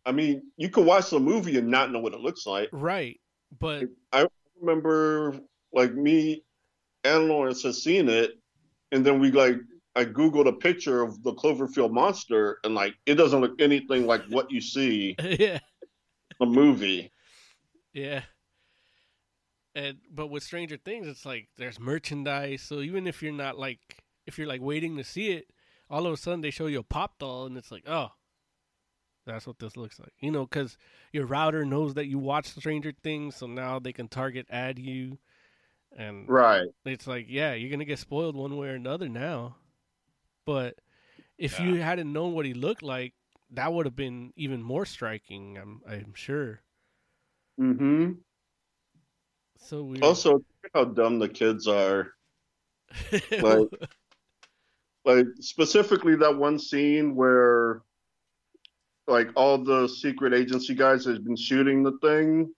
I 0.04 0.12
mean, 0.12 0.42
you 0.56 0.68
can 0.70 0.86
watch 0.86 1.10
the 1.10 1.20
movie 1.20 1.58
and 1.58 1.68
not 1.68 1.92
know 1.92 2.00
what 2.00 2.14
it 2.14 2.20
looks 2.20 2.46
like. 2.46 2.68
right. 2.72 3.20
But 3.58 3.84
I 4.12 4.26
remember 4.60 5.40
like 5.72 5.94
me 5.94 6.44
and 7.04 7.28
Lawrence 7.28 7.62
had 7.62 7.74
seen 7.74 8.08
it, 8.08 8.32
and 8.92 9.04
then 9.04 9.20
we 9.20 9.30
like 9.30 9.56
I 9.96 10.04
googled 10.04 10.48
a 10.48 10.52
picture 10.52 11.02
of 11.02 11.22
the 11.22 11.34
Cloverfield 11.34 11.92
monster, 11.92 12.58
and 12.64 12.74
like 12.74 12.94
it 13.06 13.14
doesn't 13.14 13.40
look 13.40 13.60
anything 13.60 14.06
like 14.06 14.22
what 14.28 14.50
you 14.50 14.60
see 14.60 15.16
yeah, 15.22 15.58
in 15.58 16.38
the 16.40 16.46
movie. 16.46 17.10
yeah. 17.92 18.22
And 19.78 19.98
but 20.10 20.26
with 20.26 20.42
Stranger 20.42 20.76
Things, 20.76 21.06
it's 21.06 21.24
like 21.24 21.48
there's 21.56 21.78
merchandise. 21.78 22.62
So 22.62 22.80
even 22.80 23.06
if 23.06 23.22
you're 23.22 23.32
not 23.32 23.58
like 23.58 24.02
if 24.26 24.36
you're 24.36 24.48
like 24.48 24.60
waiting 24.60 24.96
to 24.96 25.04
see 25.04 25.30
it, 25.30 25.52
all 25.88 26.04
of 26.06 26.12
a 26.12 26.16
sudden 26.16 26.40
they 26.40 26.50
show 26.50 26.66
you 26.66 26.80
a 26.80 26.82
pop 26.82 27.18
doll, 27.18 27.46
and 27.46 27.56
it's 27.56 27.70
like, 27.70 27.84
oh, 27.86 28.08
that's 29.24 29.46
what 29.46 29.60
this 29.60 29.76
looks 29.76 30.00
like. 30.00 30.12
You 30.18 30.32
know, 30.32 30.46
because 30.46 30.76
your 31.12 31.26
router 31.26 31.64
knows 31.64 31.94
that 31.94 32.06
you 32.06 32.18
watch 32.18 32.46
Stranger 32.48 32.92
Things, 33.04 33.36
so 33.36 33.46
now 33.46 33.78
they 33.78 33.92
can 33.92 34.08
target 34.08 34.46
ad 34.50 34.80
you, 34.80 35.18
and 35.96 36.28
Right. 36.28 36.66
it's 36.84 37.06
like, 37.06 37.26
yeah, 37.28 37.54
you're 37.54 37.70
gonna 37.70 37.84
get 37.84 38.00
spoiled 38.00 38.34
one 38.34 38.56
way 38.56 38.68
or 38.68 38.74
another 38.74 39.08
now. 39.08 39.58
But 40.44 40.80
if 41.36 41.60
you 41.60 41.76
hadn't 41.76 42.12
known 42.12 42.32
what 42.32 42.46
he 42.46 42.54
looked 42.54 42.82
like, 42.82 43.14
that 43.50 43.72
would 43.72 43.86
have 43.86 43.94
been 43.96 44.32
even 44.34 44.60
more 44.60 44.84
striking. 44.84 45.56
I'm 45.56 45.82
I'm 45.88 46.14
sure. 46.14 46.62
Mm-hmm. 47.60 48.12
So 49.58 49.82
weird. 49.84 50.02
Also, 50.02 50.42
how 50.74 50.84
dumb 50.84 51.18
the 51.18 51.28
kids 51.28 51.66
are. 51.66 52.14
like- 53.42 53.68
Like 55.04 55.26
specifically 55.40 56.16
that 56.16 56.36
one 56.36 56.58
scene 56.58 57.14
where 57.14 57.80
like 59.06 59.30
all 59.36 59.56
the 59.56 59.86
secret 59.88 60.34
agency 60.34 60.74
guys 60.74 61.06
have 61.06 61.24
been 61.24 61.36
shooting 61.36 61.82
the 61.82 61.96
thing 62.02 62.52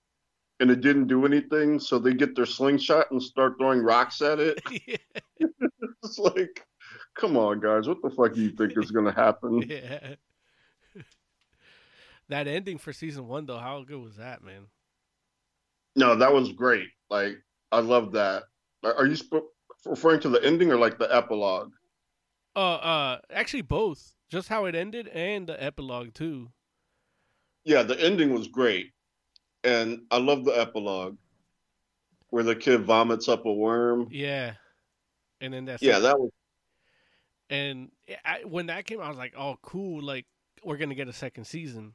and 0.59 0.69
it 0.69 0.81
didn't 0.81 1.07
do 1.07 1.25
anything, 1.25 1.79
so 1.79 2.01
they 2.01 2.13
get 2.13 2.35
their 2.35 2.47
slingshot 2.47 3.09
and 3.13 3.23
start 3.23 3.55
throwing 3.57 3.81
rocks 3.83 4.21
at 4.21 4.41
it. 4.41 4.61
yeah. 4.87 4.97
It's 6.03 6.19
like, 6.19 6.67
come 7.15 7.37
on, 7.37 7.61
guys, 7.61 7.87
what 7.87 8.03
the 8.03 8.11
fuck 8.11 8.33
do 8.35 8.43
you 8.43 8.51
think 8.51 8.77
is 8.77 8.91
gonna 8.91 9.13
happen? 9.13 9.63
yeah. 9.63 10.15
that 12.29 12.49
ending 12.49 12.79
for 12.79 12.93
season 12.93 13.29
one, 13.29 13.47
though, 13.47 13.59
how 13.59 13.83
good 13.85 14.03
was 14.03 14.17
that, 14.17 14.43
man? 14.43 14.67
No, 16.01 16.17
that 16.17 16.33
was 16.33 16.51
great. 16.53 16.89
Like, 17.11 17.37
I 17.71 17.81
love 17.81 18.13
that. 18.13 18.45
Are 18.83 19.07
you 19.07 19.17
sp- 19.21 19.53
referring 19.85 20.21
to 20.21 20.31
the 20.31 20.43
ending 20.43 20.73
or 20.73 20.79
like 20.79 20.99
the 20.99 21.15
epilogue? 21.15 21.73
Uh, 22.57 22.75
uh, 22.77 23.19
actually 23.31 23.63
both. 23.63 24.15
Just 24.31 24.49
how 24.49 24.65
it 24.65 24.75
ended 24.75 25.09
and 25.09 25.47
the 25.47 25.63
epilogue 25.63 26.15
too. 26.15 26.51
Yeah, 27.65 27.83
the 27.83 28.01
ending 28.01 28.33
was 28.33 28.49
great, 28.49 28.93
and 29.63 30.03
I 30.11 30.17
love 30.19 30.45
the 30.45 30.53
epilogue 30.59 31.19
where 32.31 32.45
the 32.45 32.57
kid 32.57 32.85
vomits 32.85 33.29
up 33.29 33.45
a 33.45 33.53
worm. 33.53 34.09
Yeah. 34.11 34.55
And 35.43 35.53
then 35.53 35.67
that's 35.67 35.83
Yeah, 35.83 35.99
that 35.99 36.19
was 36.19 36.31
And 37.51 37.91
I, 38.25 38.45
when 38.45 38.67
that 38.67 38.87
came, 38.87 39.01
out, 39.01 39.07
I 39.07 39.09
was 39.09 39.19
like, 39.19 39.35
"Oh, 39.37 39.59
cool! 39.63 40.03
Like 40.03 40.27
we're 40.65 40.77
gonna 40.77 40.95
get 40.95 41.09
a 41.09 41.13
second 41.13 41.45
season." 41.45 41.95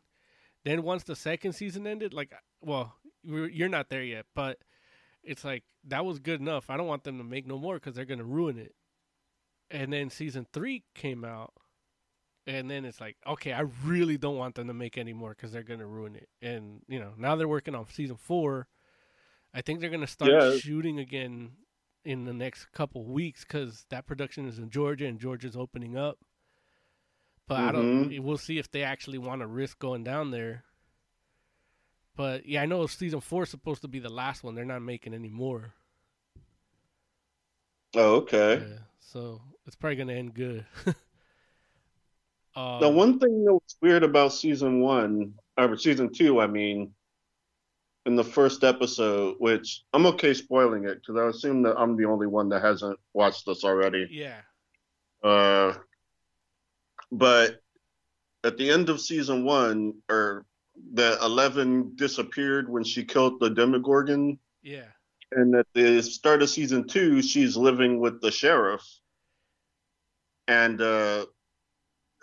Then 0.66 0.84
once 0.84 1.04
the 1.04 1.16
second 1.16 1.54
season 1.54 1.88
ended, 1.88 2.14
like, 2.14 2.34
well, 2.62 2.96
you're 3.26 3.50
you're 3.50 3.70
not 3.70 3.90
there 3.90 4.04
yet, 4.04 4.26
but 4.36 4.58
it's 5.24 5.44
like 5.44 5.64
that 5.86 6.06
was 6.06 6.20
good 6.20 6.40
enough. 6.40 6.70
I 6.70 6.78
don't 6.78 6.88
want 6.88 7.04
them 7.04 7.18
to 7.18 7.24
make 7.24 7.46
no 7.48 7.58
more 7.58 7.76
because 7.76 7.96
they're 7.96 8.06
gonna 8.06 8.24
ruin 8.24 8.58
it. 8.58 8.76
And 9.72 9.92
then 9.92 10.10
season 10.10 10.46
three 10.54 10.84
came 10.94 11.26
out, 11.26 11.54
and 12.46 12.70
then 12.70 12.86
it's 12.86 13.02
like, 13.02 13.18
okay, 13.26 13.52
I 13.54 13.62
really 13.84 14.18
don't 14.18 14.38
want 14.38 14.56
them 14.56 14.68
to 14.68 14.74
make 14.74 14.98
any 14.98 15.14
more 15.14 15.30
because 15.32 15.52
they're 15.52 15.64
gonna 15.64 15.88
ruin 15.88 16.16
it. 16.16 16.30
And 16.42 16.82
you 16.88 17.00
know, 17.00 17.14
now 17.18 17.36
they're 17.36 17.48
working 17.48 17.76
on 17.76 17.88
season 17.90 18.18
four. 18.18 18.68
I 19.54 19.62
think 19.62 19.80
they're 19.80 19.90
gonna 19.90 20.06
start 20.08 20.32
Yeah. 20.32 20.58
shooting 20.58 21.00
again 21.00 21.52
in 22.04 22.26
the 22.26 22.34
next 22.34 22.72
couple 22.72 23.04
weeks 23.06 23.44
because 23.44 23.86
that 23.90 24.06
production 24.06 24.48
is 24.48 24.60
in 24.60 24.70
Georgia 24.70 25.08
and 25.08 25.20
Georgia's 25.20 25.56
opening 25.58 25.98
up. 25.98 26.20
But 27.48 27.60
I 27.62 27.72
don't. 27.72 28.10
Mm-hmm. 28.10 28.24
We'll 28.24 28.38
see 28.38 28.58
if 28.60 28.70
they 28.72 28.84
actually 28.84 29.18
want 29.18 29.42
to 29.42 29.48
risk 29.48 29.80
going 29.80 30.04
down 30.04 30.32
there. 30.32 30.64
But 32.16 32.46
yeah, 32.46 32.62
I 32.62 32.66
know 32.66 32.88
season 32.88 33.20
four 33.20 33.44
is 33.44 33.50
supposed 33.50 33.82
to 33.82 33.88
be 33.88 34.00
the 34.00 34.10
last 34.10 34.44
one. 34.44 34.56
They're 34.56 34.66
not 34.66 34.82
making 34.82 35.14
any 35.14 35.30
more. 35.30 35.74
oh 37.96 38.16
okay. 38.16 38.64
Yeah, 38.68 38.78
so 39.00 39.42
it's 39.66 39.76
probably 39.76 39.98
gonna 39.98 40.14
end 40.14 40.34
good. 40.34 40.66
um, 42.56 42.80
The 42.80 42.90
one 42.90 43.20
thing 43.20 43.44
that 43.46 43.54
was 43.54 43.76
weird 43.82 44.04
about 44.04 44.34
season 44.34 44.80
one, 44.82 45.34
or 45.58 45.78
season 45.78 46.12
two, 46.14 46.40
I 46.40 46.48
mean, 46.48 46.94
in 48.06 48.16
the 48.16 48.24
first 48.24 48.64
episode, 48.64 49.36
which 49.40 49.84
I'm 49.94 50.06
okay 50.08 50.34
spoiling 50.34 50.86
it 50.86 51.02
because 51.02 51.18
I 51.20 51.28
assume 51.28 51.64
that 51.64 51.76
I'm 51.78 51.98
the 51.98 52.06
only 52.06 52.28
one 52.28 52.50
that 52.50 52.62
hasn't 52.62 53.00
watched 53.14 53.46
this 53.46 53.64
already. 53.64 54.08
Yeah. 54.12 54.42
Uh, 55.24 55.74
but 57.12 57.62
at 58.44 58.58
the 58.58 58.70
end 58.70 58.90
of 58.90 59.02
season 59.02 59.44
one, 59.44 59.96
or 60.08 60.46
the 60.94 61.18
Eleven 61.22 61.96
disappeared 61.96 62.70
when 62.70 62.84
she 62.84 63.04
killed 63.04 63.40
the 63.40 63.50
Demogorgon, 63.50 64.38
Yeah. 64.64 64.88
and 65.32 65.56
at 65.56 65.68
the 65.74 66.02
start 66.02 66.42
of 66.42 66.50
season 66.50 66.88
two, 66.88 67.22
she's 67.22 67.56
living 67.58 68.00
with 68.00 68.22
the 68.22 68.32
sheriff, 68.32 68.84
and 70.48 70.82
uh, 70.82 71.26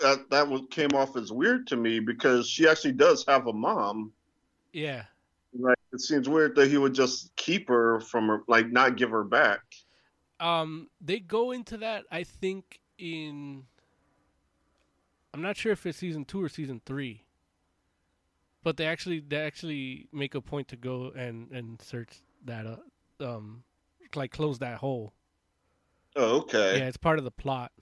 that 0.00 0.30
that 0.30 0.48
was, 0.48 0.62
came 0.70 0.90
off 0.94 1.16
as 1.16 1.32
weird 1.32 1.66
to 1.68 1.76
me 1.76 2.00
because 2.00 2.48
she 2.48 2.68
actually 2.68 2.92
does 2.92 3.24
have 3.26 3.46
a 3.46 3.52
mom. 3.52 4.12
Yeah. 4.72 5.04
Like 5.58 5.78
it 5.92 6.00
seems 6.00 6.28
weird 6.28 6.54
that 6.56 6.68
he 6.70 6.78
would 6.78 6.94
just 6.94 7.34
keep 7.36 7.68
her 7.68 8.00
from 8.00 8.28
her, 8.28 8.42
like 8.48 8.70
not 8.70 8.96
give 8.96 9.10
her 9.10 9.24
back. 9.24 9.60
Um, 10.40 10.88
they 11.00 11.20
go 11.20 11.50
into 11.52 11.76
that. 11.78 12.04
I 12.10 12.24
think 12.24 12.80
in. 12.98 13.64
I'm 15.34 15.42
not 15.42 15.56
sure 15.56 15.72
if 15.72 15.86
it's 15.86 15.98
season 15.98 16.24
two 16.24 16.42
or 16.42 16.48
season 16.48 16.80
three. 16.84 17.22
But 18.62 18.76
they 18.76 18.86
actually 18.86 19.20
they 19.20 19.38
actually 19.38 20.08
make 20.12 20.34
a 20.34 20.40
point 20.40 20.68
to 20.68 20.76
go 20.76 21.12
and 21.16 21.50
and 21.50 21.80
search 21.82 22.20
that 22.44 22.66
up, 22.66 22.84
um, 23.20 23.64
like 24.14 24.30
close 24.30 24.58
that 24.58 24.78
hole. 24.78 25.14
Oh, 26.14 26.38
okay, 26.40 26.78
Yeah, 26.78 26.86
it's 26.88 26.96
part 26.96 27.18
of 27.18 27.24
the 27.24 27.30
plot. 27.30 27.72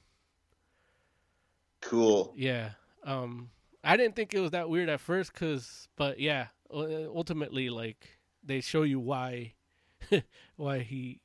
cool. 1.81 2.33
Yeah. 2.37 2.71
Um, 3.05 3.51
I 3.83 3.97
didn't 3.97 4.15
think 4.15 4.35
it 4.35 4.41
was 4.41 4.51
that 4.53 4.69
weird 4.69 4.89
at 4.89 5.01
first, 5.01 5.33
cause, 5.35 5.89
but 5.97 6.19
yeah, 6.21 6.47
ultimately, 6.73 7.71
like 7.71 8.19
they 8.45 8.61
show 8.61 8.83
you 8.83 9.01
why, 9.01 9.55
why 10.57 10.81
he. 10.81 11.21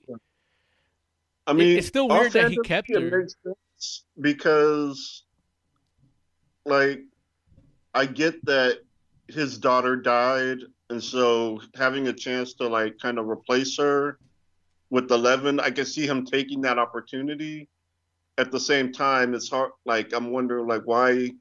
I 1.48 1.54
mean, 1.54 1.78
it's 1.78 1.88
still 1.88 2.08
weird 2.08 2.32
that 2.34 2.50
he 2.50 2.58
kept 2.58 2.90
it 2.90 3.02
her. 3.02 3.28
because, 4.20 5.24
like, 6.66 7.02
I 7.94 8.06
get 8.06 8.44
that 8.46 8.80
his 9.28 9.58
daughter 9.58 9.96
died, 9.96 10.60
and 10.90 11.04
so 11.04 11.60
having 11.76 12.08
a 12.08 12.14
chance 12.14 12.54
to 12.56 12.68
like 12.68 12.98
kind 13.00 13.18
of 13.20 13.28
replace 13.28 13.78
her 13.78 14.20
with 14.90 15.12
Eleven, 15.12 15.60
I 15.60 15.72
can 15.72 15.86
see 15.86 16.06
him 16.06 16.26
taking 16.26 16.62
that 16.62 16.78
opportunity. 16.78 17.70
At 18.38 18.52
the 18.52 18.60
same 18.60 18.92
time, 18.92 19.34
it's 19.34 19.50
hard. 19.50 19.72
Like, 19.86 20.14
I'm 20.14 20.32
wondering, 20.32 20.68
like, 20.68 20.82
why? 20.86 21.32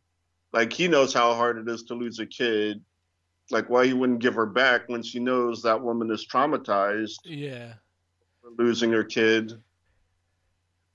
Like, 0.52 0.72
he 0.72 0.86
knows 0.88 1.12
how 1.12 1.34
hard 1.34 1.58
it 1.58 1.68
is 1.68 1.82
to 1.84 1.94
lose 1.94 2.20
a 2.20 2.26
kid. 2.26 2.80
Like, 3.50 3.68
why 3.68 3.86
he 3.86 3.92
wouldn't 3.92 4.20
give 4.20 4.34
her 4.34 4.46
back 4.46 4.88
when 4.88 5.02
she 5.02 5.18
knows 5.18 5.60
that 5.62 5.82
woman 5.82 6.10
is 6.12 6.26
traumatized 6.26 7.16
Yeah, 7.24 7.74
for 8.40 8.50
losing 8.56 8.92
her 8.92 9.02
kid. 9.04 9.52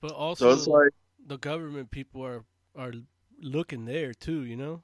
but 0.00 0.12
also, 0.12 0.50
So 0.50 0.56
it's 0.56 0.66
like. 0.66 0.90
the 1.26 1.36
government 1.38 1.90
people 1.90 2.24
are 2.24 2.44
are 2.74 2.94
looking 3.42 3.84
there 3.84 4.14
too. 4.14 4.44
You 4.44 4.56
know. 4.56 4.82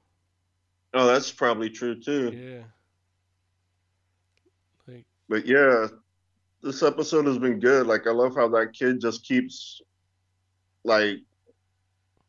Oh, 0.94 1.06
that's 1.06 1.30
probably 1.30 1.70
true 1.70 2.00
too. 2.00 2.32
Yeah. 2.32 2.62
Like 4.92 5.04
But 5.28 5.46
yeah, 5.46 5.88
this 6.62 6.82
episode 6.82 7.26
has 7.26 7.38
been 7.38 7.60
good. 7.60 7.86
Like 7.86 8.06
I 8.06 8.10
love 8.10 8.34
how 8.34 8.48
that 8.48 8.72
kid 8.72 9.00
just 9.00 9.24
keeps 9.24 9.80
like 10.84 11.18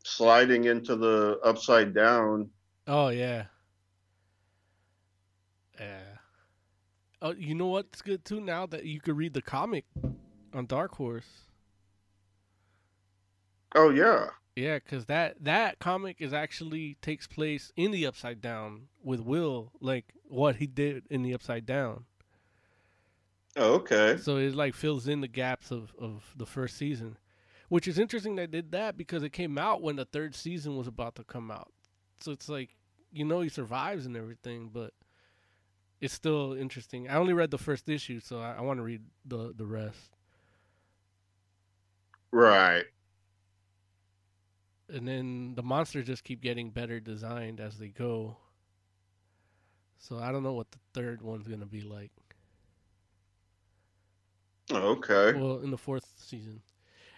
sliding 0.04 0.64
into 0.64 0.96
the 0.96 1.38
upside 1.44 1.94
down. 1.94 2.50
oh 2.86 3.08
yeah. 3.08 3.44
Yeah. 5.78 6.00
Oh, 7.20 7.32
you 7.32 7.54
know 7.54 7.66
what's 7.66 8.02
good 8.02 8.24
too 8.24 8.40
now 8.40 8.66
that 8.66 8.84
you 8.84 9.00
could 9.00 9.16
read 9.16 9.34
the 9.34 9.42
comic 9.42 9.84
on 10.54 10.66
Dark 10.66 10.94
Horse. 10.94 11.46
Oh 13.74 13.90
yeah. 13.90 14.26
Yeah, 14.58 14.80
because 14.80 15.04
that 15.04 15.36
that 15.44 15.78
comic 15.78 16.16
is 16.18 16.32
actually 16.32 16.96
takes 17.00 17.28
place 17.28 17.72
in 17.76 17.92
the 17.92 18.04
Upside 18.06 18.40
Down 18.40 18.88
with 19.04 19.20
Will, 19.20 19.70
like 19.80 20.14
what 20.24 20.56
he 20.56 20.66
did 20.66 21.04
in 21.10 21.22
the 21.22 21.32
Upside 21.32 21.64
Down. 21.64 22.06
Oh, 23.56 23.74
okay. 23.74 24.16
So 24.16 24.36
it 24.36 24.56
like 24.56 24.74
fills 24.74 25.06
in 25.06 25.20
the 25.20 25.28
gaps 25.28 25.70
of, 25.70 25.94
of 25.96 26.34
the 26.36 26.44
first 26.44 26.76
season, 26.76 27.18
which 27.68 27.86
is 27.86 28.00
interesting. 28.00 28.34
They 28.34 28.48
did 28.48 28.72
that 28.72 28.96
because 28.96 29.22
it 29.22 29.32
came 29.32 29.58
out 29.58 29.80
when 29.80 29.94
the 29.94 30.04
third 30.04 30.34
season 30.34 30.76
was 30.76 30.88
about 30.88 31.14
to 31.16 31.24
come 31.24 31.52
out. 31.52 31.72
So 32.18 32.32
it's 32.32 32.48
like 32.48 32.70
you 33.12 33.24
know 33.24 33.42
he 33.42 33.48
survives 33.48 34.06
and 34.06 34.16
everything, 34.16 34.70
but 34.72 34.92
it's 36.00 36.14
still 36.14 36.54
interesting. 36.54 37.08
I 37.08 37.14
only 37.14 37.32
read 37.32 37.52
the 37.52 37.58
first 37.58 37.88
issue, 37.88 38.18
so 38.18 38.40
I, 38.40 38.54
I 38.54 38.60
want 38.62 38.78
to 38.78 38.82
read 38.82 39.02
the 39.24 39.54
the 39.56 39.66
rest. 39.66 40.16
Right. 42.32 42.86
And 44.88 45.06
then 45.06 45.54
the 45.54 45.62
monsters 45.62 46.06
just 46.06 46.24
keep 46.24 46.40
getting 46.42 46.70
better 46.70 47.00
designed 47.00 47.60
as 47.60 47.78
they 47.78 47.88
go. 47.88 48.38
So 49.98 50.18
I 50.18 50.32
don't 50.32 50.42
know 50.42 50.54
what 50.54 50.70
the 50.72 50.78
third 50.94 51.22
one's 51.22 51.46
gonna 51.46 51.66
be 51.66 51.80
like. 51.82 52.12
Okay. 54.70 55.34
Well, 55.34 55.58
in 55.58 55.70
the 55.70 55.78
fourth 55.78 56.12
season, 56.18 56.62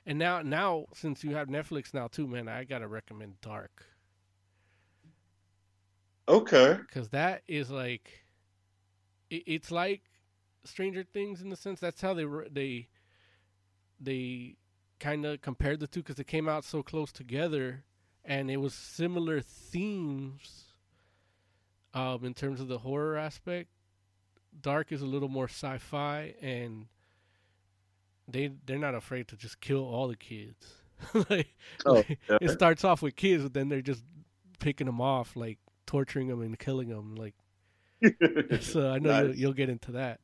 and 0.06 0.18
now 0.18 0.42
now 0.42 0.86
since 0.94 1.24
you 1.24 1.34
have 1.34 1.48
Netflix 1.48 1.92
now 1.94 2.08
too, 2.08 2.26
man, 2.26 2.48
I 2.48 2.64
gotta 2.64 2.88
recommend 2.88 3.40
Dark 3.40 3.86
Okay. 6.28 6.78
because 6.88 7.08
that 7.10 7.42
is 7.48 7.70
like, 7.70 8.24
it, 9.30 9.42
it's 9.46 9.70
like 9.70 10.02
Stranger 10.64 11.02
Things 11.04 11.40
in 11.40 11.48
the 11.50 11.56
sense 11.56 11.80
that's 11.80 12.00
how 12.00 12.14
they 12.14 12.24
they 12.50 12.88
they 14.00 14.56
kind 15.00 15.24
of 15.26 15.40
compared 15.42 15.80
the 15.80 15.86
two 15.86 16.00
because 16.00 16.16
they 16.16 16.24
came 16.24 16.48
out 16.48 16.64
so 16.64 16.82
close 16.82 17.10
together, 17.12 17.84
and 18.24 18.50
it 18.50 18.58
was 18.58 18.74
similar 18.74 19.40
themes. 19.40 20.66
Um, 21.92 22.24
in 22.24 22.34
terms 22.34 22.60
of 22.60 22.68
the 22.68 22.78
horror 22.78 23.16
aspect, 23.16 23.68
Dark 24.60 24.92
is 24.92 25.02
a 25.02 25.06
little 25.06 25.28
more 25.28 25.48
sci-fi, 25.48 26.34
and 26.40 26.86
they 28.28 28.52
they're 28.66 28.78
not 28.78 28.94
afraid 28.94 29.28
to 29.28 29.36
just 29.36 29.60
kill 29.60 29.82
all 29.84 30.06
the 30.08 30.16
kids. 30.16 30.74
like, 31.30 31.56
Oh, 31.86 31.94
like, 31.94 32.18
yeah. 32.28 32.38
it 32.40 32.50
starts 32.50 32.84
off 32.84 33.02
with 33.02 33.16
kids, 33.16 33.42
but 33.42 33.54
then 33.54 33.68
they're 33.68 33.80
just 33.82 34.04
picking 34.60 34.86
them 34.86 35.00
off, 35.00 35.34
like 35.34 35.58
torturing 35.86 36.28
them 36.28 36.42
and 36.42 36.58
killing 36.58 36.88
them. 36.88 37.16
Like, 37.16 37.34
so 38.60 38.90
I 38.90 38.98
know 38.98 39.22
you'll, 39.22 39.34
you'll 39.34 39.52
get 39.52 39.68
into 39.68 39.92
that. 39.92 40.20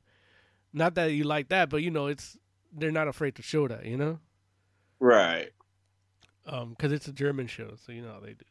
Not 0.72 0.94
that 0.96 1.12
you 1.12 1.24
like 1.24 1.48
that, 1.48 1.70
but 1.70 1.82
you 1.82 1.90
know, 1.90 2.06
it's 2.06 2.36
they're 2.72 2.90
not 2.92 3.08
afraid 3.08 3.34
to 3.36 3.42
show 3.42 3.66
that, 3.68 3.86
you 3.86 3.96
know, 3.96 4.20
Right. 5.00 5.50
um, 6.46 6.70
because 6.70 6.92
it's 6.92 7.08
a 7.08 7.12
German 7.12 7.46
show, 7.46 7.74
so 7.84 7.92
you 7.92 8.02
know 8.02 8.12
how 8.12 8.20
they 8.20 8.32
do. 8.34 8.44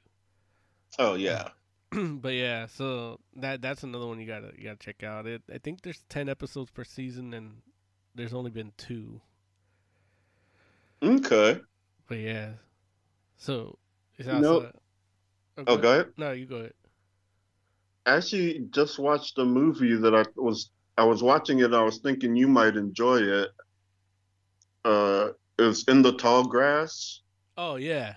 Oh 1.00 1.16
yeah. 1.16 1.50
but 1.92 2.34
yeah, 2.34 2.68
so 2.68 3.20
that 3.38 3.62
that's 3.62 3.84
another 3.84 4.08
one 4.08 4.20
you 4.20 4.28
gotta 4.28 4.52
you 4.58 4.64
gotta 4.66 4.78
check 4.78 5.04
out. 5.04 5.26
It 5.28 5.42
I 5.54 5.58
think 5.58 5.82
there's 5.82 6.04
ten 6.10 6.30
episodes 6.30 6.72
per 6.72 6.84
season, 6.84 7.34
and 7.34 7.58
there's 8.16 8.34
only 8.34 8.52
been 8.52 8.72
two. 8.78 9.22
Okay. 11.04 11.60
But 12.08 12.18
yeah, 12.20 12.52
so 13.38 13.78
it's 14.18 14.28
You 14.28 14.40
know- 14.40 14.54
also. 14.56 14.80
Oh, 15.68 15.78
go 15.78 15.94
ahead. 15.94 16.12
No, 16.18 16.32
you 16.34 16.46
go 16.46 16.58
ahead. 16.58 16.74
I 18.06 18.18
actually 18.18 18.68
just 18.72 19.00
watched 19.00 19.38
a 19.38 19.46
movie 19.46 19.96
that 19.96 20.14
I 20.14 20.26
was 20.36 20.70
I 20.98 21.06
was 21.06 21.24
watching 21.24 21.60
it. 21.60 21.74
I 21.74 21.82
was 21.82 22.00
thinking 22.00 22.36
you 22.36 22.48
might 22.48 22.76
enjoy 22.76 23.18
it. 23.22 23.50
Uh, 24.84 25.30
it's 25.60 25.84
in 25.84 26.02
the 26.02 26.14
tall 26.14 26.44
grass, 26.46 27.22
Oh 27.58 27.76
yeah, 27.76 28.16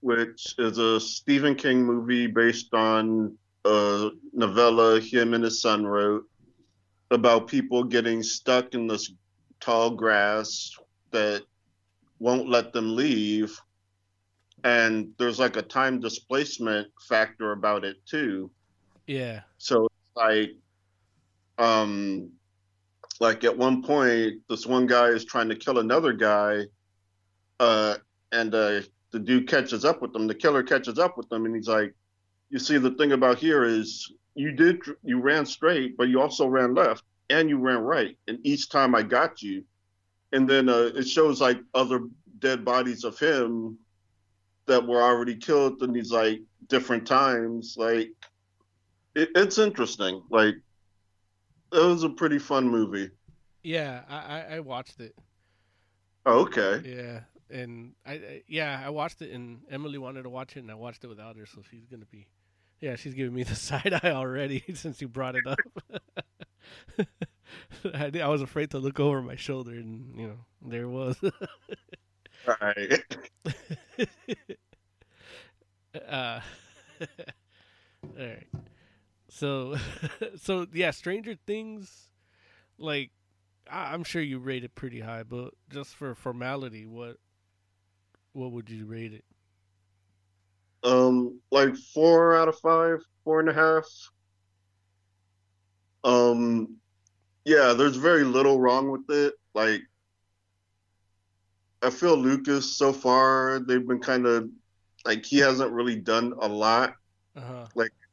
which 0.00 0.54
is 0.58 0.78
a 0.78 1.00
Stephen 1.00 1.54
King 1.54 1.84
movie 1.84 2.26
based 2.26 2.72
on 2.74 3.36
a 3.64 4.10
novella 4.32 5.00
him 5.00 5.34
and 5.34 5.44
his 5.44 5.60
son 5.60 5.86
wrote 5.86 6.24
about 7.10 7.48
people 7.48 7.84
getting 7.84 8.22
stuck 8.22 8.74
in 8.74 8.86
this 8.86 9.12
tall 9.60 9.90
grass 9.90 10.70
that 11.10 11.42
won't 12.18 12.48
let 12.48 12.72
them 12.72 12.94
leave. 12.96 13.58
And 14.64 15.12
there's 15.18 15.38
like 15.38 15.56
a 15.56 15.62
time 15.62 16.00
displacement 16.00 16.88
factor 17.08 17.52
about 17.52 17.84
it 17.84 17.96
too. 18.06 18.50
yeah, 19.06 19.40
So 19.58 19.86
it's 19.86 20.16
like, 20.16 20.50
um, 21.58 22.30
like 23.20 23.44
at 23.44 23.56
one 23.56 23.82
point, 23.82 24.40
this 24.48 24.66
one 24.66 24.86
guy 24.86 25.08
is 25.08 25.24
trying 25.24 25.50
to 25.50 25.54
kill 25.54 25.78
another 25.78 26.14
guy, 26.14 26.64
uh, 27.60 27.96
and 28.32 28.54
uh, 28.54 28.80
the 29.12 29.18
dude 29.18 29.46
catches 29.46 29.84
up 29.84 30.00
with 30.00 30.12
them. 30.12 30.26
The 30.26 30.34
killer 30.34 30.62
catches 30.62 30.98
up 30.98 31.18
with 31.18 31.28
them, 31.28 31.44
and 31.44 31.54
he's 31.54 31.68
like, 31.68 31.94
"You 32.48 32.58
see, 32.58 32.78
the 32.78 32.92
thing 32.92 33.12
about 33.12 33.38
here 33.38 33.64
is 33.64 34.10
you 34.34 34.52
did 34.52 34.80
you 35.04 35.20
ran 35.20 35.44
straight, 35.44 35.98
but 35.98 36.08
you 36.08 36.20
also 36.20 36.46
ran 36.46 36.74
left, 36.74 37.04
and 37.28 37.48
you 37.50 37.58
ran 37.58 37.80
right, 37.80 38.16
and 38.26 38.38
each 38.42 38.70
time 38.70 38.94
I 38.94 39.02
got 39.02 39.42
you." 39.42 39.64
And 40.32 40.48
then 40.48 40.68
uh, 40.68 40.90
it 40.94 41.06
shows 41.06 41.40
like 41.40 41.60
other 41.74 42.08
dead 42.38 42.64
bodies 42.64 43.04
of 43.04 43.18
him 43.18 43.78
that 44.66 44.86
were 44.86 45.02
already 45.02 45.36
killed, 45.36 45.82
and 45.82 45.94
he's 45.94 46.10
like 46.10 46.40
different 46.68 47.06
times, 47.06 47.74
like 47.76 48.12
it, 49.14 49.28
it's 49.34 49.58
interesting. 49.58 50.22
Like 50.30 50.54
it 51.72 51.78
was 51.86 52.02
a 52.04 52.10
pretty 52.10 52.38
fun 52.38 52.68
movie. 52.68 53.10
yeah. 53.62 54.02
I, 54.08 54.16
I 54.16 54.56
I 54.56 54.60
watched 54.60 55.00
it. 55.00 55.14
Oh, 56.26 56.40
okay. 56.40 56.82
Yeah, 56.84 57.20
and 57.50 57.94
I, 58.06 58.12
I 58.14 58.42
yeah 58.46 58.82
I 58.84 58.90
watched 58.90 59.22
it, 59.22 59.30
and 59.32 59.60
Emily 59.70 59.98
wanted 59.98 60.22
to 60.24 60.30
watch 60.30 60.56
it, 60.56 60.60
and 60.60 60.70
I 60.70 60.74
watched 60.74 61.04
it 61.04 61.08
without 61.08 61.36
her, 61.36 61.46
so 61.46 61.62
she's 61.70 61.86
gonna 61.86 62.04
be, 62.06 62.26
yeah, 62.80 62.96
she's 62.96 63.14
giving 63.14 63.34
me 63.34 63.42
the 63.44 63.54
side 63.54 63.92
eye 64.02 64.10
already 64.10 64.64
since 64.74 65.00
you 65.00 65.08
brought 65.08 65.36
it 65.36 65.46
up. 65.46 65.58
I, 67.94 68.10
I 68.22 68.28
was 68.28 68.42
afraid 68.42 68.70
to 68.72 68.78
look 68.78 69.00
over 69.00 69.22
my 69.22 69.36
shoulder, 69.36 69.72
and 69.72 70.14
you 70.18 70.26
know 70.28 70.38
there 70.62 70.82
it 70.82 70.88
was. 70.88 71.16
Right. 72.46 73.04
uh, 76.08 76.40
all 78.02 78.16
right. 78.18 78.46
So, 79.30 79.76
so 80.36 80.66
yeah, 80.72 80.90
Stranger 80.90 81.36
Things, 81.46 82.10
like 82.78 83.10
I, 83.70 83.94
I'm 83.94 84.04
sure 84.04 84.22
you 84.22 84.38
rate 84.38 84.64
it 84.64 84.74
pretty 84.74 85.00
high, 85.00 85.22
but 85.22 85.54
just 85.70 85.94
for 85.94 86.14
formality, 86.14 86.86
what 86.86 87.18
what 88.32 88.52
would 88.52 88.70
you 88.70 88.86
rate 88.86 89.12
it? 89.12 89.24
Um, 90.82 91.40
like 91.50 91.76
four 91.76 92.34
out 92.34 92.48
of 92.48 92.58
five, 92.58 92.98
four 93.24 93.40
and 93.40 93.48
a 93.48 93.54
half. 93.54 93.84
Um, 96.04 96.76
yeah, 97.44 97.74
there's 97.74 97.96
very 97.96 98.24
little 98.24 98.60
wrong 98.60 98.90
with 98.90 99.10
it. 99.10 99.34
Like, 99.54 99.82
I 101.82 101.90
feel 101.90 102.16
Lucas 102.16 102.76
so 102.76 102.92
far, 102.92 103.60
they've 103.66 103.86
been 103.86 104.00
kind 104.00 104.26
of 104.26 104.48
like 105.04 105.24
he 105.24 105.38
hasn't 105.38 105.72
really 105.72 105.96
done 105.96 106.34
a 106.40 106.48
lot. 106.48 106.94
Uh 107.36 107.40
huh. 107.40 107.66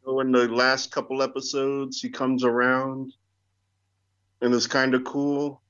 In 0.07 0.31
the 0.31 0.47
last 0.47 0.91
couple 0.91 1.21
episodes, 1.21 2.01
he 2.01 2.09
comes 2.09 2.45
around 2.45 3.13
and 4.41 4.53
it's 4.53 4.67
kind 4.67 4.95
of 4.95 5.03
cool. 5.03 5.61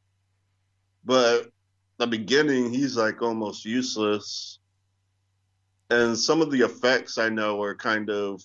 But 1.03 1.49
the 1.97 2.05
beginning, 2.05 2.71
he's 2.71 2.95
like 2.95 3.21
almost 3.21 3.65
useless. 3.65 4.59
And 5.89 6.17
some 6.17 6.41
of 6.41 6.51
the 6.51 6.61
effects 6.61 7.17
I 7.17 7.29
know 7.29 7.61
are 7.63 7.73
kind 7.73 8.09
of 8.11 8.43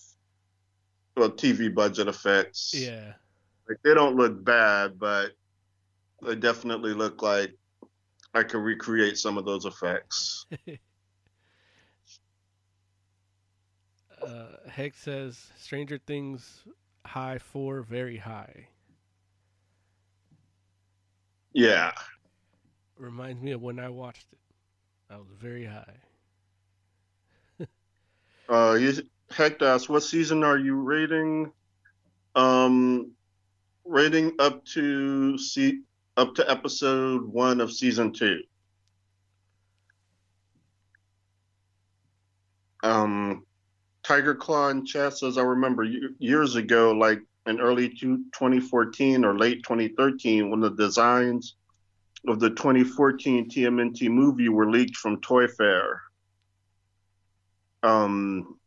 well, 1.15 1.31
TV 1.31 1.73
budget 1.73 2.09
effects. 2.09 2.73
Yeah. 2.75 3.13
Like 3.69 3.79
they 3.85 3.93
don't 3.93 4.17
look 4.17 4.43
bad, 4.43 4.99
but 4.99 5.33
they 6.23 6.37
definitely 6.37 6.95
look 6.95 7.21
like 7.21 7.55
I 8.33 8.45
could 8.45 8.63
recreate 8.63 9.19
some 9.19 9.37
of 9.37 9.45
those 9.45 9.67
effects. 9.67 10.47
uh, 14.27 14.69
Heck 14.69 14.95
says 14.95 15.51
Stranger 15.59 15.99
Things 16.07 16.63
high 17.05 17.39
four, 17.39 17.83
very 17.83 18.17
high. 18.17 18.69
Yeah. 21.53 21.93
Reminds 22.97 23.43
me 23.43 23.53
of 23.53 23.63
when 23.63 23.79
I 23.79 23.89
watched 23.89 24.27
it. 24.33 24.39
I 25.11 25.17
was 25.17 25.29
very 25.41 25.67
high. 25.67 25.97
Uh, 28.49 28.77
you, 28.79 28.93
Heck 29.31 29.63
asks, 29.63 29.89
what 29.89 30.03
season 30.03 30.45
are 30.45 30.59
you 30.59 30.75
rating? 30.75 31.53
Um, 32.35 33.13
rating 33.85 34.33
up 34.39 34.65
to 34.67 35.39
see 35.39 35.81
up 36.17 36.35
to 36.35 36.51
episode 36.51 37.25
one 37.25 37.61
of 37.61 37.73
season 37.73 38.13
two. 38.13 38.41
Um, 42.83 43.47
Tiger 44.13 44.35
Claw 44.35 44.69
and 44.69 44.87
chat 44.87 45.23
as 45.23 45.39
I 45.39 45.43
remember 45.43 45.85
years 46.19 46.57
ago, 46.57 46.93
like 46.93 47.21
in 47.47 47.61
early 47.63 47.89
2014 47.89 49.25
or 49.25 49.39
late 49.39 49.63
2013, 49.63 50.51
when 50.51 50.61
the 50.61 50.69
designs 50.73 51.57
of 52.29 52.39
the 52.39 52.51
2014 52.51 53.49
TMNT 53.49 54.11
movie 54.11 54.51
were 54.51 54.71
leaked 54.71 54.97
from 54.97 55.19
Toy 55.23 55.47
Fair 55.49 56.03
um, 57.83 58.59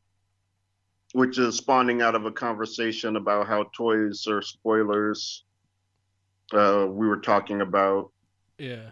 which 1.13 1.37
is 1.37 1.57
spawning 1.57 2.01
out 2.01 2.15
of 2.15 2.25
a 2.25 2.31
conversation 2.31 3.15
about 3.15 3.45
how 3.47 3.65
toys 3.77 4.25
are 4.27 4.41
spoilers. 4.41 5.43
uh, 6.53 6.87
we 6.89 7.07
were 7.07 7.19
talking 7.21 7.61
about 7.61 8.11
Yeah. 8.57 8.89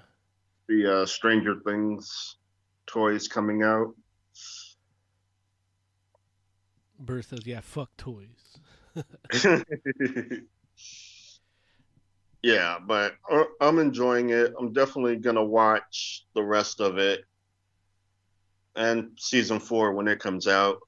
the 0.67 1.01
uh, 1.01 1.05
Stranger 1.07 1.55
Things 1.65 2.37
toys 2.85 3.27
coming 3.27 3.63
out. 3.63 3.95
Burr 7.05 7.21
says, 7.21 7.45
"Yeah, 7.45 7.61
fuck 7.61 7.95
toys." 7.97 8.59
yeah, 12.43 12.77
but 12.85 13.15
uh, 13.29 13.43
I'm 13.59 13.79
enjoying 13.79 14.29
it. 14.29 14.53
I'm 14.59 14.73
definitely 14.73 15.17
gonna 15.17 15.43
watch 15.43 16.25
the 16.33 16.43
rest 16.43 16.79
of 16.79 16.97
it 16.97 17.25
and 18.75 19.11
season 19.17 19.59
four 19.59 19.93
when 19.93 20.07
it 20.07 20.19
comes 20.19 20.47
out. 20.47 20.79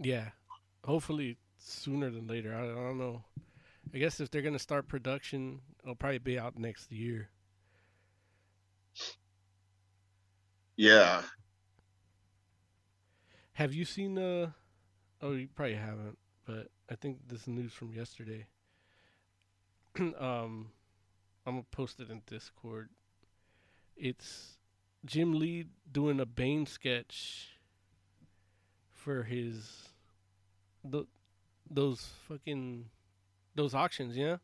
Yeah, 0.00 0.30
hopefully 0.84 1.38
sooner 1.58 2.10
than 2.10 2.26
later. 2.26 2.54
I, 2.54 2.64
I 2.64 2.74
don't 2.74 2.98
know. 2.98 3.24
I 3.94 3.98
guess 3.98 4.20
if 4.20 4.30
they're 4.30 4.42
gonna 4.42 4.58
start 4.58 4.88
production, 4.88 5.60
it'll 5.82 5.94
probably 5.94 6.18
be 6.18 6.38
out 6.38 6.58
next 6.58 6.90
year. 6.90 7.30
Yeah, 10.76 11.22
Have 13.54 13.72
you 13.72 13.84
seen? 13.84 14.18
Uh, 14.18 14.50
oh, 15.22 15.32
you 15.32 15.48
probably 15.54 15.76
haven't, 15.76 16.18
but 16.44 16.68
I 16.90 16.96
think 16.96 17.18
this 17.28 17.46
news 17.46 17.72
from 17.72 17.92
yesterday. 17.92 18.46
um, 19.98 20.70
I'm 21.46 21.54
gonna 21.54 21.62
post 21.70 22.00
it 22.00 22.10
in 22.10 22.22
Discord. 22.26 22.90
It's 23.96 24.58
Jim 25.04 25.38
Lee 25.38 25.66
doing 25.90 26.18
a 26.18 26.26
Bane 26.26 26.66
sketch 26.66 27.50
for 28.92 29.22
his 29.22 29.90
the 30.82 31.04
those 31.70 32.10
fucking 32.28 32.86
those 33.54 33.72
auctions, 33.72 34.16
yeah. 34.16 34.38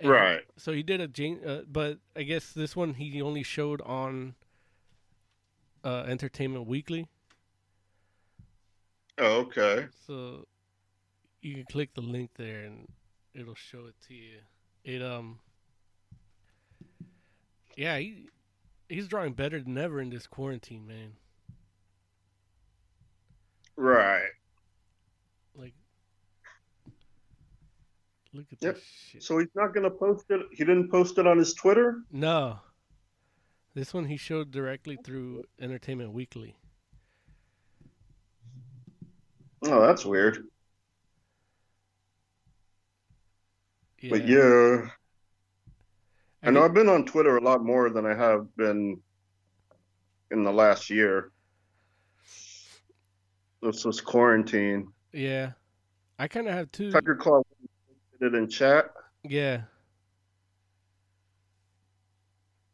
And 0.00 0.10
right. 0.10 0.40
So 0.56 0.72
he 0.72 0.82
did 0.82 1.02
a 1.02 1.08
Bane, 1.08 1.40
uh, 1.46 1.60
but 1.70 1.98
I 2.16 2.22
guess 2.22 2.52
this 2.52 2.74
one 2.74 2.94
he 2.94 3.20
only 3.20 3.42
showed 3.42 3.82
on 3.82 4.34
uh, 5.84 6.04
Entertainment 6.08 6.66
Weekly. 6.66 7.06
Oh, 9.18 9.40
okay. 9.42 9.86
So 10.06 10.46
you 11.40 11.54
can 11.54 11.64
click 11.70 11.94
the 11.94 12.00
link 12.00 12.30
there 12.36 12.64
and 12.64 12.88
it'll 13.34 13.54
show 13.54 13.86
it 13.86 13.94
to 14.08 14.14
you. 14.14 14.38
It 14.84 15.02
um 15.02 15.38
Yeah, 17.76 17.98
he 17.98 18.28
he's 18.88 19.08
drawing 19.08 19.34
better 19.34 19.60
than 19.60 19.78
ever 19.78 20.00
in 20.00 20.10
this 20.10 20.26
quarantine, 20.26 20.86
man. 20.86 21.12
Right. 23.76 24.28
Like 25.54 25.74
Look 28.32 28.46
at 28.52 28.58
Yep. 28.62 28.74
this 28.74 28.84
shit. 28.84 29.22
So 29.22 29.38
he's 29.38 29.54
not 29.54 29.72
gonna 29.74 29.90
post 29.90 30.26
it. 30.30 30.40
He 30.50 30.64
didn't 30.64 30.90
post 30.90 31.18
it 31.18 31.26
on 31.26 31.38
his 31.38 31.54
Twitter. 31.54 32.02
No. 32.10 32.58
This 33.74 33.92
one 33.94 34.04
he 34.06 34.16
showed 34.16 34.50
directly 34.52 34.96
through 35.04 35.44
Entertainment 35.60 36.12
Weekly. 36.12 36.56
Oh, 39.66 39.80
that's 39.86 40.04
weird. 40.04 40.46
Yeah. 44.00 44.10
But 44.10 44.28
yeah, 44.28 44.88
I 46.42 46.50
know 46.50 46.62
I've 46.62 46.74
been 46.74 46.90
on 46.90 47.06
Twitter 47.06 47.36
a 47.38 47.40
lot 47.40 47.64
more 47.64 47.88
than 47.88 48.04
I 48.04 48.14
have 48.14 48.54
been 48.56 49.00
in 50.30 50.44
the 50.44 50.52
last 50.52 50.90
year. 50.90 51.30
This 53.62 53.84
was 53.84 54.02
quarantine. 54.02 54.88
Yeah. 55.12 55.52
I 56.18 56.28
kind 56.28 56.46
of 56.48 56.54
have 56.54 56.70
two. 56.70 56.92
Tiger 56.92 57.16
Claw 57.16 57.42
posted 58.20 58.34
it 58.34 58.36
in 58.36 58.48
chat. 58.48 58.90
Yeah. 59.22 59.62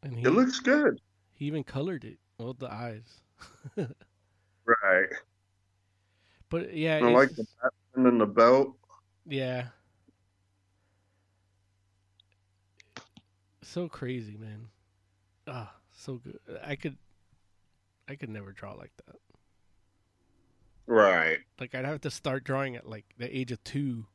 And 0.03 0.17
he, 0.17 0.25
It 0.25 0.31
looks 0.31 0.59
good. 0.59 0.99
he 1.35 1.45
even 1.45 1.63
colored 1.63 2.03
it. 2.03 2.17
Well, 2.37 2.53
the 2.53 2.71
eyes. 2.71 3.21
Right. 4.83 5.07
But 6.51 6.75
yeah, 6.75 6.97
I 6.97 7.09
like 7.09 7.29
the 7.35 7.47
Batman 7.95 8.11
and 8.11 8.21
the 8.21 8.27
belt. 8.27 8.75
yeah. 9.25 9.69
So 13.63 13.87
crazy, 13.87 14.37
man. 14.37 14.67
Ah, 15.47 15.73
so 15.93 16.15
good. 16.15 16.39
I 16.63 16.75
could, 16.75 16.97
I 18.09 18.15
could 18.15 18.29
never 18.29 18.51
draw 18.51 18.73
like 18.73 18.91
that. 19.05 19.15
Right. 20.87 21.39
Like 21.59 21.73
I'd 21.73 21.85
have 21.85 22.01
to 22.01 22.11
start 22.11 22.43
drawing 22.43 22.75
at 22.75 22.87
like 22.87 23.05
the 23.17 23.35
age 23.35 23.51
of 23.53 23.63
two, 23.63 24.07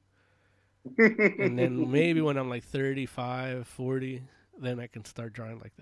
and 0.99 1.59
then 1.59 1.91
maybe 1.91 2.21
when 2.21 2.37
I'm 2.37 2.51
like 2.51 2.65
35, 2.65 3.67
40, 3.67 4.23
then 4.61 4.79
I 4.79 4.89
can 4.89 5.05
start 5.07 5.33
drawing 5.33 5.59
like 5.61 5.73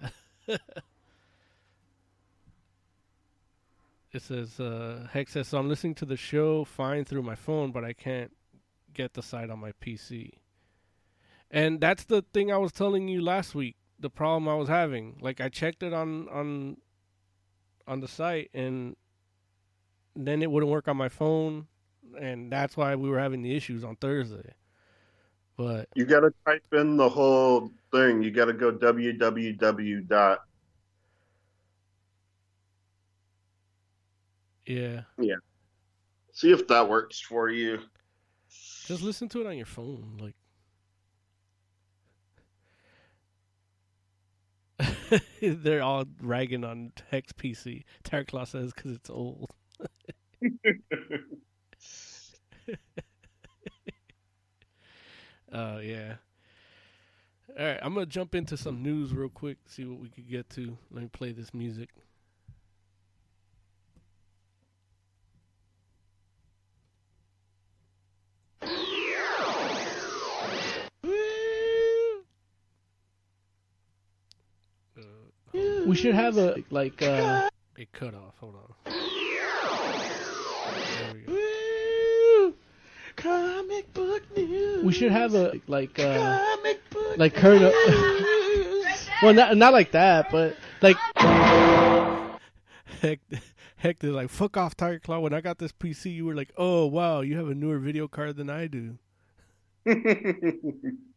that. 0.46 0.60
it 4.14 4.22
says, 4.22 4.60
uh, 4.60 5.06
Hex 5.12 5.32
says, 5.32 5.48
so 5.48 5.58
I'm 5.58 5.68
listening 5.68 5.94
to 5.96 6.04
the 6.04 6.16
show 6.16 6.64
fine 6.64 7.04
through 7.04 7.22
my 7.22 7.34
phone, 7.34 7.72
but 7.72 7.84
I 7.84 7.92
can't 7.92 8.30
get 8.92 9.14
the 9.14 9.22
site 9.22 9.50
on 9.50 9.58
my 9.58 9.72
PC. 9.72 10.30
And 11.50 11.80
that's 11.80 12.04
the 12.04 12.22
thing 12.32 12.52
I 12.52 12.56
was 12.56 12.72
telling 12.72 13.08
you 13.08 13.22
last 13.22 13.54
week, 13.54 13.76
the 13.98 14.10
problem 14.10 14.48
I 14.48 14.54
was 14.54 14.68
having. 14.68 15.18
Like 15.20 15.40
I 15.40 15.48
checked 15.48 15.82
it 15.82 15.92
on 15.92 16.28
on 16.28 16.76
on 17.86 18.00
the 18.00 18.08
site 18.08 18.50
and 18.54 18.96
then 20.16 20.42
it 20.42 20.50
wouldn't 20.50 20.72
work 20.72 20.88
on 20.88 20.96
my 20.96 21.08
phone 21.08 21.66
and 22.18 22.50
that's 22.50 22.76
why 22.76 22.94
we 22.94 23.08
were 23.08 23.18
having 23.18 23.42
the 23.42 23.54
issues 23.54 23.84
on 23.84 23.96
Thursday. 23.96 24.54
But 25.56 25.88
You 25.94 26.04
got 26.04 26.20
to 26.20 26.32
type 26.44 26.64
in 26.72 26.96
the 26.96 27.08
whole 27.08 27.70
thing. 27.92 28.22
You 28.22 28.30
got 28.30 28.46
to 28.46 28.52
go 28.52 28.72
www 28.72 30.08
dot. 30.08 30.40
Yeah, 34.66 35.02
Yeah. 35.18 35.36
See 36.32 36.50
if 36.50 36.66
that 36.68 36.88
works 36.88 37.20
for 37.20 37.48
you. 37.50 37.80
just 38.48 39.02
listen 39.02 39.28
to 39.30 39.40
it 39.40 39.46
on 39.46 39.56
your 39.56 39.66
phone 39.66 40.18
like 40.20 40.34
They're 45.40 45.82
all 45.82 46.04
ragging 46.20 46.64
on 46.64 46.92
Hex 47.10 47.32
PC. 47.32 47.84
Terry 48.02 48.24
Claw 48.24 48.44
says 48.44 48.72
because 48.72 48.92
it's 48.92 49.10
old. 49.10 49.50
Uh, 55.52 55.78
yeah. 55.82 56.14
All 57.56 57.64
right, 57.64 57.78
I'm 57.82 57.94
gonna 57.94 58.06
jump 58.06 58.34
into 58.34 58.56
some 58.56 58.82
news 58.82 59.12
real 59.12 59.28
quick. 59.28 59.58
See 59.66 59.84
what 59.84 60.00
we 60.00 60.08
could 60.08 60.28
get 60.28 60.50
to. 60.50 60.76
Let 60.90 61.02
me 61.02 61.08
play 61.12 61.30
this 61.32 61.54
music. 61.54 61.90
We 75.86 75.96
should 75.96 76.14
have 76.14 76.38
a 76.38 76.62
like 76.70 77.02
uh 77.02 77.48
It 77.76 77.92
cut 77.92 78.14
off. 78.14 78.34
Hold 78.38 78.56
on. 78.56 78.92
There 80.98 81.14
we 81.14 82.52
comic 83.16 83.92
book 83.94 84.22
news. 84.36 84.84
We 84.84 84.92
should 84.92 85.12
have 85.12 85.34
a 85.34 85.60
like 85.66 85.98
uh 85.98 86.38
like 87.16 87.34
Colonel. 87.34 87.72
well, 89.22 89.34
not 89.34 89.56
not 89.56 89.72
like 89.72 89.92
that, 89.92 90.30
but 90.30 90.56
like 90.82 90.96
Heck, 93.00 93.20
heck, 93.76 93.98
they're 93.98 94.12
like, 94.12 94.30
fuck 94.30 94.56
off, 94.56 94.76
Tiger 94.76 94.98
Claw. 94.98 95.18
When 95.18 95.34
I 95.34 95.42
got 95.42 95.58
this 95.58 95.72
PC, 95.72 96.14
you 96.14 96.24
were 96.24 96.34
like, 96.34 96.50
oh, 96.56 96.86
wow, 96.86 97.20
you 97.20 97.36
have 97.36 97.48
a 97.48 97.54
newer 97.54 97.78
video 97.78 98.08
card 98.08 98.36
than 98.36 98.48
I 98.48 98.66
do. 98.66 98.96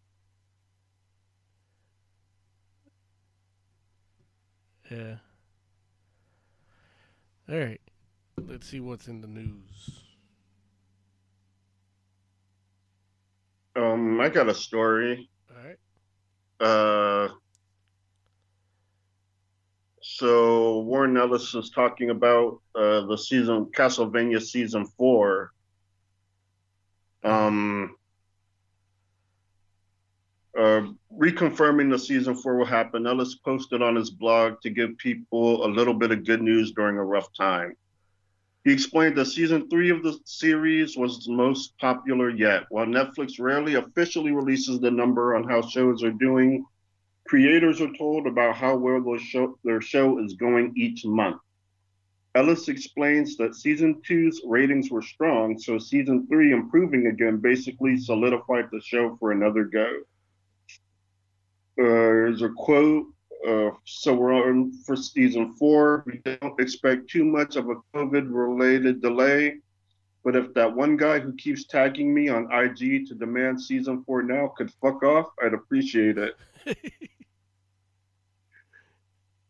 Yeah. 4.90 5.16
All 7.50 7.58
right. 7.58 7.82
Let's 8.38 8.68
see 8.68 8.80
what's 8.80 9.08
in 9.08 9.22
the 9.22 9.28
news. 9.28 10.08
um, 13.78 14.20
I 14.20 14.30
got 14.30 14.50
a 14.50 14.54
story. 14.54 15.30
All 15.50 15.64
right. 15.68 15.78
Uh, 16.60 17.30
so 20.02 20.80
Warren 20.80 21.18
Ellis 21.18 21.54
is 21.54 21.70
talking 21.70 22.10
about 22.10 22.62
uh, 22.76 23.06
the 23.06 23.18
season 23.18 23.68
Castlevania 23.76 24.42
season 24.42 24.86
four. 24.98 25.52
Um, 27.24 27.96
uh, 30.58 30.88
reconfirming 31.16 31.92
the 31.92 32.00
season 32.00 32.36
four 32.36 32.58
will 32.58 32.66
happen. 32.66 33.06
Ellis 33.06 33.36
posted 33.36 33.82
on 33.82 33.96
his 33.96 34.10
blog 34.10 34.60
to 34.62 34.70
give 34.70 34.98
people 34.98 35.66
a 35.66 35.70
little 35.70 35.94
bit 35.94 36.12
of 36.12 36.26
good 36.26 36.42
news 36.42 36.72
during 36.72 36.98
a 36.98 37.04
rough 37.04 37.32
time. 37.34 37.76
He 38.64 38.74
explained 38.74 39.16
that 39.16 39.28
season 39.28 39.70
three 39.70 39.92
of 39.92 40.04
the 40.04 40.20
series 40.26 40.98
was 40.98 41.24
the 41.24 41.32
most 41.32 41.78
popular 41.78 42.30
yet. 42.30 42.64
While 42.70 42.88
Netflix 42.88 43.40
rarely 43.40 43.76
officially 43.76 44.32
releases 44.32 44.80
the 44.80 44.92
number 44.92 45.36
on 45.36 45.44
how 45.44 45.62
shows 45.62 46.04
are 46.04 46.12
doing, 46.12 46.66
creators 47.26 47.80
are 47.80 47.94
told 47.94 48.28
about 48.28 48.56
how 48.56 48.76
well 48.76 49.02
their 49.02 49.20
show, 49.20 49.58
their 49.64 49.80
show 49.80 50.20
is 50.20 50.34
going 50.34 50.74
each 50.76 51.06
month. 51.06 51.38
Ellis 52.36 52.68
explains 52.68 53.38
that 53.38 53.56
season 53.56 54.02
two's 54.06 54.42
ratings 54.46 54.92
were 54.92 55.02
strong, 55.02 55.58
so 55.58 55.78
season 55.80 56.28
three 56.28 56.52
improving 56.52 57.08
again 57.08 57.38
basically 57.38 57.98
solidified 57.98 58.66
the 58.72 58.82
show 58.82 59.16
for 59.20 59.32
another 59.32 59.64
go. 59.64 60.02
Uh, 61.80 61.84
there's 61.84 62.42
a 62.42 62.50
quote 62.50 63.06
uh, 63.48 63.70
so 63.86 64.14
we're 64.14 64.34
on 64.34 64.74
for 64.86 64.96
season 64.96 65.54
four. 65.56 66.04
We 66.06 66.20
don't 66.24 66.60
expect 66.60 67.10
too 67.10 67.24
much 67.24 67.56
of 67.56 67.70
a 67.70 67.76
COVID 67.96 68.28
related 68.30 69.02
delay. 69.02 69.58
But 70.24 70.36
if 70.36 70.54
that 70.56 70.76
one 70.76 70.98
guy 70.98 71.20
who 71.20 71.34
keeps 71.34 71.66
tagging 71.66 72.14
me 72.14 72.28
on 72.28 72.52
IG 72.52 73.08
to 73.08 73.16
demand 73.16 73.62
season 73.62 74.04
four 74.04 74.24
now 74.24 74.48
could 74.58 74.72
fuck 74.82 75.04
off, 75.04 75.28
I'd 75.42 75.54
appreciate 75.54 76.18
it. 76.18 76.36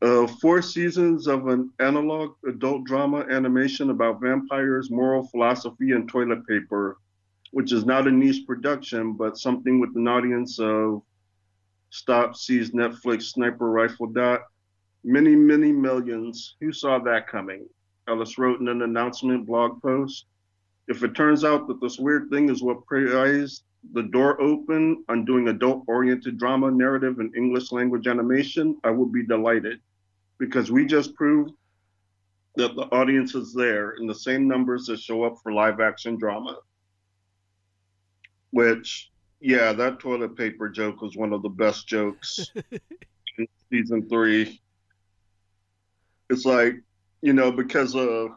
uh, 0.04 0.28
four 0.40 0.62
seasons 0.62 1.26
of 1.26 1.48
an 1.48 1.72
analog 1.80 2.36
adult 2.48 2.84
drama 2.84 3.26
animation 3.32 3.90
about 3.90 4.22
vampires, 4.22 4.92
moral 4.92 5.24
philosophy, 5.24 5.94
and 5.94 6.08
toilet 6.08 6.46
paper, 6.46 6.98
which 7.52 7.72
is 7.72 7.86
not 7.86 8.08
a 8.08 8.12
niche 8.12 8.46
production, 8.46 9.14
but 9.14 9.40
something 9.40 9.80
with 9.80 9.96
an 9.96 10.08
audience 10.08 10.60
of 10.60 11.02
Stop 11.90 12.36
Sees, 12.36 12.72
Netflix 12.72 13.24
sniper 13.24 13.70
rifle 13.70 14.08
dot. 14.08 14.42
Many, 15.04 15.36
many 15.36 15.72
millions. 15.72 16.56
Who 16.60 16.72
saw 16.72 17.00
that 17.00 17.28
coming? 17.28 17.68
Ellis 18.08 18.38
wrote 18.38 18.60
in 18.60 18.68
an 18.68 18.82
announcement 18.82 19.46
blog 19.46 19.82
post. 19.82 20.26
If 20.88 21.04
it 21.04 21.16
turns 21.16 21.44
out 21.44 21.68
that 21.68 21.82
this 21.82 22.00
weird 22.00 22.30
thing 22.30 22.50
is 22.50 22.62
what 22.62 22.86
prized 22.86 23.64
the 23.94 24.04
door 24.04 24.40
open 24.42 25.04
on 25.10 25.26
doing 25.26 25.48
adult 25.50 25.84
oriented 25.88 26.38
drama 26.38 26.72
narrative 26.72 27.20
and 27.20 27.36
English 27.36 27.72
language 27.72 28.08
animation, 28.08 28.78
I 28.84 28.92
would 28.92 29.12
be 29.12 29.26
delighted 29.26 29.80
because 30.38 30.72
we 30.72 30.86
just 30.86 31.16
proved 31.16 31.52
that 32.56 32.76
the 32.76 32.84
audience 32.94 33.36
is 33.36 33.54
there 33.54 33.92
in 33.92 34.08
the 34.08 34.16
same 34.16 34.48
numbers 34.48 34.86
that 34.86 35.00
show 35.00 35.24
up 35.24 35.38
for 35.42 35.52
live 35.52 35.80
action 35.80 36.18
drama. 36.18 36.58
Which 38.52 39.12
yeah, 39.40 39.72
that 39.74 40.00
toilet 40.00 40.36
paper 40.36 40.70
joke 40.70 41.02
was 41.02 41.16
one 41.16 41.34
of 41.34 41.42
the 41.42 41.50
best 41.50 41.88
jokes 41.88 42.52
in 43.38 43.48
season 43.70 44.08
three. 44.10 44.62
It's 46.30 46.46
like, 46.46 46.76
you 47.22 47.34
know, 47.34 47.52
because 47.52 47.96
of, 47.96 48.32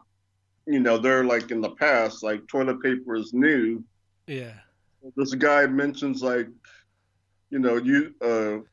you 0.65 0.79
know, 0.79 0.97
they're 0.97 1.23
like 1.23 1.51
in 1.51 1.61
the 1.61 1.71
past, 1.71 2.23
like 2.23 2.47
toilet 2.47 2.81
paper 2.81 3.15
is 3.15 3.33
new. 3.33 3.83
Yeah. 4.27 4.53
This 5.15 5.33
guy 5.33 5.65
mentions 5.65 6.21
like, 6.21 6.47
you 7.49 7.59
know, 7.59 7.77
you 7.77 8.13
uh 8.21 8.63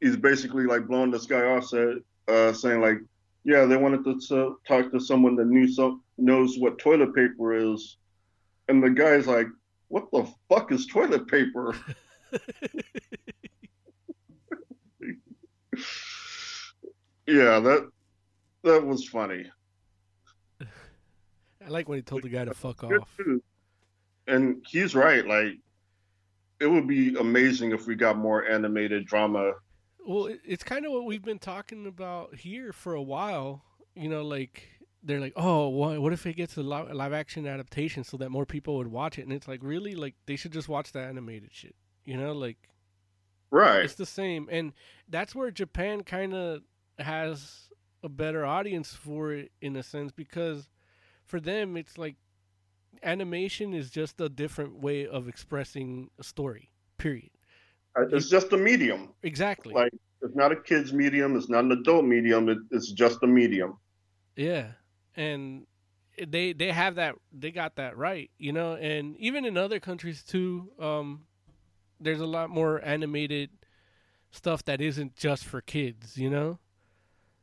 he's 0.00 0.16
basically 0.16 0.64
like 0.64 0.86
blowing 0.86 1.10
this 1.10 1.26
guy 1.26 1.42
off 1.42 1.66
said, 1.66 1.98
uh 2.26 2.52
saying 2.52 2.80
like, 2.80 2.98
yeah, 3.44 3.64
they 3.64 3.76
wanted 3.76 4.04
to 4.04 4.58
talk 4.66 4.90
to 4.90 5.00
someone 5.00 5.36
that 5.36 5.46
knew 5.46 5.68
so 5.68 6.00
knows 6.18 6.58
what 6.58 6.78
toilet 6.78 7.14
paper 7.14 7.54
is. 7.54 7.96
And 8.68 8.82
the 8.82 8.90
guy's 8.90 9.26
like, 9.26 9.46
what 9.88 10.10
the 10.12 10.26
fuck 10.48 10.72
is 10.72 10.86
toilet 10.86 11.26
paper? 11.26 11.74
yeah, 17.26 17.60
that 17.60 17.88
that 18.64 18.86
was 18.86 19.08
funny. 19.08 19.50
I 20.60 21.68
like 21.68 21.88
when 21.88 21.98
he 21.98 22.02
told 22.02 22.22
the 22.22 22.28
guy 22.28 22.44
to 22.44 22.54
fuck 22.54 22.84
off. 22.84 23.18
And 24.26 24.64
he's 24.68 24.94
right. 24.94 25.26
Like, 25.26 25.54
it 26.60 26.66
would 26.66 26.86
be 26.86 27.16
amazing 27.16 27.72
if 27.72 27.86
we 27.86 27.94
got 27.94 28.16
more 28.16 28.48
animated 28.48 29.06
drama. 29.06 29.52
Well, 30.06 30.34
it's 30.46 30.64
kind 30.64 30.86
of 30.86 30.92
what 30.92 31.04
we've 31.04 31.24
been 31.24 31.38
talking 31.38 31.86
about 31.86 32.34
here 32.34 32.72
for 32.72 32.94
a 32.94 33.02
while. 33.02 33.64
You 33.94 34.08
know, 34.08 34.22
like 34.22 34.66
they're 35.02 35.20
like, 35.20 35.34
oh, 35.36 35.68
what, 35.68 36.00
what 36.00 36.12
if 36.12 36.26
it 36.26 36.34
gets 36.34 36.56
a 36.56 36.62
live, 36.62 36.92
live 36.92 37.12
action 37.12 37.46
adaptation 37.46 38.04
so 38.04 38.16
that 38.16 38.30
more 38.30 38.46
people 38.46 38.76
would 38.76 38.88
watch 38.88 39.18
it? 39.18 39.22
And 39.22 39.32
it's 39.32 39.48
like, 39.48 39.60
really, 39.62 39.94
like 39.94 40.14
they 40.26 40.36
should 40.36 40.52
just 40.52 40.68
watch 40.68 40.92
the 40.92 41.00
animated 41.00 41.50
shit, 41.52 41.76
you 42.04 42.16
know, 42.16 42.32
like, 42.32 42.58
right? 43.50 43.84
It's 43.84 43.94
the 43.94 44.06
same, 44.06 44.48
and 44.50 44.72
that's 45.08 45.34
where 45.34 45.50
Japan 45.50 46.02
kind 46.02 46.34
of 46.34 46.62
has 46.98 47.68
a 48.02 48.08
better 48.08 48.44
audience 48.44 48.92
for 48.92 49.32
it 49.32 49.52
in 49.60 49.76
a 49.76 49.82
sense 49.82 50.12
because 50.12 50.68
for 51.24 51.40
them 51.40 51.76
it's 51.76 51.98
like 51.98 52.16
animation 53.02 53.74
is 53.74 53.90
just 53.90 54.20
a 54.20 54.28
different 54.28 54.80
way 54.80 55.06
of 55.06 55.28
expressing 55.28 56.10
a 56.18 56.24
story. 56.24 56.70
Period. 56.96 57.30
Uh, 57.96 58.06
it's 58.08 58.28
just 58.28 58.52
a 58.52 58.56
medium. 58.56 59.10
Exactly. 59.22 59.74
Like 59.74 59.92
it's 60.22 60.34
not 60.34 60.52
a 60.52 60.56
kids 60.56 60.92
medium. 60.92 61.36
It's 61.36 61.48
not 61.48 61.64
an 61.64 61.72
adult 61.72 62.04
medium. 62.04 62.48
It, 62.48 62.58
it's 62.70 62.92
just 62.92 63.22
a 63.22 63.26
medium. 63.26 63.78
Yeah, 64.36 64.68
and 65.18 65.66
they 66.26 66.52
they 66.52 66.72
have 66.72 66.94
that 66.94 67.16
they 67.32 67.50
got 67.50 67.76
that 67.76 67.96
right, 67.98 68.30
you 68.38 68.52
know. 68.52 68.74
And 68.74 69.16
even 69.18 69.44
in 69.44 69.56
other 69.56 69.80
countries 69.80 70.22
too, 70.22 70.70
um, 70.78 71.24
there's 72.00 72.20
a 72.20 72.26
lot 72.26 72.50
more 72.50 72.82
animated 72.82 73.50
stuff 74.30 74.64
that 74.64 74.80
isn't 74.80 75.16
just 75.16 75.44
for 75.44 75.60
kids, 75.60 76.16
you 76.16 76.30
know. 76.30 76.58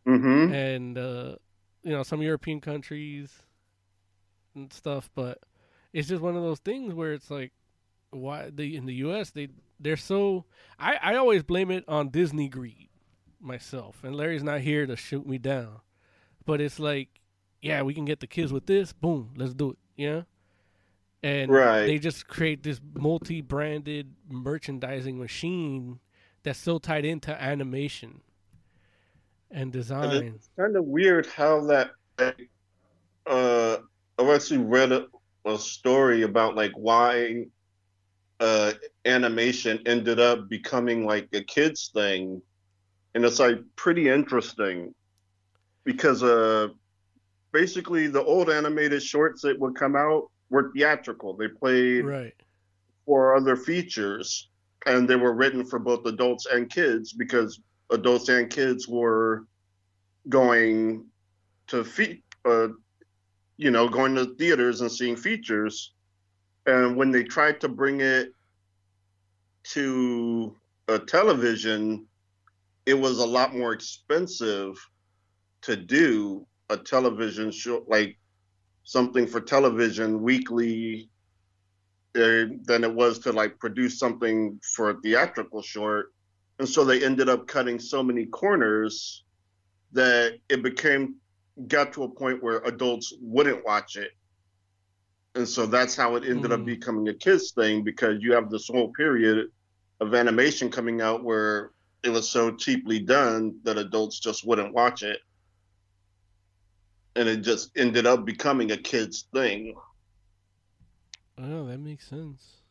Mm-hmm. 0.07 0.53
And 0.53 0.97
uh, 0.97 1.35
you 1.83 1.91
know 1.91 2.03
some 2.03 2.21
European 2.21 2.61
countries 2.61 3.29
and 4.55 4.71
stuff, 4.71 5.09
but 5.13 5.39
it's 5.93 6.07
just 6.07 6.21
one 6.21 6.37
of 6.37 6.43
those 6.43 6.59
things 6.59 6.93
where 6.93 7.13
it's 7.13 7.29
like, 7.29 7.51
why 8.11 8.49
the 8.49 8.75
in 8.75 8.85
the 8.85 8.95
U.S. 8.95 9.31
they 9.31 9.49
they're 9.79 9.97
so 9.97 10.45
I 10.79 10.95
I 11.01 11.15
always 11.15 11.43
blame 11.43 11.71
it 11.71 11.83
on 11.87 12.09
Disney 12.09 12.47
greed 12.47 12.89
myself, 13.41 14.03
and 14.03 14.15
Larry's 14.15 14.43
not 14.43 14.61
here 14.61 14.85
to 14.85 14.95
shoot 14.95 15.27
me 15.27 15.37
down, 15.37 15.81
but 16.45 16.61
it's 16.61 16.79
like 16.79 17.09
yeah, 17.61 17.81
we 17.81 17.93
can 17.93 18.05
get 18.05 18.19
the 18.19 18.27
kids 18.27 18.53
with 18.53 18.65
this. 18.65 18.93
Boom, 18.93 19.31
let's 19.35 19.53
do 19.53 19.71
it. 19.71 19.77
Yeah. 19.97 20.21
And 21.23 21.49
right. 21.51 21.87
they 21.87 21.97
just 21.97 22.27
create 22.27 22.61
this 22.61 22.79
multi-branded 22.93 24.13
merchandising 24.29 25.17
machine 25.17 25.99
that's 26.43 26.59
so 26.59 26.77
tied 26.77 27.05
into 27.05 27.31
animation 27.41 28.21
and 29.49 29.71
design. 29.71 30.15
And 30.15 30.35
it's 30.35 30.49
kind 30.57 30.75
of 30.75 30.85
weird 30.85 31.25
how 31.25 31.65
that. 31.65 31.91
Uh, 33.25 33.77
I've 34.19 34.29
actually 34.29 34.59
read 34.59 34.91
a, 34.91 35.07
a 35.45 35.57
story 35.57 36.21
about 36.21 36.55
like 36.55 36.73
why 36.75 37.45
uh, 38.39 38.73
animation 39.05 39.81
ended 39.85 40.19
up 40.19 40.47
becoming 40.47 41.05
like 41.05 41.29
a 41.33 41.41
kids 41.41 41.89
thing, 41.93 42.41
and 43.15 43.25
it's 43.25 43.39
like 43.39 43.57
pretty 43.75 44.09
interesting 44.09 44.93
because 45.83 46.23
uh 46.23 46.67
basically 47.55 48.07
the 48.07 48.21
old 48.21 48.49
animated 48.49 49.01
shorts 49.01 49.41
that 49.41 49.57
would 49.57 49.75
come 49.75 49.95
out 49.95 50.29
were 50.49 50.73
theatrical. 50.73 51.37
They 51.37 51.47
played 51.47 52.03
right. 52.03 52.33
for 53.05 53.33
other 53.33 53.55
features, 53.55 54.49
and 54.85 55.07
they 55.07 55.15
were 55.15 55.33
written 55.33 55.65
for 55.65 55.79
both 55.79 56.05
adults 56.05 56.47
and 56.47 56.69
kids 56.69 57.13
because 57.13 57.61
adults 57.91 58.27
and 58.27 58.49
kids 58.49 58.89
were 58.89 59.45
going 60.27 61.05
to 61.67 61.85
feed, 61.85 62.21
uh, 62.43 62.67
you 63.55 63.71
know, 63.71 63.87
going 63.87 64.15
to 64.15 64.35
theaters 64.35 64.81
and 64.81 64.91
seeing 64.91 65.15
features. 65.15 65.93
And 66.65 66.97
when 66.97 67.09
they 67.09 67.23
tried 67.23 67.61
to 67.61 67.69
bring 67.69 68.01
it 68.01 68.33
to 69.75 70.53
a 70.89 70.99
television, 70.99 72.05
it 72.85 72.95
was 72.95 73.19
a 73.19 73.25
lot 73.25 73.55
more 73.55 73.71
expensive 73.71 74.75
to 75.61 75.77
do 75.77 76.45
a 76.69 76.77
television 76.77 77.51
show, 77.51 77.83
like 77.87 78.17
something 78.83 79.27
for 79.27 79.41
television 79.41 80.21
weekly, 80.21 81.09
uh, 82.15 82.47
than 82.63 82.83
it 82.83 82.93
was 82.93 83.19
to 83.19 83.31
like 83.31 83.59
produce 83.59 83.99
something 83.99 84.59
for 84.75 84.91
a 84.91 85.01
theatrical 85.01 85.61
short. 85.61 86.13
And 86.59 86.67
so 86.67 86.85
they 86.85 87.03
ended 87.03 87.27
up 87.27 87.47
cutting 87.47 87.79
so 87.79 88.01
many 88.01 88.25
corners 88.25 89.23
that 89.91 90.37
it 90.49 90.63
became 90.63 91.15
got 91.67 91.93
to 91.93 92.03
a 92.03 92.09
point 92.09 92.41
where 92.41 92.59
adults 92.59 93.13
wouldn't 93.19 93.65
watch 93.65 93.97
it. 93.97 94.11
And 95.35 95.47
so 95.47 95.65
that's 95.65 95.95
how 95.95 96.15
it 96.15 96.23
ended 96.23 96.51
mm. 96.51 96.53
up 96.53 96.65
becoming 96.65 97.09
a 97.09 97.13
kids 97.13 97.51
thing 97.51 97.83
because 97.83 98.21
you 98.21 98.33
have 98.33 98.49
this 98.49 98.67
whole 98.67 98.93
period 98.93 99.47
of 99.99 100.13
animation 100.13 100.69
coming 100.69 101.01
out 101.01 101.23
where 101.23 101.71
it 102.03 102.09
was 102.09 102.29
so 102.29 102.51
cheaply 102.51 102.99
done 102.99 103.55
that 103.63 103.77
adults 103.77 104.19
just 104.19 104.45
wouldn't 104.45 104.73
watch 104.73 105.03
it 105.03 105.19
and 107.15 107.29
it 107.29 107.37
just 107.41 107.71
ended 107.77 108.05
up 108.05 108.25
becoming 108.25 108.71
a 108.71 108.77
kid's 108.77 109.27
thing. 109.33 109.75
Oh, 111.37 111.65
that 111.67 111.79
makes 111.79 112.07
sense. 112.07 112.61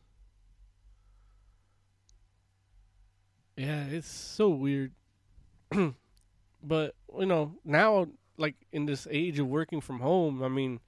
Yeah, 3.57 3.85
it's 3.85 4.09
so 4.09 4.49
weird. 4.49 4.91
but, 6.63 6.95
you 7.17 7.25
know, 7.25 7.53
now 7.63 8.07
like 8.37 8.55
in 8.71 8.85
this 8.85 9.07
age 9.09 9.39
of 9.39 9.47
working 9.47 9.81
from 9.81 9.99
home, 9.99 10.43
I 10.43 10.49
mean, 10.49 10.79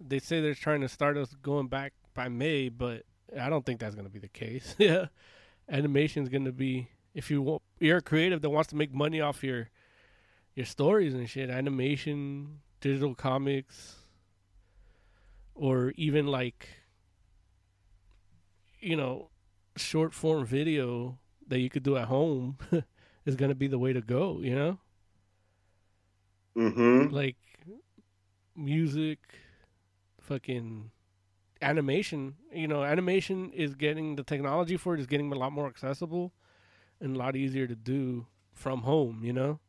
They 0.00 0.18
say 0.18 0.40
they're 0.40 0.54
trying 0.54 0.80
to 0.82 0.88
start 0.88 1.16
us 1.16 1.34
going 1.42 1.68
back 1.68 1.92
by 2.14 2.28
May, 2.28 2.68
but 2.68 3.04
I 3.38 3.48
don't 3.48 3.64
think 3.64 3.80
that's 3.80 3.94
going 3.94 4.06
to 4.06 4.12
be 4.12 4.18
the 4.18 4.28
case. 4.28 4.74
yeah, 4.78 5.06
animation 5.68 6.22
is 6.24 6.28
going 6.28 6.44
to 6.46 6.52
be 6.52 6.88
if 7.14 7.30
you 7.30 7.42
want, 7.42 7.62
you're 7.78 7.98
a 7.98 8.02
creative 8.02 8.42
that 8.42 8.50
wants 8.50 8.70
to 8.70 8.76
make 8.76 8.92
money 8.94 9.20
off 9.20 9.44
your 9.44 9.70
your 10.54 10.66
stories 10.66 11.14
and 11.14 11.28
shit, 11.28 11.50
animation, 11.50 12.60
digital 12.82 13.14
comics, 13.14 13.96
or 15.54 15.94
even 15.96 16.26
like 16.26 16.68
you 18.80 18.96
know 18.96 19.30
short 19.76 20.12
form 20.12 20.44
video 20.44 21.18
that 21.48 21.60
you 21.60 21.70
could 21.70 21.82
do 21.82 21.96
at 21.96 22.08
home 22.08 22.58
is 23.24 23.36
going 23.36 23.48
to 23.48 23.54
be 23.54 23.68
the 23.68 23.78
way 23.78 23.94
to 23.94 24.02
go. 24.02 24.40
You 24.40 24.54
know. 24.54 24.78
Mm-hmm. 26.56 27.14
Like 27.14 27.36
music, 28.54 29.18
fucking 30.20 30.90
animation. 31.62 32.36
You 32.52 32.68
know, 32.68 32.82
animation 32.84 33.52
is 33.52 33.74
getting 33.74 34.16
the 34.16 34.24
technology 34.24 34.76
for 34.76 34.94
it 34.94 35.00
is 35.00 35.06
getting 35.06 35.32
a 35.32 35.36
lot 35.36 35.52
more 35.52 35.66
accessible 35.66 36.34
and 37.00 37.16
a 37.16 37.18
lot 37.18 37.36
easier 37.36 37.66
to 37.66 37.74
do 37.74 38.26
from 38.52 38.82
home. 38.82 39.22
You 39.24 39.32
know. 39.32 39.60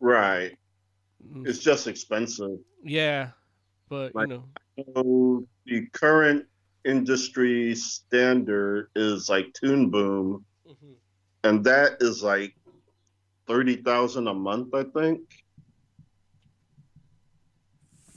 Right. 0.00 0.58
Mm. 1.26 1.46
It's 1.46 1.58
just 1.58 1.86
expensive. 1.86 2.58
Yeah, 2.82 3.30
but 3.88 4.14
Like- 4.14 4.28
you 4.30 4.84
know, 4.94 5.46
the 5.66 5.86
current 5.92 6.46
industry 6.84 7.74
standard 7.74 8.90
is 8.96 9.28
like 9.28 9.52
Toon 9.54 9.90
Boom, 9.90 10.44
Mhm. 10.66 10.94
and 11.44 11.64
that 11.64 11.98
is 12.00 12.22
like 12.22 12.56
thirty 13.46 13.76
thousand 13.76 14.26
a 14.28 14.34
month, 14.34 14.74
I 14.74 14.84
think. 14.84 15.20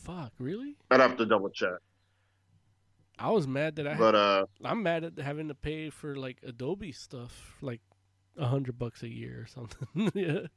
fuck, 0.03 0.33
really? 0.39 0.77
I'd 0.91 0.99
have 0.99 1.17
to 1.17 1.25
double 1.25 1.49
check, 1.49 1.79
I 3.17 3.31
was 3.31 3.47
mad 3.47 3.75
that 3.77 3.87
I. 3.87 3.97
but 3.97 4.13
uh, 4.15 4.45
I'm 4.63 4.83
mad 4.83 5.03
at 5.03 5.17
having 5.17 5.47
to 5.47 5.55
pay 5.55 5.89
for 5.89 6.15
like 6.15 6.39
Adobe 6.43 6.91
stuff, 6.91 7.55
like 7.61 7.81
a 8.37 8.45
hundred 8.47 8.77
bucks 8.77 9.01
a 9.03 9.09
year 9.09 9.41
or 9.41 9.47
something. 9.47 9.87
yeah. 10.13 10.47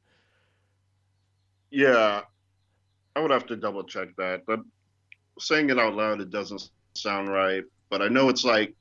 yeah, 1.71 2.21
I 3.19 3.21
would 3.21 3.31
have 3.31 3.45
to 3.47 3.57
double 3.57 3.83
check 3.83 4.15
that. 4.17 4.45
But 4.47 4.61
saying 5.39 5.69
it 5.69 5.77
out 5.77 5.93
loud, 5.93 6.21
it 6.21 6.29
doesn't 6.29 6.69
sound 6.95 7.27
right. 7.27 7.63
But 7.89 8.01
I 8.01 8.07
know 8.07 8.29
it's 8.29 8.45
like 8.45 8.73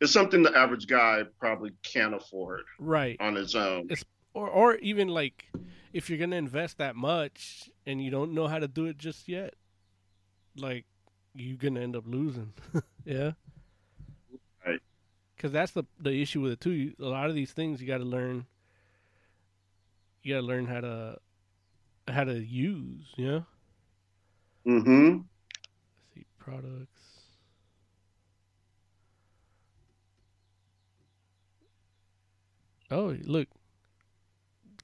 it's 0.00 0.12
something 0.12 0.42
the 0.42 0.56
average 0.56 0.86
guy 0.86 1.24
probably 1.38 1.72
can't 1.82 2.14
afford 2.14 2.62
Right. 2.78 3.18
on 3.20 3.34
his 3.34 3.54
own. 3.54 3.88
It's 3.90 4.02
or 4.32 4.48
or 4.48 4.76
even 4.76 5.08
like 5.08 5.44
if 5.92 6.08
you're 6.08 6.18
gonna 6.18 6.36
invest 6.36 6.78
that 6.78 6.96
much 6.96 7.68
and 7.84 8.02
you 8.02 8.10
don't 8.10 8.32
know 8.32 8.46
how 8.48 8.58
to 8.58 8.66
do 8.66 8.86
it 8.86 8.96
just 8.96 9.28
yet, 9.28 9.52
like 10.56 10.86
you're 11.34 11.58
gonna 11.58 11.80
end 11.80 11.94
up 11.94 12.04
losing. 12.06 12.54
yeah. 13.04 13.32
Right. 14.66 14.80
Because 15.36 15.52
that's 15.52 15.72
the 15.72 15.84
the 16.00 16.22
issue 16.22 16.40
with 16.40 16.52
it 16.52 16.60
too. 16.62 16.70
You, 16.70 16.94
a 16.98 17.04
lot 17.04 17.28
of 17.28 17.34
these 17.34 17.52
things 17.52 17.82
you 17.82 17.86
got 17.86 17.98
to 17.98 18.04
learn. 18.04 18.46
You 20.22 20.34
got 20.34 20.40
to 20.40 20.46
learn 20.46 20.64
how 20.66 20.80
to 20.80 21.18
how 22.08 22.24
to 22.24 22.42
use. 22.42 23.12
You 23.16 23.26
know. 23.26 23.46
Mm-hmm. 24.66 25.18
Let's 25.18 26.14
see 26.14 26.24
products. 26.38 27.02
Oh, 32.90 33.16
look. 33.24 33.48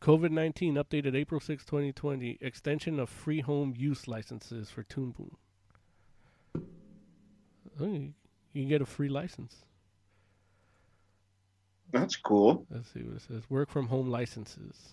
COVID 0.01 0.31
19 0.31 0.77
updated 0.77 1.15
April 1.17 1.41
6, 1.41 1.65
2020. 1.65 2.39
Extension 2.41 3.01
of 3.01 3.09
free 3.11 3.41
home 3.41 3.75
use 3.77 4.07
licenses 4.07 4.71
for 4.71 4.85
Toon 4.85 5.11
Boom. 5.11 5.37
Oh, 7.81 7.87
you, 7.87 8.15
you 8.53 8.63
can 8.63 8.69
get 8.69 8.81
a 8.81 8.87
free 8.87 9.09
license. 9.09 9.57
That's 11.93 12.17
cool. 12.17 12.67
Let's 12.71 12.93
see 12.93 13.01
what 13.01 13.17
it 13.17 13.23
says. 13.23 13.43
Work 13.49 13.71
from 13.71 13.89
home 13.89 14.09
licenses. 14.09 14.93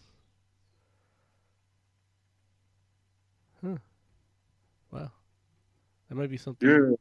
Wow. 4.92 5.12
That 6.10 6.16
might 6.16 6.30
be 6.30 6.38
something. 6.38 6.70
Yeah. 6.70 6.96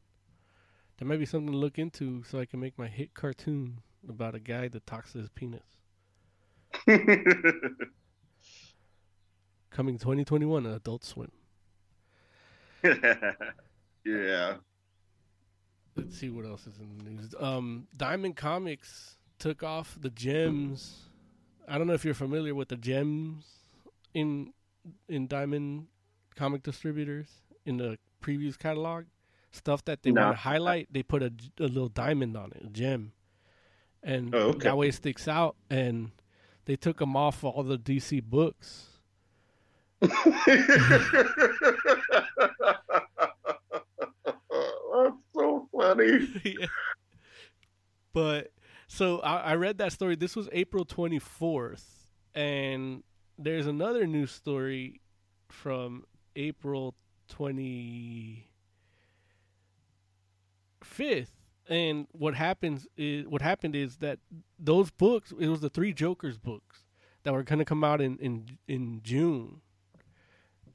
That 0.97 1.05
might 1.05 1.19
be 1.19 1.25
something 1.25 1.51
to 1.51 1.57
look 1.57 1.77
into 1.77 2.23
so 2.23 2.39
I 2.39 2.45
can 2.45 2.59
make 2.59 2.77
my 2.77 2.87
hit 2.87 3.13
cartoon 3.13 3.81
about 4.07 4.35
a 4.35 4.39
guy 4.39 4.67
that 4.69 4.85
talks 4.87 5.11
to 5.11 5.19
his 5.19 5.29
penis. 5.29 5.61
Coming 9.69 9.97
2021, 9.97 10.65
Adult 10.65 11.03
Swim. 11.03 11.31
yeah. 14.05 14.55
Let's 15.95 16.17
see 16.17 16.29
what 16.29 16.45
else 16.45 16.67
is 16.67 16.77
in 16.79 16.97
the 16.97 17.03
news. 17.09 17.35
Um, 17.39 17.87
Diamond 17.95 18.35
Comics 18.35 19.17
took 19.39 19.63
off 19.63 19.97
the 19.99 20.09
gems. 20.09 21.09
I 21.67 21.77
don't 21.77 21.87
know 21.87 21.93
if 21.93 22.05
you're 22.05 22.13
familiar 22.13 22.53
with 22.53 22.69
the 22.69 22.77
gems 22.77 23.45
in 24.13 24.53
in 25.09 25.27
Diamond 25.27 25.87
comic 26.35 26.61
distributors 26.63 27.29
in 27.65 27.77
the 27.77 27.97
previous 28.21 28.55
catalog. 28.57 29.05
Stuff 29.51 29.85
that 29.85 30.03
they 30.03 30.11
No. 30.11 30.21
want 30.25 30.33
to 30.35 30.41
highlight, 30.41 30.89
they 30.91 31.01
put 31.03 31.23
a 31.23 31.31
little 31.59 31.87
diamond 31.87 32.35
on 32.35 32.51
it, 32.53 32.63
a 32.65 32.69
gem, 32.69 33.13
and 34.03 34.35
Oh, 34.35 34.49
okay. 34.49 34.59
that 34.65 34.77
way 34.77 34.89
it 34.89 34.95
sticks 34.95 35.27
out. 35.29 35.55
And 35.69 36.11
they 36.65 36.75
took 36.75 36.97
them 36.97 37.15
off 37.15 37.41
all 37.43 37.63
the 37.63 37.77
DC 37.77 38.21
books. 38.21 38.87
That's 44.93 45.13
so 45.33 45.67
funny. 45.75 46.27
Yeah. 46.43 46.67
But 48.13 48.51
so 48.87 49.19
I, 49.19 49.37
I 49.37 49.55
read 49.55 49.77
that 49.79 49.91
story. 49.91 50.15
This 50.15 50.35
was 50.37 50.47
April 50.53 50.85
24th, 50.85 51.83
and 52.33 53.03
there's 53.37 53.67
another 53.67 54.07
news 54.07 54.31
story 54.31 55.01
from 55.49 56.05
April 56.37 56.95
25th. 57.27 58.43
And 61.67 62.07
what 62.11 62.35
happens 62.35 62.87
is 62.95 63.27
what 63.27 63.41
happened 63.41 63.75
is 63.75 63.97
that 63.97 64.19
those 64.59 64.91
books. 64.91 65.33
It 65.39 65.47
was 65.47 65.61
the 65.61 65.69
three 65.69 65.93
Jokers 65.93 66.37
books 66.37 66.83
that 67.23 67.33
were 67.33 67.43
going 67.43 67.59
to 67.59 67.65
come 67.65 67.83
out 67.83 68.01
in 68.01 68.17
in 68.19 68.59
in 68.67 69.01
June, 69.03 69.61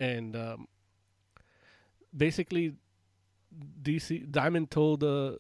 and 0.01 0.35
um, 0.35 0.67
basically 2.17 2.75
DC 3.83 4.31
Diamond 4.31 4.71
told 4.71 5.05
uh 5.05 5.37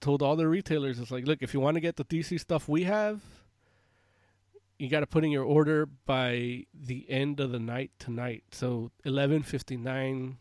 told 0.00 0.22
all 0.22 0.36
the 0.36 0.48
retailers 0.48 0.98
it's 0.98 1.10
like 1.10 1.26
look 1.26 1.38
if 1.42 1.54
you 1.54 1.60
want 1.60 1.76
to 1.76 1.80
get 1.80 1.96
the 1.96 2.04
DC 2.04 2.38
stuff 2.40 2.68
we 2.68 2.84
have 2.84 3.20
you 4.78 4.88
got 4.88 5.00
to 5.00 5.06
put 5.06 5.24
in 5.24 5.30
your 5.30 5.44
order 5.44 5.86
by 5.86 6.64
the 6.74 7.08
end 7.08 7.38
of 7.38 7.52
the 7.52 7.60
night 7.60 7.92
tonight 7.98 8.42
so 8.50 8.90
11:59 9.06 10.36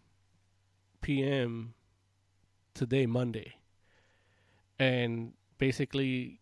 p.m. 1.02 1.74
today 2.74 3.06
Monday 3.06 3.56
and 4.80 5.34
basically 5.58 6.40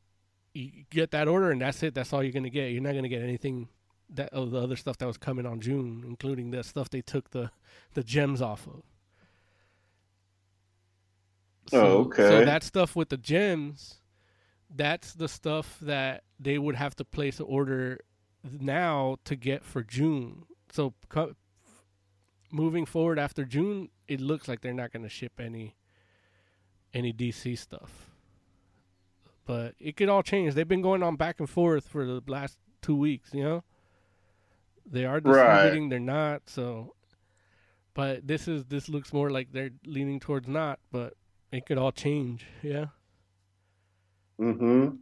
you 0.53 0.83
get 0.89 1.11
that 1.11 1.27
order 1.27 1.51
and 1.51 1.61
that's 1.61 1.83
it 1.83 1.93
that's 1.93 2.13
all 2.13 2.23
you're 2.23 2.31
going 2.31 2.43
to 2.43 2.49
get 2.49 2.71
you're 2.71 2.81
not 2.81 2.91
going 2.91 3.03
to 3.03 3.09
get 3.09 3.21
anything 3.21 3.67
that 4.09 4.33
of 4.33 4.51
the 4.51 4.59
other 4.59 4.75
stuff 4.75 4.97
that 4.97 5.05
was 5.05 5.17
coming 5.17 5.45
on 5.45 5.59
June 5.59 6.03
including 6.07 6.51
the 6.51 6.63
stuff 6.63 6.89
they 6.89 7.01
took 7.01 7.31
the 7.31 7.51
the 7.93 8.03
gems 8.03 8.41
off 8.41 8.67
of 8.67 8.83
Oh, 11.71 11.77
so, 11.77 11.87
okay. 11.99 12.29
So 12.29 12.45
that 12.45 12.63
stuff 12.63 12.95
with 12.95 13.09
the 13.09 13.17
gems, 13.17 13.95
that's 14.75 15.13
the 15.13 15.27
stuff 15.27 15.77
that 15.81 16.23
they 16.39 16.57
would 16.57 16.75
have 16.75 16.95
to 16.97 17.05
place 17.05 17.39
an 17.39 17.45
order 17.47 17.99
now 18.59 19.17
to 19.25 19.35
get 19.35 19.63
for 19.63 19.83
June. 19.83 20.45
So 20.71 20.93
moving 22.51 22.85
forward 22.85 23.19
after 23.19 23.45
June, 23.45 23.89
it 24.07 24.19
looks 24.21 24.47
like 24.47 24.61
they're 24.61 24.73
not 24.73 24.91
going 24.91 25.03
to 25.03 25.09
ship 25.09 25.33
any 25.39 25.75
any 26.93 27.13
DC 27.13 27.57
stuff. 27.57 28.09
But 29.45 29.75
it 29.79 29.95
could 29.97 30.09
all 30.09 30.23
change. 30.23 30.53
They've 30.53 30.67
been 30.67 30.81
going 30.81 31.01
on 31.03 31.15
back 31.15 31.39
and 31.39 31.49
forth 31.49 31.87
for 31.87 32.05
the 32.05 32.21
last 32.27 32.57
two 32.81 32.95
weeks. 32.95 33.33
You 33.33 33.43
know, 33.43 33.63
they 34.85 35.05
are 35.05 35.19
Right. 35.19 35.23
distributing. 35.23 35.89
They're 35.89 35.99
not. 35.99 36.43
So, 36.49 36.95
but 37.93 38.27
this 38.27 38.47
is 38.47 38.65
this 38.65 38.89
looks 38.89 39.11
more 39.13 39.29
like 39.31 39.51
they're 39.51 39.71
leaning 39.85 40.19
towards 40.19 40.47
not. 40.47 40.79
But 40.91 41.13
it 41.51 41.65
could 41.65 41.77
all 41.77 41.91
change. 41.91 42.45
Yeah. 42.61 42.87
Mm-hmm. 44.39 44.95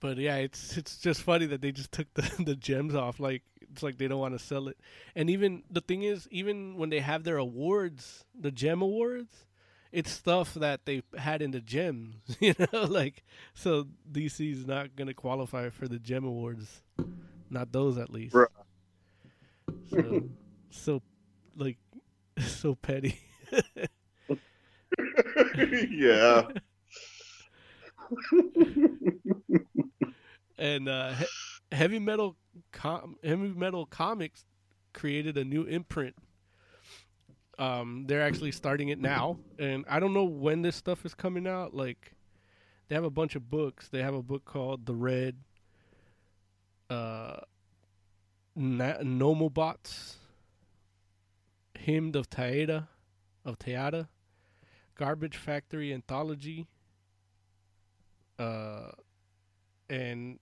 But 0.00 0.18
yeah, 0.18 0.36
it's 0.36 0.76
it's 0.76 0.98
just 0.98 1.22
funny 1.22 1.46
that 1.46 1.60
they 1.60 1.72
just 1.72 1.92
took 1.92 2.12
the 2.14 2.30
the 2.44 2.54
gems 2.56 2.94
off. 2.94 3.18
Like 3.18 3.42
it's 3.72 3.82
like 3.82 3.98
they 3.98 4.08
don't 4.08 4.20
want 4.20 4.38
to 4.38 4.44
sell 4.44 4.68
it. 4.68 4.78
And 5.14 5.30
even 5.30 5.62
the 5.70 5.80
thing 5.80 6.02
is, 6.02 6.28
even 6.30 6.76
when 6.76 6.90
they 6.90 7.00
have 7.00 7.24
their 7.24 7.36
awards, 7.38 8.24
the 8.38 8.50
gem 8.50 8.82
awards, 8.82 9.46
it's 9.92 10.10
stuff 10.10 10.54
that 10.54 10.84
they 10.84 11.02
had 11.16 11.42
in 11.42 11.50
the 11.52 11.60
gems. 11.60 12.16
You 12.40 12.54
know, 12.58 12.82
like 12.88 13.24
so 13.54 13.86
DC's 14.10 14.66
not 14.66 14.94
gonna 14.96 15.14
qualify 15.14 15.70
for 15.70 15.88
the 15.88 15.98
gem 15.98 16.24
awards, 16.24 16.82
not 17.50 17.72
those 17.72 17.98
at 17.98 18.10
least. 18.10 18.34
Right. 18.34 18.48
So, 19.90 20.28
so 20.70 21.02
like 21.56 21.78
so 22.38 22.74
petty. 22.74 23.18
yeah. 25.90 26.42
and 30.58 30.88
uh, 30.88 31.14
heavy 31.72 31.98
metal 31.98 32.36
com- 32.72 33.16
heavy 33.22 33.48
metal 33.48 33.86
comics 33.86 34.44
created 34.92 35.36
a 35.36 35.44
new 35.44 35.64
imprint. 35.64 36.14
Um, 37.58 38.04
they're 38.06 38.22
actually 38.22 38.52
starting 38.52 38.90
it 38.90 39.00
now, 39.00 39.38
and 39.58 39.84
I 39.88 39.98
don't 39.98 40.12
know 40.12 40.24
when 40.24 40.62
this 40.62 40.76
stuff 40.76 41.06
is 41.06 41.14
coming 41.14 41.46
out. 41.46 41.74
Like, 41.74 42.12
they 42.88 42.94
have 42.94 43.04
a 43.04 43.10
bunch 43.10 43.34
of 43.34 43.48
books. 43.48 43.88
They 43.88 44.02
have 44.02 44.14
a 44.14 44.22
book 44.22 44.44
called 44.44 44.84
The 44.84 44.94
Red. 44.94 45.36
Uh, 46.90 47.38
Na- 48.54 48.98
Nomobots, 48.98 50.14
Hymn 51.78 52.12
of 52.14 52.30
Taeda, 52.30 52.88
of 53.44 53.58
Teada, 53.58 54.08
Garbage 54.94 55.36
Factory 55.36 55.92
Anthology. 55.92 56.66
Uh, 58.38 58.90
and 59.88 60.38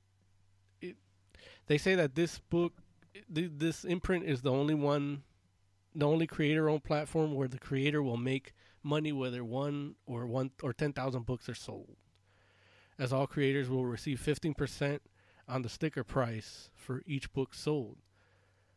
they 1.66 1.78
say 1.78 1.94
that 1.94 2.14
this 2.14 2.38
book, 2.38 2.74
th- 3.34 3.52
this 3.56 3.84
imprint 3.84 4.24
is 4.24 4.42
the 4.42 4.50
only 4.50 4.74
one, 4.74 5.22
the 5.94 6.06
only 6.06 6.26
creator-owned 6.26 6.84
platform 6.84 7.34
where 7.34 7.48
the 7.48 7.58
creator 7.58 8.02
will 8.02 8.16
make 8.16 8.52
money 8.82 9.12
whether 9.12 9.42
one 9.42 9.94
or 10.06 10.26
one 10.26 10.50
or 10.62 10.72
ten 10.72 10.92
thousand 10.92 11.26
books 11.26 11.48
are 11.48 11.54
sold. 11.54 11.96
As 12.98 13.12
all 13.12 13.26
creators 13.26 13.68
will 13.68 13.86
receive 13.86 14.20
fifteen 14.20 14.54
percent 14.54 15.02
on 15.48 15.62
the 15.62 15.68
sticker 15.68 16.04
price 16.04 16.70
for 16.74 17.02
each 17.06 17.32
book 17.32 17.54
sold, 17.54 17.98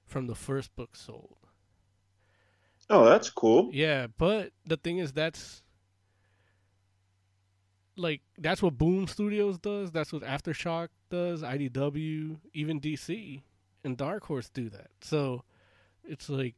from 0.06 0.28
the 0.28 0.36
first 0.36 0.76
book 0.76 0.96
sold. 0.96 1.38
Oh, 2.90 3.06
that's 3.06 3.30
cool. 3.30 3.70
Yeah, 3.74 4.08
but 4.18 4.54
the 4.66 4.78
thing 4.78 4.98
is, 4.98 5.12
that's 5.12 5.62
like 7.98 8.22
that's 8.38 8.62
what 8.62 8.78
Boom 8.78 9.08
Studios 9.08 9.58
does. 9.58 9.92
That's 9.92 10.14
what 10.14 10.22
AfterShock 10.24 10.90
does. 11.10 11.42
IDW, 11.44 12.38
even 12.54 12.80
DC 12.80 13.42
and 13.84 13.98
Dark 13.98 14.26
Horse 14.26 14.50
do 14.50 14.70
that. 14.70 14.88
So 15.02 15.44
it's 16.04 16.30
like 16.30 16.56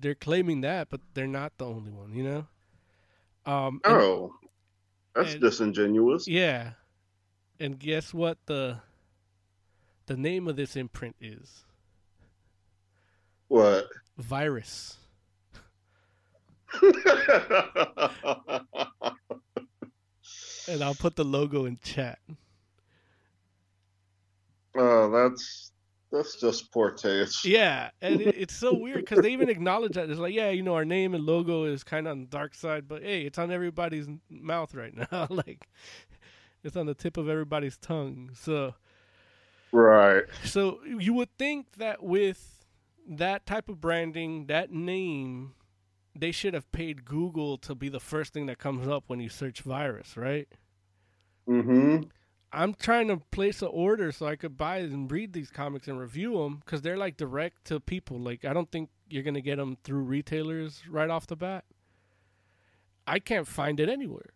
they're 0.00 0.14
claiming 0.14 0.60
that, 0.62 0.88
but 0.90 1.00
they're 1.14 1.26
not 1.26 1.52
the 1.58 1.66
only 1.66 1.90
one. 1.92 2.12
You 2.14 2.22
know. 2.24 2.46
Um. 3.52 3.80
and- 3.84 3.94
Oh, 3.94 4.34
that's 5.14 5.32
and- 5.32 5.40
disingenuous. 5.42 6.26
yeah, 6.26 6.72
and 7.60 7.78
guess 7.78 8.12
what 8.14 8.38
the 8.46 8.78
the 10.06 10.16
name 10.16 10.48
of 10.48 10.56
this 10.56 10.76
imprint 10.76 11.16
is? 11.20 11.64
What? 13.48 13.86
Virus. 14.18 14.96
And 20.66 20.82
I'll 20.82 20.94
put 20.94 21.16
the 21.16 21.24
logo 21.24 21.64
in 21.66 21.78
chat. 21.82 22.18
oh, 24.76 25.10
that's 25.10 25.72
that's 26.12 26.40
just 26.40 26.72
poor 26.72 26.92
taste. 26.92 27.44
Yeah, 27.44 27.90
and 28.00 28.20
it, 28.20 28.34
it's 28.36 28.54
so 28.54 28.74
weird 28.74 29.04
because 29.04 29.20
they 29.20 29.32
even 29.32 29.48
acknowledge 29.50 29.94
that 29.94 30.08
it's 30.10 30.18
like, 30.20 30.34
yeah, 30.34 30.50
you 30.50 30.62
know, 30.62 30.74
our 30.74 30.84
name 30.84 31.14
and 31.14 31.24
logo 31.24 31.64
is 31.64 31.82
kind 31.84 32.06
of 32.06 32.12
on 32.12 32.20
the 32.22 32.26
dark 32.26 32.54
side, 32.54 32.86
but 32.88 33.02
hey, 33.02 33.22
it's 33.22 33.38
on 33.38 33.50
everybody's 33.50 34.06
mouth 34.30 34.74
right 34.74 34.94
now. 35.12 35.26
like, 35.30 35.68
it's 36.62 36.76
on 36.76 36.86
the 36.86 36.94
tip 36.94 37.16
of 37.16 37.28
everybody's 37.28 37.76
tongue. 37.76 38.30
So, 38.34 38.74
Right. 39.72 40.24
so 40.44 40.78
you 40.84 41.12
would 41.14 41.36
think 41.36 41.72
that 41.78 42.02
with 42.02 42.64
that 43.08 43.44
type 43.44 43.68
of 43.68 43.80
branding, 43.80 44.46
that 44.46 44.70
name, 44.70 45.54
they 46.16 46.30
should 46.32 46.54
have 46.54 46.70
paid 46.72 47.04
Google 47.04 47.58
to 47.58 47.74
be 47.74 47.88
the 47.88 48.00
first 48.00 48.32
thing 48.32 48.46
that 48.46 48.58
comes 48.58 48.86
up 48.86 49.04
when 49.08 49.20
you 49.20 49.28
search 49.28 49.62
virus, 49.62 50.16
right? 50.16 50.48
Mm-hmm. 51.48 52.04
I'm 52.52 52.74
trying 52.74 53.08
to 53.08 53.16
place 53.32 53.62
an 53.62 53.68
order 53.72 54.12
so 54.12 54.26
I 54.26 54.36
could 54.36 54.56
buy 54.56 54.78
and 54.78 55.10
read 55.10 55.32
these 55.32 55.50
comics 55.50 55.88
and 55.88 55.98
review 55.98 56.38
them 56.38 56.62
because 56.64 56.82
they're 56.82 56.96
like 56.96 57.16
direct 57.16 57.64
to 57.66 57.80
people. 57.80 58.18
Like 58.20 58.44
I 58.44 58.52
don't 58.52 58.70
think 58.70 58.90
you're 59.10 59.24
gonna 59.24 59.40
get 59.40 59.56
them 59.56 59.76
through 59.82 60.02
retailers 60.04 60.82
right 60.88 61.10
off 61.10 61.26
the 61.26 61.36
bat. 61.36 61.64
I 63.06 63.18
can't 63.18 63.46
find 63.48 63.80
it 63.80 63.88
anywhere. 63.88 64.30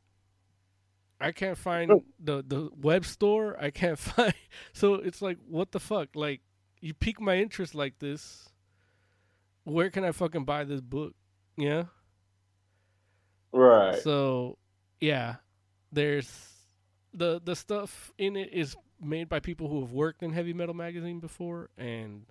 I 1.21 1.31
can't 1.33 1.57
find 1.57 1.91
Oh. 1.93 2.05
the 2.19 2.43
the 2.47 2.71
web 2.77 3.05
store. 3.05 3.57
I 3.61 3.71
can't 3.71 3.99
find. 3.99 4.35
So 4.73 4.95
it's 4.95 5.23
like, 5.23 5.39
what 5.49 5.71
the 5.71 5.81
fuck? 5.81 6.09
Like 6.17 6.41
you 6.81 6.95
pique 6.95 7.21
my 7.21 7.37
interest 7.37 7.75
like 7.75 8.01
this. 8.01 8.49
Where 9.63 9.91
can 9.91 10.05
I 10.05 10.11
fucking 10.13 10.45
buy 10.45 10.65
this 10.65 10.81
book? 10.81 11.15
Yeah. 11.59 11.85
Right. 13.53 14.01
So, 14.03 14.59
yeah, 15.01 15.37
there's 15.91 16.31
the 17.13 17.41
the 17.45 17.57
stuff 17.57 18.13
in 18.17 18.37
it 18.37 18.53
is 18.53 18.77
made 19.01 19.29
by 19.29 19.41
people 19.41 19.69
who 19.69 19.81
have 19.81 19.93
worked 19.93 20.23
in 20.23 20.33
heavy 20.33 20.53
metal 20.53 20.75
magazine 20.75 21.19
before, 21.21 21.71
and 21.77 22.27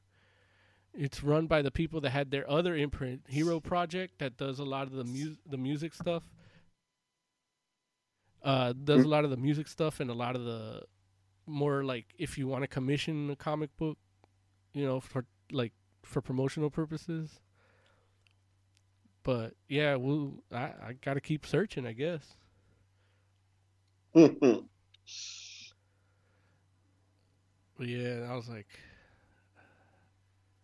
it's 0.93 1.23
run 1.23 1.47
by 1.47 1.61
the 1.61 1.71
people 1.71 2.01
that 2.01 2.11
had 2.11 2.31
their 2.31 2.49
other 2.49 2.75
imprint, 2.75 3.23
Hero 3.27 3.59
Project, 3.59 4.19
that 4.19 4.37
does 4.37 4.59
a 4.59 4.63
lot 4.63 4.87
of 4.87 4.93
the 4.93 5.03
mu- 5.03 5.35
the 5.45 5.57
music 5.57 5.93
stuff. 5.93 6.23
Uh, 8.43 8.71
does 8.71 9.03
a 9.03 9.07
lot 9.07 9.25
of 9.25 9.29
the 9.29 9.37
music 9.37 9.67
stuff 9.67 9.99
and 9.99 10.09
a 10.09 10.13
lot 10.13 10.35
of 10.35 10.45
the 10.45 10.83
more 11.47 11.83
like 11.83 12.05
if 12.17 12.37
you 12.37 12.47
want 12.47 12.63
to 12.63 12.67
commission 12.67 13.29
a 13.29 13.35
comic 13.35 13.75
book, 13.75 13.97
you 14.73 14.85
know, 14.85 15.01
for 15.01 15.25
like 15.51 15.73
for 16.03 16.21
promotional 16.21 16.69
purposes. 16.69 17.41
But 19.27 19.55
yeah, 19.67 19.95
we'll 19.95 20.35
I, 20.53 20.71
I 20.87 20.95
gotta 21.03 21.19
keep 21.19 21.45
searching, 21.45 21.85
I 21.85 21.91
guess. 21.91 22.23
But 27.77 27.87
yeah, 27.87 28.25
I 28.27 28.35
was 28.35 28.49
like, 28.49 28.65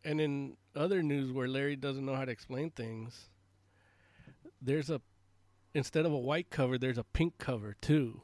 and 0.03 0.20
in 0.20 0.57
other 0.76 1.03
news 1.03 1.32
where 1.32 1.47
Larry 1.47 1.76
doesn't 1.76 2.03
know 2.03 2.16
how 2.16 2.26
to 2.26 2.32
explain 2.32 2.72
things, 2.72 3.30
there's 4.61 4.89
a 4.89 4.99
instead 5.76 6.05
of 6.05 6.14
a 6.14 6.18
white 6.18 6.49
cover, 6.49 6.78
there's 6.78 6.97
a 6.97 7.03
pink 7.03 7.38
cover 7.38 7.76
too. 7.82 8.22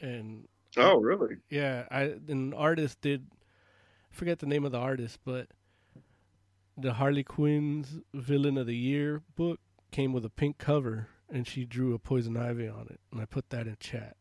And 0.00 0.46
oh, 0.76 0.96
really? 0.96 1.36
yeah, 1.48 1.84
I 1.90 2.16
an 2.28 2.52
artist 2.52 3.00
did 3.00 3.28
I 4.12 4.14
forget 4.14 4.40
the 4.40 4.46
name 4.46 4.64
of 4.66 4.72
the 4.72 4.78
artist, 4.78 5.20
but 5.24 5.46
the 6.76 6.94
Harley 6.94 7.24
Quinn's 7.24 8.00
Villain 8.14 8.56
of 8.56 8.66
the 8.66 8.76
Year 8.76 9.22
book 9.36 9.60
came 9.90 10.12
with 10.12 10.24
a 10.24 10.30
pink 10.30 10.58
cover, 10.58 11.08
and 11.30 11.46
she 11.46 11.64
drew 11.64 11.94
a 11.94 11.98
poison 11.98 12.36
ivy 12.36 12.68
on 12.68 12.88
it, 12.90 13.00
and 13.10 13.20
I 13.20 13.24
put 13.24 13.50
that 13.50 13.66
in 13.66 13.76
chat. 13.78 14.16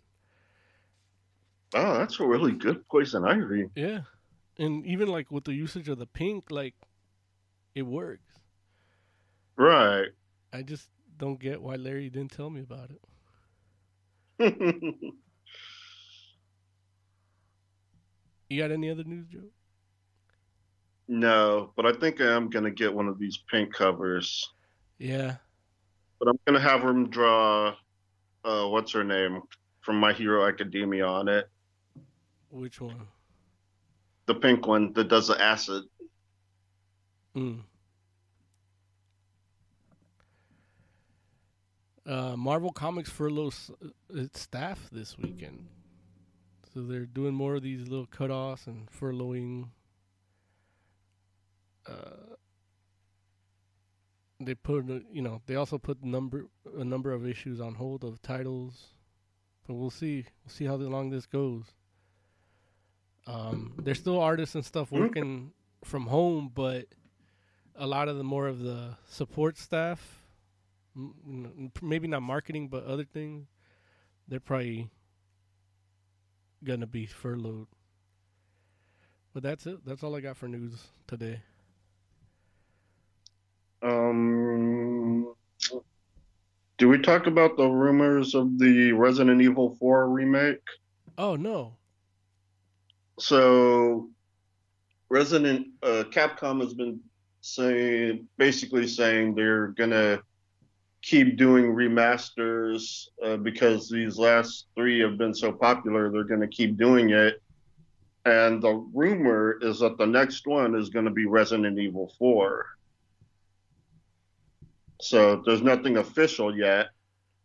Oh, 1.74 1.98
that's 1.98 2.20
a 2.20 2.26
really 2.26 2.52
good 2.52 2.88
poison 2.88 3.26
ivy. 3.26 3.70
Yeah, 3.76 4.02
and 4.58 4.86
even 4.86 5.08
like 5.08 5.32
with 5.32 5.46
the 5.46 5.54
usage 5.54 5.88
of 5.90 5.98
the 6.00 6.08
pink, 6.08 6.52
like 6.52 6.76
it 7.74 7.84
works. 7.84 8.40
Right. 9.56 10.10
I 10.54 10.64
just 10.64 10.90
don't 11.18 11.40
get 11.40 11.62
why 11.62 11.76
Larry 11.76 12.10
didn't 12.10 12.32
tell 12.32 12.50
me 12.50 12.62
about 12.62 12.90
it. 14.40 14.92
You 18.52 18.62
got 18.62 18.72
any 18.72 18.90
other 18.90 19.06
news, 19.06 19.28
Joe? 19.30 19.48
No, 21.12 21.74
but 21.76 21.86
I 21.86 21.92
think 21.92 22.22
I 22.22 22.34
am 22.34 22.50
gonna 22.50 22.72
get 22.72 22.94
one 22.94 23.10
of 23.10 23.20
these 23.20 23.38
pink 23.52 23.74
covers. 23.74 24.50
Yeah, 24.98 25.36
But 26.20 26.30
I'm 26.30 26.40
gonna 26.46 26.60
have 26.60 26.82
him 26.82 27.10
draw, 27.10 27.76
uh, 28.46 28.68
what's 28.70 28.94
her 28.94 29.04
name 29.04 29.42
from 29.82 29.98
My 30.00 30.14
Hero 30.14 30.48
Academia 30.48 31.06
on 31.06 31.28
it. 31.28 31.50
which 32.50 32.80
one? 32.80 33.08
The 34.28 34.36
pink 34.36 34.66
one 34.68 34.94
that 34.94 35.10
does 35.10 35.28
the 35.28 35.42
acid. 35.42 35.84
Mm. 37.36 37.64
Uh, 42.06 42.36
Marvel 42.38 42.72
Comics 42.72 43.10
furloughs 43.10 43.70
uh, 43.84 43.88
its 44.14 44.40
staff 44.42 44.88
this 44.92 45.18
weekend, 45.18 45.68
so 46.74 46.84
they're 46.84 47.06
doing 47.06 47.34
more 47.34 47.56
of 47.56 47.64
these 47.64 47.88
little 47.88 48.08
cutoffs 48.08 48.68
and 48.68 48.90
furloughing. 48.92 49.68
Uh, 51.88 52.36
they 54.40 54.56
put, 54.56 54.90
uh, 54.90 55.00
you 55.12 55.22
know, 55.22 55.42
they 55.46 55.56
also 55.56 55.78
put 55.78 56.04
number 56.04 56.48
a 56.78 56.84
number 56.84 57.12
of 57.12 57.28
issues 57.28 57.60
on 57.62 57.76
hold 57.76 58.04
of 58.04 58.22
titles, 58.22 58.94
but 59.68 59.76
we'll 59.76 59.90
see. 59.92 60.26
We'll 60.44 60.54
see 60.54 60.66
how 60.66 60.76
long 60.76 61.10
this 61.10 61.26
goes. 61.26 61.66
Um, 63.28 63.74
there's 63.82 64.00
still 64.00 64.20
artists 64.20 64.56
and 64.56 64.66
stuff 64.66 64.92
working 64.92 65.52
from 65.84 66.08
home, 66.08 66.52
but 66.54 66.88
a 67.76 67.86
lot 67.86 68.08
of 68.08 68.18
the 68.18 68.24
more 68.24 68.48
of 68.48 68.60
the 68.60 68.96
support 69.08 69.58
staff, 69.58 70.24
m- 70.96 71.72
maybe 71.82 72.08
not 72.08 72.24
marketing, 72.24 72.68
but 72.68 72.84
other 72.86 73.06
things, 73.06 73.48
they're 74.28 74.40
probably 74.40 74.90
gonna 76.64 76.88
be 76.88 77.06
furloughed. 77.06 77.68
But 79.34 79.44
that's 79.44 79.66
it. 79.68 79.86
That's 79.86 80.04
all 80.04 80.16
I 80.16 80.20
got 80.22 80.36
for 80.36 80.48
news 80.48 80.88
today. 81.08 81.42
Um, 83.82 85.34
Do 86.78 86.88
we 86.88 87.00
talk 87.00 87.28
about 87.28 87.58
the 87.58 87.68
rumors 87.68 88.36
of 88.36 88.58
the 88.58 88.92
Resident 88.92 89.42
Evil 89.42 89.76
4 89.80 90.10
remake? 90.10 90.62
Oh 91.18 91.36
no. 91.36 91.76
So, 93.20 94.10
Resident 95.10 95.68
uh, 95.84 96.06
Capcom 96.10 96.62
has 96.62 96.74
been 96.74 97.00
saying, 97.42 98.28
basically 98.38 98.88
saying 98.88 99.36
they're 99.36 99.68
gonna 99.70 100.22
keep 101.02 101.38
doing 101.38 101.66
remasters 101.66 103.08
uh, 103.24 103.38
because 103.38 103.90
these 103.90 104.18
last 104.18 104.68
three 104.76 105.00
have 105.00 105.18
been 105.18 105.34
so 105.34 105.52
popular. 105.52 106.12
They're 106.12 106.24
gonna 106.24 106.48
keep 106.48 106.78
doing 106.78 107.10
it, 107.12 107.42
and 108.26 108.62
the 108.62 108.74
rumor 108.94 109.58
is 109.62 109.80
that 109.80 109.98
the 109.98 110.08
next 110.08 110.48
one 110.48 110.76
is 110.76 110.90
gonna 110.90 111.12
be 111.12 111.26
Resident 111.26 111.78
Evil 111.78 112.12
4. 112.18 112.66
So 115.02 115.42
there's 115.46 115.62
nothing 115.62 115.98
official 115.98 116.56
yet. 116.56 116.88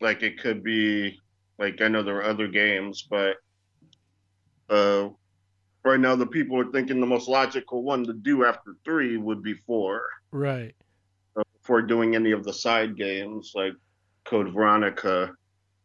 Like 0.00 0.22
it 0.22 0.38
could 0.38 0.62
be, 0.62 1.18
like 1.58 1.80
I 1.80 1.88
know 1.88 2.02
there 2.02 2.18
are 2.18 2.24
other 2.24 2.48
games, 2.48 3.06
but 3.08 3.36
uh, 4.68 5.08
right 5.84 6.00
now 6.00 6.16
the 6.16 6.26
people 6.26 6.58
are 6.58 6.70
thinking 6.70 7.00
the 7.00 7.06
most 7.06 7.28
logical 7.28 7.82
one 7.82 8.04
to 8.04 8.12
do 8.12 8.44
after 8.44 8.76
three 8.84 9.16
would 9.16 9.42
be 9.42 9.54
four. 9.54 10.02
Right. 10.32 10.74
Uh, 11.36 11.42
before 11.58 11.82
doing 11.82 12.14
any 12.14 12.32
of 12.32 12.44
the 12.44 12.52
side 12.52 12.96
games 12.96 13.52
like 13.54 13.72
Code 14.24 14.52
Veronica. 14.52 15.32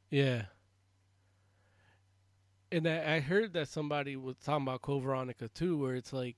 Yeah. 0.10 0.43
And 2.72 2.88
I, 2.88 3.15
I 3.15 3.19
heard 3.19 3.53
that 3.53 3.68
somebody 3.68 4.15
was 4.18 4.35
talking 4.43 4.64
about 4.64 4.81
Code 4.81 5.03
Veronica 5.03 5.48
too, 5.49 5.77
where 5.77 5.95
it's 5.95 6.11
like 6.11 6.35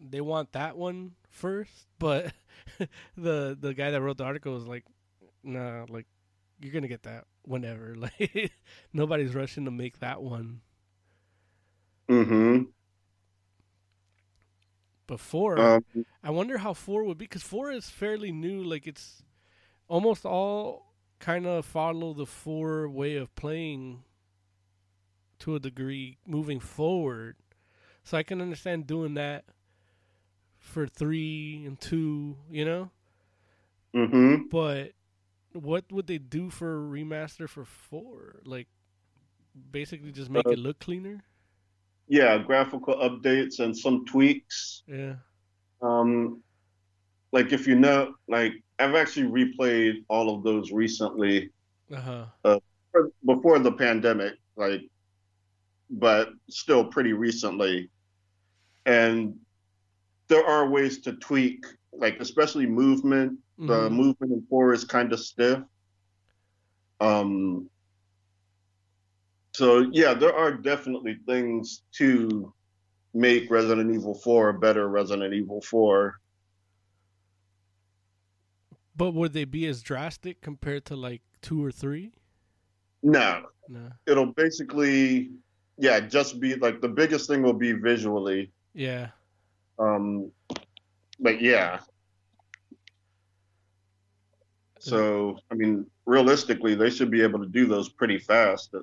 they 0.00 0.20
want 0.20 0.52
that 0.52 0.76
one 0.76 1.12
first, 1.30 1.86
but 1.98 2.32
the 3.16 3.56
the 3.58 3.74
guy 3.74 3.90
that 3.90 4.00
wrote 4.02 4.18
the 4.18 4.24
article 4.24 4.54
was 4.54 4.66
like, 4.66 4.84
"Nah, 5.42 5.86
like 5.88 6.06
you're 6.60 6.72
gonna 6.72 6.88
get 6.88 7.04
that 7.04 7.24
whenever. 7.42 7.94
Like 7.96 8.52
nobody's 8.92 9.34
rushing 9.34 9.64
to 9.66 9.70
make 9.70 10.00
that 10.00 10.22
one." 10.22 10.60
Mm-hmm. 12.08 12.64
But 15.06 15.20
four, 15.20 15.72
Um, 15.76 16.04
I 16.22 16.30
wonder 16.30 16.58
how 16.58 16.74
four 16.74 17.04
would 17.04 17.18
be 17.18 17.24
because 17.26 17.42
four 17.42 17.70
is 17.70 17.90
fairly 17.90 18.32
new. 18.32 18.62
Like 18.62 18.86
it's 18.86 19.22
almost 19.88 20.24
all 20.26 20.94
kind 21.20 21.46
of 21.46 21.64
follow 21.66 22.14
the 22.14 22.26
four 22.26 22.88
way 22.88 23.16
of 23.16 23.34
playing 23.36 24.04
to 25.40 25.54
a 25.54 25.60
degree 25.60 26.18
moving 26.26 26.60
forward. 26.60 27.36
So 28.04 28.16
I 28.18 28.22
can 28.22 28.40
understand 28.40 28.86
doing 28.86 29.14
that 29.14 29.44
for 30.64 30.86
three 30.88 31.64
and 31.66 31.80
two, 31.80 32.36
you 32.50 32.64
know. 32.64 32.90
Mm-hmm. 33.94 34.48
But 34.50 34.92
what 35.52 35.90
would 35.92 36.06
they 36.06 36.18
do 36.18 36.50
for 36.50 36.74
a 36.76 36.80
remaster 36.90 37.48
for 37.48 37.64
four? 37.64 38.40
Like 38.44 38.68
basically 39.70 40.12
just 40.12 40.30
make 40.30 40.46
Uh, 40.46 40.50
it 40.50 40.58
look 40.58 40.78
cleaner. 40.80 41.24
Yeah, 42.08 42.38
graphical 42.38 42.96
updates 42.96 43.60
and 43.60 43.76
some 43.76 44.04
tweaks. 44.06 44.82
Yeah. 44.86 45.16
Um, 45.82 46.42
like 47.32 47.52
if 47.52 47.66
you 47.66 47.76
know, 47.76 48.14
like 48.28 48.52
I've 48.78 48.94
actually 48.94 49.28
replayed 49.28 50.04
all 50.08 50.34
of 50.34 50.42
those 50.44 50.72
recently 50.72 51.50
Uh-huh. 51.90 52.26
uh, 52.44 52.58
before 53.24 53.58
the 53.58 53.72
pandemic, 53.72 54.34
like, 54.56 54.82
but 55.90 56.30
still 56.50 56.84
pretty 56.86 57.12
recently. 57.12 57.90
And 58.86 59.36
there 60.28 60.44
are 60.44 60.68
ways 60.68 61.00
to 61.02 61.12
tweak, 61.14 61.64
like 61.92 62.18
especially 62.20 62.66
movement. 62.66 63.38
The 63.58 63.88
Mhm. 63.88 63.92
movement 63.92 64.32
in 64.32 64.46
four 64.48 64.72
is 64.72 64.84
kind 64.84 65.12
of 65.12 65.20
stiff. 65.20 65.60
Um. 67.00 67.70
So 69.54 69.88
yeah, 69.92 70.14
there 70.14 70.34
are 70.34 70.52
definitely 70.52 71.18
things 71.26 71.82
to 71.92 72.52
make 73.12 73.48
Resident 73.50 73.94
Evil 73.94 74.14
4 74.14 74.48
a 74.48 74.58
better 74.58 74.88
Resident 74.88 75.32
Evil 75.32 75.60
4. 75.60 76.18
But 78.96 79.12
would 79.12 79.32
they 79.32 79.44
be 79.44 79.66
as 79.66 79.82
drastic 79.82 80.40
compared 80.40 80.84
to 80.86 80.96
like 80.96 81.22
two 81.40 81.64
or 81.64 81.70
three? 81.70 82.12
No, 83.02 83.46
No. 83.68 83.90
it'll 84.06 84.32
basically, 84.32 85.30
yeah, 85.78 86.00
just 86.00 86.40
be 86.40 86.54
like 86.56 86.80
the 86.80 86.88
biggest 86.88 87.28
thing 87.28 87.42
will 87.42 87.52
be 87.52 87.72
visually. 87.72 88.50
Yeah. 88.72 89.10
Um, 89.78 90.30
but 91.20 91.40
yeah. 91.40 91.80
So 94.78 95.38
I 95.50 95.54
mean, 95.54 95.86
realistically, 96.06 96.74
they 96.74 96.90
should 96.90 97.10
be 97.10 97.22
able 97.22 97.38
to 97.40 97.48
do 97.48 97.66
those 97.66 97.88
pretty 97.88 98.18
fast. 98.18 98.74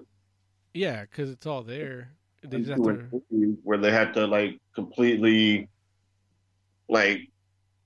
Yeah, 0.73 1.01
because 1.01 1.29
it's 1.29 1.45
all 1.45 1.63
there. 1.63 2.13
They 2.43 2.63
to. 2.63 3.21
Where 3.63 3.77
they 3.77 3.91
had 3.91 4.13
to 4.15 4.25
like 4.25 4.59
completely, 4.73 5.69
like, 6.89 7.29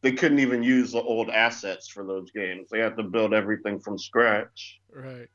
they 0.02 0.14
couldn't 0.14 0.40
even 0.40 0.64
use 0.64 0.94
the 0.94 1.02
old 1.02 1.30
assets 1.30 1.90
for 1.90 2.06
those 2.06 2.32
games. 2.32 2.70
They 2.72 2.80
had 2.80 2.96
to 2.96 3.04
build 3.04 3.34
everything 3.34 3.80
from 3.80 3.98
scratch. 3.98 4.80
Right. 4.94 5.28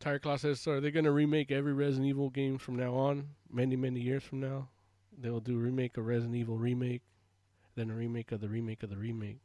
Tiger 0.00 0.18
Claw 0.18 0.36
says, 0.36 0.58
so 0.58 0.72
are 0.72 0.80
they 0.80 0.90
going 0.90 1.04
to 1.04 1.12
remake 1.12 1.52
every 1.52 1.74
Resident 1.74 2.08
Evil 2.08 2.28
game 2.30 2.58
from 2.58 2.74
now 2.74 2.94
on? 2.94 3.28
Many, 3.52 3.76
many 3.76 4.00
years 4.00 4.24
from 4.24 4.40
now? 4.40 4.68
They'll 5.18 5.40
do 5.40 5.54
a 5.54 5.62
remake 5.62 5.96
of 5.96 6.06
Resident 6.06 6.36
Evil 6.36 6.56
remake, 6.56 7.02
then 7.76 7.90
a 7.90 7.94
remake 7.94 8.32
of 8.32 8.40
the 8.40 8.48
remake 8.48 8.82
of 8.82 8.90
the 8.90 8.96
remake. 8.96 9.38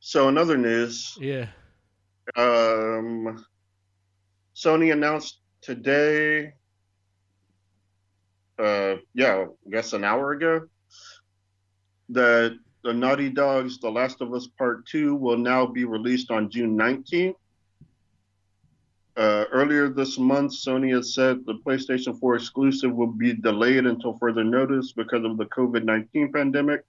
So 0.00 0.28
in 0.28 0.38
other 0.38 0.56
news, 0.56 1.16
Yeah. 1.20 1.48
Um, 2.36 3.44
Sony 4.54 4.92
announced 4.92 5.40
today, 5.60 6.52
uh, 8.58 8.96
yeah, 9.14 9.46
I 9.66 9.70
guess 9.70 9.92
an 9.92 10.04
hour 10.04 10.32
ago, 10.32 10.66
that 12.10 12.56
the 12.84 12.92
Naughty 12.92 13.28
Dog's 13.28 13.78
The 13.78 13.90
Last 13.90 14.20
of 14.20 14.32
Us 14.34 14.46
Part 14.58 14.86
2 14.86 15.14
will 15.14 15.38
now 15.38 15.66
be 15.66 15.84
released 15.84 16.30
on 16.30 16.50
June 16.50 16.76
19th. 16.76 17.34
Uh, 19.14 19.44
earlier 19.52 19.88
this 19.88 20.18
month, 20.18 20.52
Sony 20.52 20.94
has 20.94 21.14
said 21.14 21.44
the 21.44 21.56
PlayStation 21.66 22.18
4 22.18 22.36
exclusive 22.36 22.94
will 22.94 23.12
be 23.12 23.34
delayed 23.34 23.84
until 23.84 24.16
further 24.16 24.42
notice 24.42 24.92
because 24.92 25.24
of 25.24 25.36
the 25.36 25.44
COVID 25.46 25.84
19 25.84 26.32
pandemic. 26.32 26.84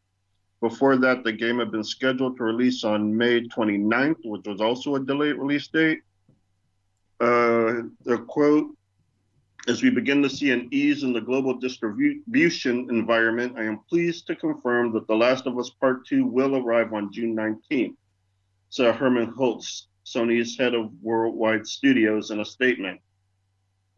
Before 0.61 0.95
that, 0.95 1.25
the 1.25 1.33
game 1.33 1.59
had 1.59 1.71
been 1.71 1.83
scheduled 1.83 2.37
to 2.37 2.43
release 2.45 2.85
on 2.85 3.15
May 3.15 3.41
29th, 3.41 4.23
which 4.23 4.47
was 4.47 4.61
also 4.61 4.95
a 4.95 4.99
delayed 5.03 5.35
release 5.35 5.67
date. 5.67 5.99
Uh, 7.19 7.83
the 8.05 8.23
quote 8.29 8.73
As 9.67 9.83
we 9.83 9.89
begin 9.89 10.23
to 10.23 10.29
see 10.29 10.51
an 10.51 10.69
ease 10.71 11.03
in 11.03 11.11
the 11.11 11.19
global 11.19 11.55
distribution 11.55 12.87
environment, 12.89 13.55
I 13.57 13.65
am 13.65 13.79
pleased 13.89 14.27
to 14.27 14.35
confirm 14.37 14.93
that 14.93 15.07
The 15.07 15.15
Last 15.15 15.45
of 15.45 15.59
Us 15.59 15.71
Part 15.71 16.07
2 16.07 16.25
will 16.25 16.55
arrive 16.55 16.93
on 16.93 17.11
June 17.11 17.35
19th, 17.35 17.95
said 18.69 18.95
Hermen 18.95 19.33
Hulst, 19.35 19.87
Sony's 20.05 20.57
head 20.57 20.73
of 20.73 20.91
worldwide 21.01 21.65
studios, 21.65 22.31
in 22.31 22.39
a 22.39 22.45
statement. 22.45 22.99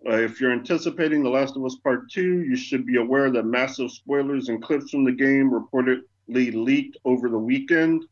Uh, 0.07 0.17
if 0.17 0.39
you're 0.39 0.51
anticipating 0.51 1.23
The 1.23 1.29
Last 1.29 1.55
of 1.55 1.65
Us 1.65 1.77
Part 1.83 2.11
2, 2.11 2.41
you 2.43 2.55
should 2.55 2.85
be 2.85 2.97
aware 2.97 3.31
that 3.31 3.43
massive 3.43 3.91
spoilers 3.91 4.49
and 4.49 4.61
clips 4.61 4.91
from 4.91 5.03
the 5.03 5.11
game 5.11 5.49
reportedly 5.49 6.53
leaked 6.53 6.97
over 7.05 7.27
the 7.27 7.39
weekend. 7.39 8.05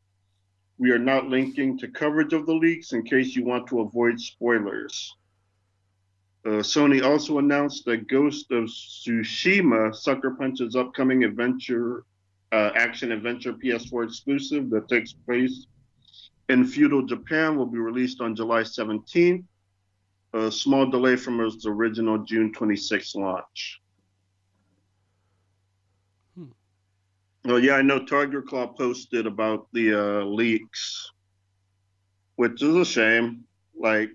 We 0.79 0.89
are 0.89 0.99
not 0.99 1.27
linking 1.27 1.77
to 1.79 1.87
coverage 1.87 2.33
of 2.33 2.47
the 2.47 2.55
leaks 2.55 2.93
in 2.93 3.03
case 3.03 3.35
you 3.35 3.45
want 3.45 3.67
to 3.67 3.81
avoid 3.81 4.19
spoilers. 4.19 5.15
Uh, 6.45 6.61
Sony 6.61 7.03
also 7.03 7.37
announced 7.37 7.85
that 7.85 8.07
Ghost 8.07 8.51
of 8.51 8.65
Tsushima, 8.65 9.95
Sucker 9.95 10.31
Punch's 10.31 10.75
upcoming 10.75 11.23
adventure, 11.23 12.03
uh, 12.51 12.71
action 12.75 13.11
adventure 13.11 13.53
PS4 13.53 14.05
exclusive 14.05 14.69
that 14.71 14.89
takes 14.89 15.13
place 15.13 15.67
in 16.49 16.65
feudal 16.65 17.03
Japan, 17.03 17.57
will 17.57 17.65
be 17.65 17.79
released 17.79 18.21
on 18.21 18.35
July 18.35 18.61
17th. 18.61 19.43
A 20.33 20.51
small 20.51 20.89
delay 20.89 21.15
from 21.15 21.39
its 21.41 21.65
original 21.65 22.17
June 22.17 22.51
26th 22.51 23.15
launch. 23.15 23.81
Oh 27.45 27.57
yeah, 27.57 27.73
I 27.73 27.81
know 27.81 27.99
Tiger 27.99 28.41
Claw 28.41 28.67
posted 28.67 29.27
about 29.27 29.67
the 29.73 29.93
uh, 29.93 30.25
leaks, 30.25 31.11
which 32.35 32.63
is 32.63 32.73
a 32.73 32.85
shame. 32.85 33.43
Like, 33.77 34.11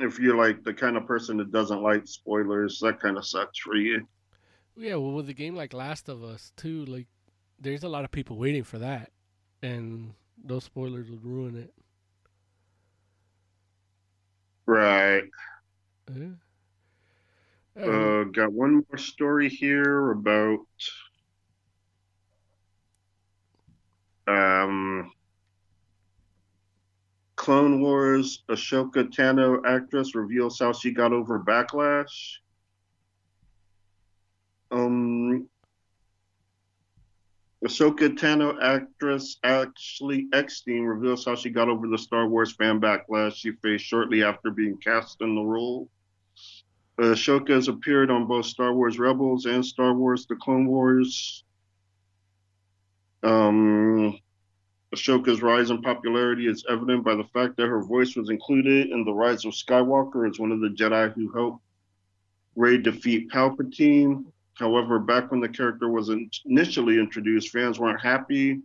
if 0.00 0.18
you're 0.18 0.36
like 0.36 0.64
the 0.64 0.74
kind 0.74 0.96
of 0.96 1.06
person 1.06 1.36
that 1.36 1.52
doesn't 1.52 1.82
like 1.82 2.06
spoilers, 2.06 2.80
that 2.80 2.98
kind 3.00 3.16
of 3.16 3.26
sucks 3.26 3.58
for 3.60 3.76
you. 3.76 4.06
Yeah, 4.76 4.96
well, 4.96 5.12
with 5.12 5.28
a 5.28 5.34
game 5.34 5.54
like 5.54 5.72
Last 5.72 6.08
of 6.08 6.24
Us, 6.24 6.52
too, 6.56 6.84
like, 6.86 7.06
there's 7.60 7.84
a 7.84 7.88
lot 7.88 8.04
of 8.04 8.10
people 8.10 8.36
waiting 8.36 8.64
for 8.64 8.78
that. 8.78 9.10
And 9.62 10.12
those 10.44 10.64
spoilers 10.64 11.10
would 11.10 11.24
ruin 11.24 11.56
it. 11.56 11.72
Right. 14.66 15.24
Yeah. 16.14 16.28
Uh, 17.82 18.24
got 18.24 18.52
one 18.52 18.84
more 18.88 18.98
story 18.98 19.48
here 19.48 20.10
about 20.10 20.58
Um, 24.30 25.10
Clone 27.34 27.80
Wars, 27.80 28.44
Ahsoka 28.48 29.10
Tano 29.10 29.60
actress 29.66 30.14
reveals 30.14 30.60
how 30.60 30.72
she 30.72 30.92
got 30.92 31.12
over 31.12 31.40
backlash. 31.40 32.36
Um, 34.70 35.48
Ahsoka 37.64 38.08
Tano 38.08 38.56
actress 38.62 39.36
Ashley 39.44 40.28
Eckstein 40.32 40.84
reveals 40.84 41.26
how 41.26 41.34
she 41.34 41.50
got 41.50 41.68
over 41.68 41.86
the 41.86 41.98
Star 41.98 42.26
Wars 42.26 42.52
fan 42.52 42.80
backlash 42.80 43.34
she 43.34 43.52
faced 43.62 43.84
shortly 43.84 44.22
after 44.22 44.50
being 44.50 44.78
cast 44.78 45.20
in 45.20 45.34
the 45.34 45.42
role. 45.42 45.88
Ahsoka 46.98 47.50
has 47.50 47.68
appeared 47.68 48.10
on 48.10 48.26
both 48.26 48.46
Star 48.46 48.74
Wars 48.74 48.98
Rebels 48.98 49.46
and 49.46 49.64
Star 49.64 49.94
Wars 49.94 50.26
The 50.26 50.36
Clone 50.36 50.66
Wars. 50.66 51.44
Um, 53.22 54.18
Ahsoka's 54.94 55.42
rise 55.42 55.70
in 55.70 55.82
popularity 55.82 56.46
is 56.46 56.64
evident 56.68 57.04
by 57.04 57.14
the 57.14 57.24
fact 57.24 57.56
that 57.56 57.68
her 57.68 57.82
voice 57.82 58.16
was 58.16 58.30
included 58.30 58.90
in 58.90 59.04
The 59.04 59.12
Rise 59.12 59.44
of 59.44 59.52
Skywalker 59.52 60.28
as 60.28 60.38
one 60.38 60.52
of 60.52 60.60
the 60.60 60.68
Jedi 60.68 61.12
who 61.12 61.30
helped 61.32 61.62
Rey 62.56 62.78
defeat 62.78 63.30
Palpatine. 63.30 64.24
However, 64.60 64.98
back 64.98 65.30
when 65.30 65.40
the 65.40 65.48
character 65.48 65.88
was 65.88 66.10
initially 66.44 66.98
introduced, 66.98 67.48
fans 67.48 67.80
weren't 67.80 68.02
happy 68.02 68.60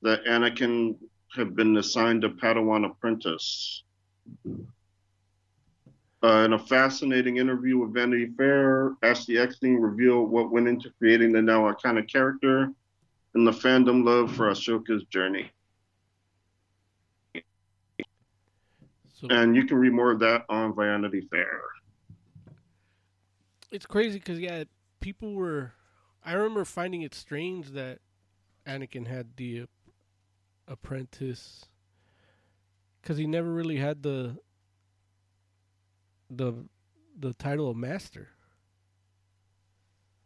that 0.00 0.24
Anakin 0.24 0.96
had 1.36 1.54
been 1.54 1.76
assigned 1.76 2.24
a 2.24 2.30
Padawan 2.30 2.86
apprentice. 2.90 3.84
Uh, 6.24 6.44
in 6.46 6.54
a 6.54 6.58
fascinating 6.58 7.36
interview 7.36 7.76
with 7.76 7.92
Vanity 7.92 8.28
Fair, 8.38 8.94
Ashley 9.02 9.36
Eckstein 9.36 9.74
revealed 9.76 10.30
what 10.30 10.50
went 10.50 10.68
into 10.68 10.90
creating 10.98 11.32
the 11.32 11.42
now 11.42 11.70
iconic 11.70 12.10
character 12.10 12.72
and 13.34 13.46
the 13.46 13.52
fandom 13.52 14.04
love 14.04 14.34
for 14.34 14.50
Ahsoka's 14.50 15.04
journey. 15.04 15.50
So 19.12 19.28
And 19.28 19.54
you 19.54 19.64
can 19.64 19.76
read 19.76 19.92
more 19.92 20.12
of 20.12 20.20
that 20.20 20.46
on 20.48 20.74
Vanity 20.74 21.20
Fair. 21.30 21.60
it's 23.70 23.86
crazy 23.86 24.18
because 24.18 24.40
yeah, 24.40 24.64
people 25.00 25.34
were. 25.34 25.72
I 26.24 26.32
remember 26.34 26.64
finding 26.64 27.02
it 27.02 27.14
strange 27.14 27.70
that 27.70 28.00
Anakin 28.66 29.06
had 29.06 29.36
the 29.36 29.66
apprentice 30.66 31.66
because 33.00 33.16
he 33.18 33.26
never 33.26 33.52
really 33.52 33.76
had 33.76 34.02
the 34.02 34.38
the 36.30 36.66
the 37.18 37.34
title 37.34 37.68
of 37.70 37.76
master. 37.76 38.28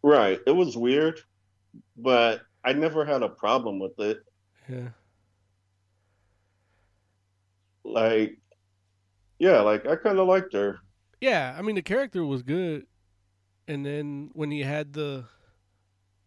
Right. 0.03 0.41
It 0.47 0.53
was 0.53 0.77
weird, 0.77 1.21
but 1.97 2.43
I 2.65 2.73
never 2.75 3.05
had 3.05 3.23
a 3.23 3.29
problem 3.31 3.79
with 3.81 3.99
it. 4.01 4.19
Yeah, 4.69 4.89
Like, 7.85 8.39
yeah, 9.39 9.61
like 9.61 9.87
I 9.87 9.97
kind 9.97 10.19
of 10.19 10.27
liked 10.29 10.53
her. 10.55 10.79
yeah. 11.21 11.55
I 11.59 11.63
mean, 11.63 11.75
the 11.77 11.83
character 11.83 12.25
was 12.25 12.43
good, 12.43 12.87
and 13.67 13.85
then 13.85 14.31
when 14.33 14.51
he 14.51 14.63
had 14.63 14.93
the 14.93 15.25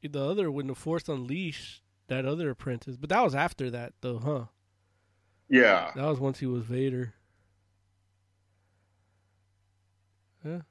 the 0.03 0.23
other 0.23 0.49
when 0.51 0.67
the 0.67 0.75
Force 0.75 1.09
Unleashed 1.09 1.81
that 2.07 2.25
other 2.25 2.49
apprentice, 2.49 2.95
but 2.97 3.09
that 3.09 3.23
was 3.23 3.35
after 3.35 3.69
that 3.69 3.93
though, 4.01 4.19
huh? 4.19 4.45
Yeah. 5.49 5.91
That 5.95 6.05
was 6.05 6.19
once 6.19 6.39
he 6.39 6.45
was 6.45 6.63
Vader. 6.63 7.13
Yeah. 10.45 10.61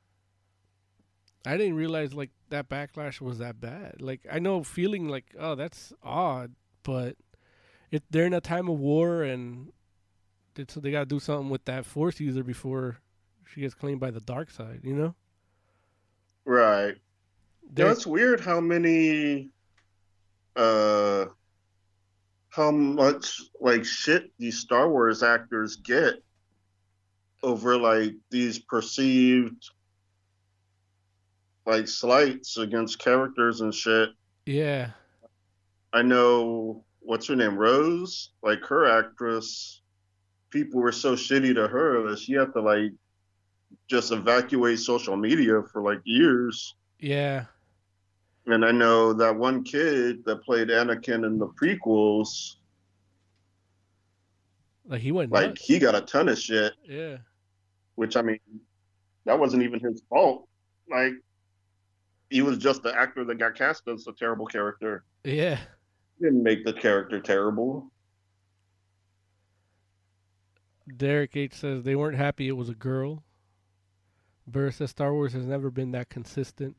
I 1.44 1.56
didn't 1.56 1.74
realize 1.74 2.14
like 2.14 2.30
that 2.50 2.68
backlash 2.68 3.20
was 3.20 3.38
that 3.38 3.60
bad. 3.60 4.00
Like 4.00 4.26
I 4.30 4.38
know 4.38 4.62
feeling 4.62 5.08
like 5.08 5.34
oh 5.38 5.54
that's 5.54 5.92
odd, 6.02 6.54
but 6.82 7.16
it 7.90 8.02
they're 8.10 8.26
in 8.26 8.34
a 8.34 8.40
time 8.40 8.68
of 8.68 8.78
war 8.78 9.22
and 9.22 9.72
it's, 10.56 10.74
they 10.74 10.90
got 10.90 11.00
to 11.00 11.06
do 11.06 11.20
something 11.20 11.50
with 11.50 11.64
that 11.66 11.84
force 11.84 12.18
user 12.18 12.42
before 12.42 12.98
she 13.44 13.60
gets 13.60 13.74
claimed 13.74 14.00
by 14.00 14.10
the 14.10 14.20
dark 14.20 14.50
side, 14.50 14.80
you 14.82 14.94
know? 14.94 15.14
Right. 16.46 16.94
There- 17.72 17.90
it's 17.90 18.06
weird 18.06 18.40
how 18.40 18.60
many, 18.60 19.50
uh, 20.54 21.26
how 22.48 22.70
much 22.70 23.42
like 23.60 23.84
shit 23.84 24.30
these 24.38 24.60
Star 24.60 24.88
Wars 24.88 25.22
actors 25.22 25.76
get 25.76 26.14
over 27.42 27.76
like 27.76 28.14
these 28.30 28.58
perceived 28.58 29.62
like 31.66 31.88
slights 31.88 32.56
against 32.56 32.98
characters 32.98 33.60
and 33.60 33.74
shit. 33.74 34.10
yeah. 34.46 34.92
I 35.92 36.02
know 36.02 36.84
what's 37.00 37.26
her 37.28 37.36
name, 37.36 37.56
Rose, 37.56 38.30
like 38.42 38.62
her 38.66 38.86
actress. 38.86 39.80
People 40.50 40.80
were 40.80 40.92
so 40.92 41.14
shitty 41.14 41.54
to 41.54 41.68
her 41.68 42.08
that 42.08 42.18
she 42.18 42.34
had 42.34 42.52
to 42.52 42.60
like 42.60 42.92
just 43.88 44.12
evacuate 44.12 44.78
social 44.80 45.16
media 45.16 45.62
for 45.72 45.82
like 45.82 46.00
years. 46.04 46.74
Yeah. 46.98 47.44
And 48.46 48.64
I 48.64 48.70
know 48.70 49.12
that 49.12 49.34
one 49.36 49.64
kid 49.64 50.24
that 50.24 50.42
played 50.44 50.68
Anakin 50.68 51.26
in 51.26 51.38
the 51.38 51.48
prequels, 51.48 52.56
Like 54.86 55.00
he 55.00 55.10
went 55.12 55.32
like 55.32 55.48
nuts. 55.50 55.64
he 55.66 55.78
got 55.78 55.94
a 55.96 56.00
ton 56.02 56.28
of 56.28 56.38
shit, 56.38 56.72
Yeah. 56.84 57.18
which 57.96 58.16
I 58.16 58.22
mean, 58.22 58.38
that 59.24 59.38
wasn't 59.38 59.62
even 59.64 59.80
his 59.80 60.02
fault. 60.08 60.48
Like 60.88 61.12
he 62.30 62.42
was 62.42 62.58
just 62.58 62.82
the 62.84 62.94
actor 62.96 63.24
that 63.24 63.38
got 63.38 63.54
cast 63.56 63.88
as 63.88 64.06
a 64.06 64.12
terrible 64.12 64.46
character. 64.46 65.04
Yeah. 65.24 65.58
He 66.18 66.24
didn't 66.24 66.42
make 66.42 66.64
the 66.64 66.72
character 66.72 67.20
terrible. 67.20 67.90
Derek 70.96 71.36
H 71.36 71.54
says 71.54 71.82
they 71.82 71.96
weren't 71.96 72.16
happy 72.16 72.46
it 72.48 72.52
was 72.52 72.68
a 72.68 72.74
girl. 72.74 73.22
Says 74.52 74.90
Star 74.90 75.12
Wars 75.12 75.32
has 75.32 75.46
never 75.46 75.70
been 75.70 75.92
that 75.92 76.08
consistent. 76.08 76.76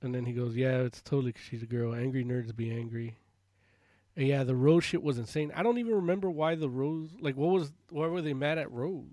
And 0.00 0.14
then 0.14 0.24
he 0.26 0.32
goes, 0.32 0.56
"Yeah, 0.56 0.78
it's 0.82 1.02
totally 1.02 1.32
'cause 1.32 1.42
she's 1.42 1.62
a 1.62 1.66
girl. 1.66 1.94
Angry 1.94 2.24
nerds 2.24 2.54
be 2.54 2.70
angry." 2.70 3.16
And 4.16 4.26
yeah, 4.26 4.44
the 4.44 4.56
Rose 4.56 4.84
shit 4.84 5.02
was 5.02 5.18
insane. 5.18 5.52
I 5.54 5.62
don't 5.62 5.78
even 5.78 5.94
remember 5.94 6.30
why 6.30 6.54
the 6.54 6.68
Rose. 6.68 7.10
Like, 7.20 7.36
what 7.36 7.50
was? 7.50 7.72
Why 7.90 8.06
were 8.06 8.22
they 8.22 8.34
mad 8.34 8.58
at 8.58 8.70
Rose? 8.70 9.04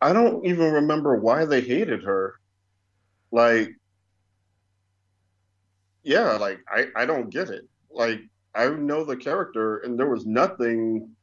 I 0.00 0.12
don't 0.12 0.44
even 0.44 0.72
remember 0.72 1.16
why 1.16 1.44
they 1.44 1.60
hated 1.60 2.02
her. 2.02 2.40
Like, 3.30 3.70
yeah, 6.02 6.32
like 6.32 6.58
I, 6.68 6.86
I 6.96 7.06
don't 7.06 7.30
get 7.30 7.50
it. 7.50 7.68
Like, 7.90 8.20
I 8.54 8.68
know 8.68 9.04
the 9.04 9.16
character, 9.16 9.78
and 9.78 9.98
there 9.98 10.10
was 10.10 10.26
nothing 10.26 11.14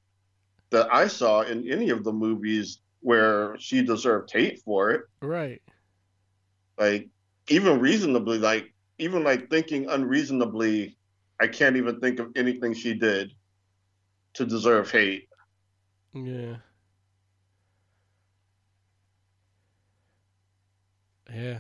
that 0.72 0.94
I 0.94 1.08
saw 1.08 1.42
in 1.42 1.70
any 1.72 1.90
of 1.90 2.04
the 2.04 2.14
movies 2.14 2.80
where 3.02 3.58
she 3.60 3.82
deserved 3.84 4.32
hate 4.32 4.62
for 4.64 4.92
it. 4.92 5.02
Right. 5.22 5.62
Like, 6.78 7.10
even 7.50 7.80
reasonably, 7.80 8.38
like, 8.38 8.74
even 8.98 9.24
like 9.24 9.50
thinking 9.50 9.90
unreasonably, 9.90 10.98
I 11.40 11.48
can't 11.48 11.78
even 11.78 12.00
think 12.00 12.20
of 12.20 12.32
anything 12.36 12.74
she 12.74 12.94
did 12.94 13.32
to 14.34 14.46
deserve 14.46 14.92
hate. 14.92 15.28
Yeah. 16.14 16.58
Yeah. 21.34 21.60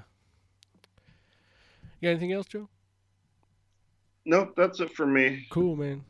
You 2.00 2.08
got 2.08 2.10
anything 2.10 2.34
else, 2.34 2.48
Joe? 2.48 2.70
Nope, 4.26 4.54
that's 4.56 4.80
it 4.80 4.94
for 4.94 5.06
me. 5.06 5.48
Cool, 5.50 5.76
man. 5.76 6.04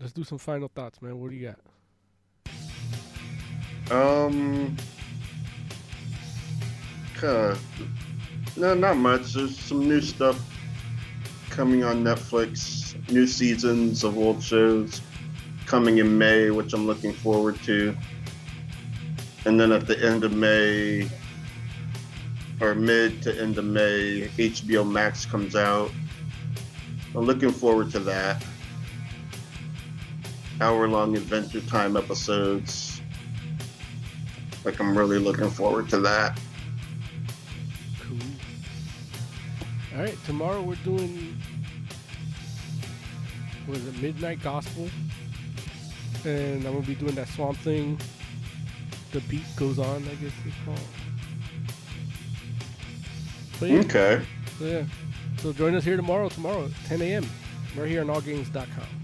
Let's 0.00 0.12
do 0.12 0.24
some 0.24 0.38
final 0.38 0.68
thoughts, 0.74 1.00
man. 1.02 1.18
What 1.18 1.30
do 1.30 1.36
you 1.36 1.48
got? 1.48 1.58
Um, 3.90 4.76
kinda, 7.14 7.58
no, 8.56 8.74
not 8.74 8.96
much. 8.96 9.34
There's 9.34 9.58
some 9.58 9.88
new 9.88 10.00
stuff 10.00 10.40
coming 11.50 11.82
on 11.82 12.04
Netflix. 12.04 12.94
New 13.10 13.26
seasons 13.26 14.04
of 14.04 14.16
old 14.16 14.42
shows 14.42 15.00
coming 15.66 15.98
in 15.98 16.16
May, 16.16 16.50
which 16.50 16.72
I'm 16.72 16.86
looking 16.86 17.12
forward 17.12 17.60
to. 17.64 17.96
And 19.44 19.58
then 19.58 19.72
at 19.72 19.88
the 19.88 20.00
end 20.04 20.22
of 20.22 20.34
May, 20.34 21.08
or 22.60 22.76
mid 22.76 23.22
to 23.22 23.40
end 23.40 23.58
of 23.58 23.64
May, 23.64 24.28
HBO 24.36 24.88
Max 24.88 25.26
comes 25.26 25.56
out. 25.56 25.90
I'm 27.16 27.24
looking 27.24 27.50
forward 27.50 27.90
to 27.92 27.98
that. 28.00 28.44
Hour 30.60 30.86
long 30.86 31.16
Adventure 31.16 31.62
Time 31.62 31.96
episodes. 31.96 32.89
Like, 34.64 34.78
I'm 34.80 34.96
really 34.96 35.18
looking 35.18 35.50
forward 35.50 35.88
to 35.90 35.98
that. 36.00 36.38
Cool. 38.02 38.18
All 39.96 40.02
right, 40.02 40.16
tomorrow 40.24 40.62
we're 40.62 40.74
doing 40.76 41.36
what 43.66 43.78
is 43.78 43.86
it, 43.86 44.02
Midnight 44.02 44.42
Gospel, 44.42 44.88
and 46.24 46.64
I'm 46.66 46.74
gonna 46.74 46.86
be 46.86 46.94
doing 46.94 47.14
that 47.14 47.28
Swamp 47.28 47.56
Thing. 47.58 47.98
The 49.12 49.20
beat 49.22 49.44
goes 49.56 49.78
on, 49.78 50.04
I 50.08 50.14
guess 50.16 50.32
it's 50.46 50.56
called. 50.64 50.78
Yeah, 53.60 53.78
Okay. 53.80 54.22
so 54.58 54.64
yeah. 54.64 54.82
So 55.38 55.52
join 55.52 55.74
us 55.74 55.84
here 55.84 55.96
tomorrow, 55.96 56.28
tomorrow, 56.28 56.70
10 56.86 57.02
a.m. 57.02 57.26
We're 57.76 57.86
here 57.86 58.00
on 58.02 58.08
allgames.com. 58.08 58.99